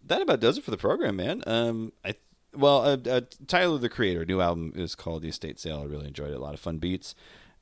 [0.07, 1.43] that about does it for the program, man.
[1.47, 2.15] Um, I
[2.55, 5.81] well, uh, uh, Tyler the Creator, new album is called The Estate Sale.
[5.81, 6.37] I really enjoyed it.
[6.37, 7.15] A lot of fun beats,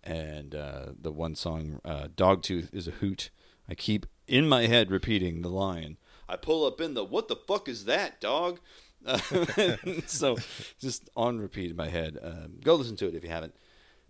[0.02, 3.30] and uh, the one song uh, "Dogtooth" is a hoot.
[3.68, 5.96] I keep in my head repeating the line.
[6.28, 8.60] I pull up in the "What the fuck is that, dog?"
[10.06, 10.36] So
[10.78, 12.18] just on repeat in my head.
[12.22, 13.54] Um, go listen to it if you haven't.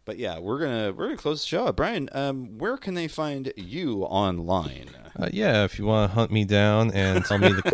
[0.05, 1.69] But yeah, we're gonna we're gonna close the show.
[1.69, 1.77] out.
[1.77, 4.91] Brian, um, where can they find you online?
[5.19, 7.73] Uh, yeah, if you want to hunt me down and tell me the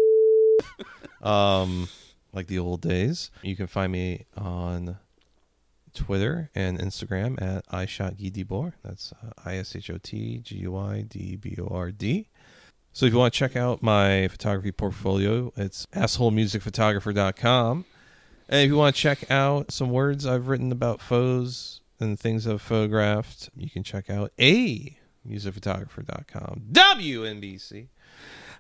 [1.27, 1.89] um
[2.33, 4.99] like the old days, you can find me on
[5.95, 8.75] Twitter and Instagram at ishotguidibord.
[8.85, 12.29] That's uh, I S H O T G U I D B O R D.
[12.97, 17.85] So if you want to check out my photography portfolio, it's assholemusicphotographer.com.
[18.49, 22.47] And if you want to check out some words I've written about photos and things
[22.47, 24.97] I've photographed, you can check out a
[25.29, 26.63] musicphotographer.com.
[26.73, 27.89] WNBC.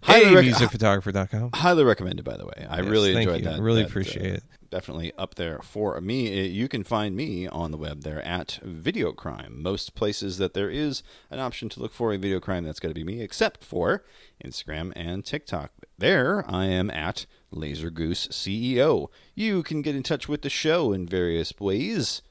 [0.02, 1.52] Highly rec- musicphotographer.com.
[1.54, 3.44] highly recommended by the way i Yes, really enjoyed you.
[3.46, 4.42] that I really that, uh, appreciate it.
[4.70, 6.40] Definitely up there for me.
[6.40, 9.62] Uh, you can find me on the web there at video crime.
[9.62, 12.94] Most places that there is an option to look for a video crime that's going
[12.94, 14.04] to be me except for
[14.44, 15.70] instagram and tiktok.
[15.98, 20.92] There i am at laser goose ceo you can get in touch with the show
[20.92, 22.22] in various ways.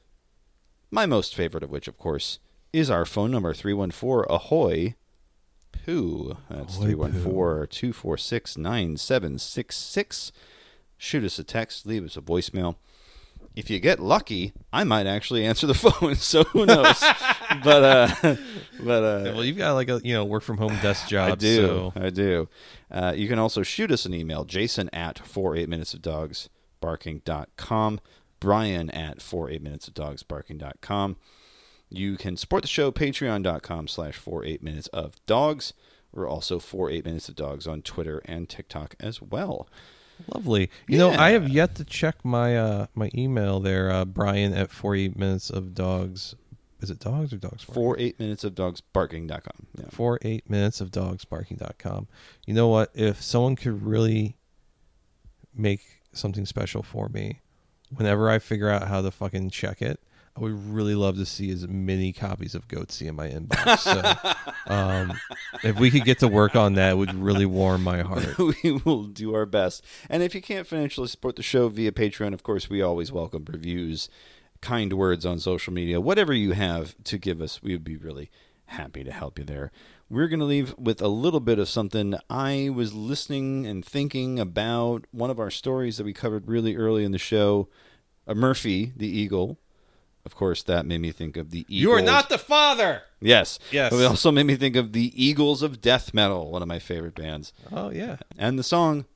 [0.90, 2.38] My most favorite of which of course
[2.72, 4.94] is our phone number 314 ahoy
[5.84, 6.36] poo.
[6.48, 10.32] That's Ahoy, 314 246 9766
[10.98, 12.76] shoot us a text, leave us a voicemail.
[13.54, 16.14] If you get lucky, I might actually answer the phone.
[16.16, 17.00] So who knows?
[17.64, 17.82] but
[18.22, 18.36] uh,
[18.80, 21.32] but uh, Well, you've got like a you know work from home desk job.
[21.32, 22.48] I do, So I do.
[22.90, 26.48] Uh, you can also shoot us an email, Jason at four eight minutes of dogs
[26.80, 28.00] barking.com,
[28.40, 31.16] Brian at four eight minutes of dogs barking.com.
[31.88, 35.72] You can support the show, patreon.com slash four eight minutes of dogs.
[36.12, 39.68] We're also four eight minutes of dogs on Twitter and TikTok as well.
[40.34, 40.70] Lovely.
[40.88, 44.70] You know, I have yet to check my uh my email there, uh, Brian at
[44.70, 46.34] forty minutes of dogs.
[46.80, 47.64] Is it dogs or dogs?
[47.64, 49.66] Four eight minutes of dogs barking.com.
[49.78, 49.84] Yeah.
[49.90, 52.06] for eight minutes of dogs barking.com.
[52.46, 52.90] You know what?
[52.94, 54.36] If someone could really
[55.54, 55.80] make
[56.12, 57.40] something special for me,
[57.94, 60.00] whenever I figure out how to fucking check it,
[60.36, 63.78] I would really love to see as many copies of Goatse in my inbox.
[63.78, 64.42] So,
[64.72, 65.18] um,
[65.62, 68.36] if we could get to work on that, it would really warm my heart.
[68.38, 69.82] we will do our best.
[70.10, 73.46] And if you can't financially support the show via Patreon, of course, we always welcome
[73.50, 74.10] reviews,
[74.60, 78.30] kind words on social media, whatever you have to give us, we would be really
[78.66, 79.72] happy to help you there.
[80.10, 82.14] We're going to leave with a little bit of something.
[82.28, 87.04] I was listening and thinking about one of our stories that we covered really early
[87.04, 87.68] in the show.
[88.28, 89.58] Uh, Murphy, the eagle,
[90.26, 91.80] of course, that made me think of the Eagles.
[91.80, 93.02] You are not the father.
[93.20, 93.58] Yes.
[93.70, 93.90] Yes.
[93.92, 96.80] But it also made me think of the Eagles of Death Metal, one of my
[96.80, 97.52] favorite bands.
[97.72, 98.16] Oh yeah.
[98.36, 99.06] And the song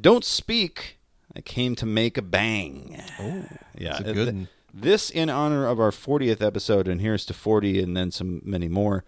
[0.00, 0.98] Don't Speak,
[1.36, 3.00] I Came to Make a Bang.
[3.20, 3.44] Oh,
[3.76, 4.00] yeah.
[4.02, 4.48] good one.
[4.72, 8.68] This in honor of our 40th episode, and here's to 40 and then some many
[8.68, 9.04] more.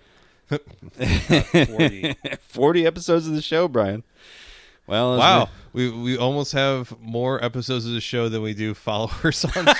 [0.51, 2.17] 40.
[2.41, 4.03] 40 episodes of the show, Brian.
[4.87, 9.44] Well, Wow, we we almost have more episodes of the show than we do followers
[9.44, 9.74] on Twitter.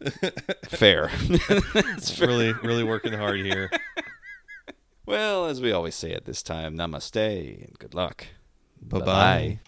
[0.00, 0.10] we-
[0.68, 1.10] fair.
[1.12, 3.70] It's really really working hard here.
[5.06, 7.16] well, as we always say at this time, namaste
[7.64, 8.26] and good luck.
[8.80, 9.58] Bye Bye-bye.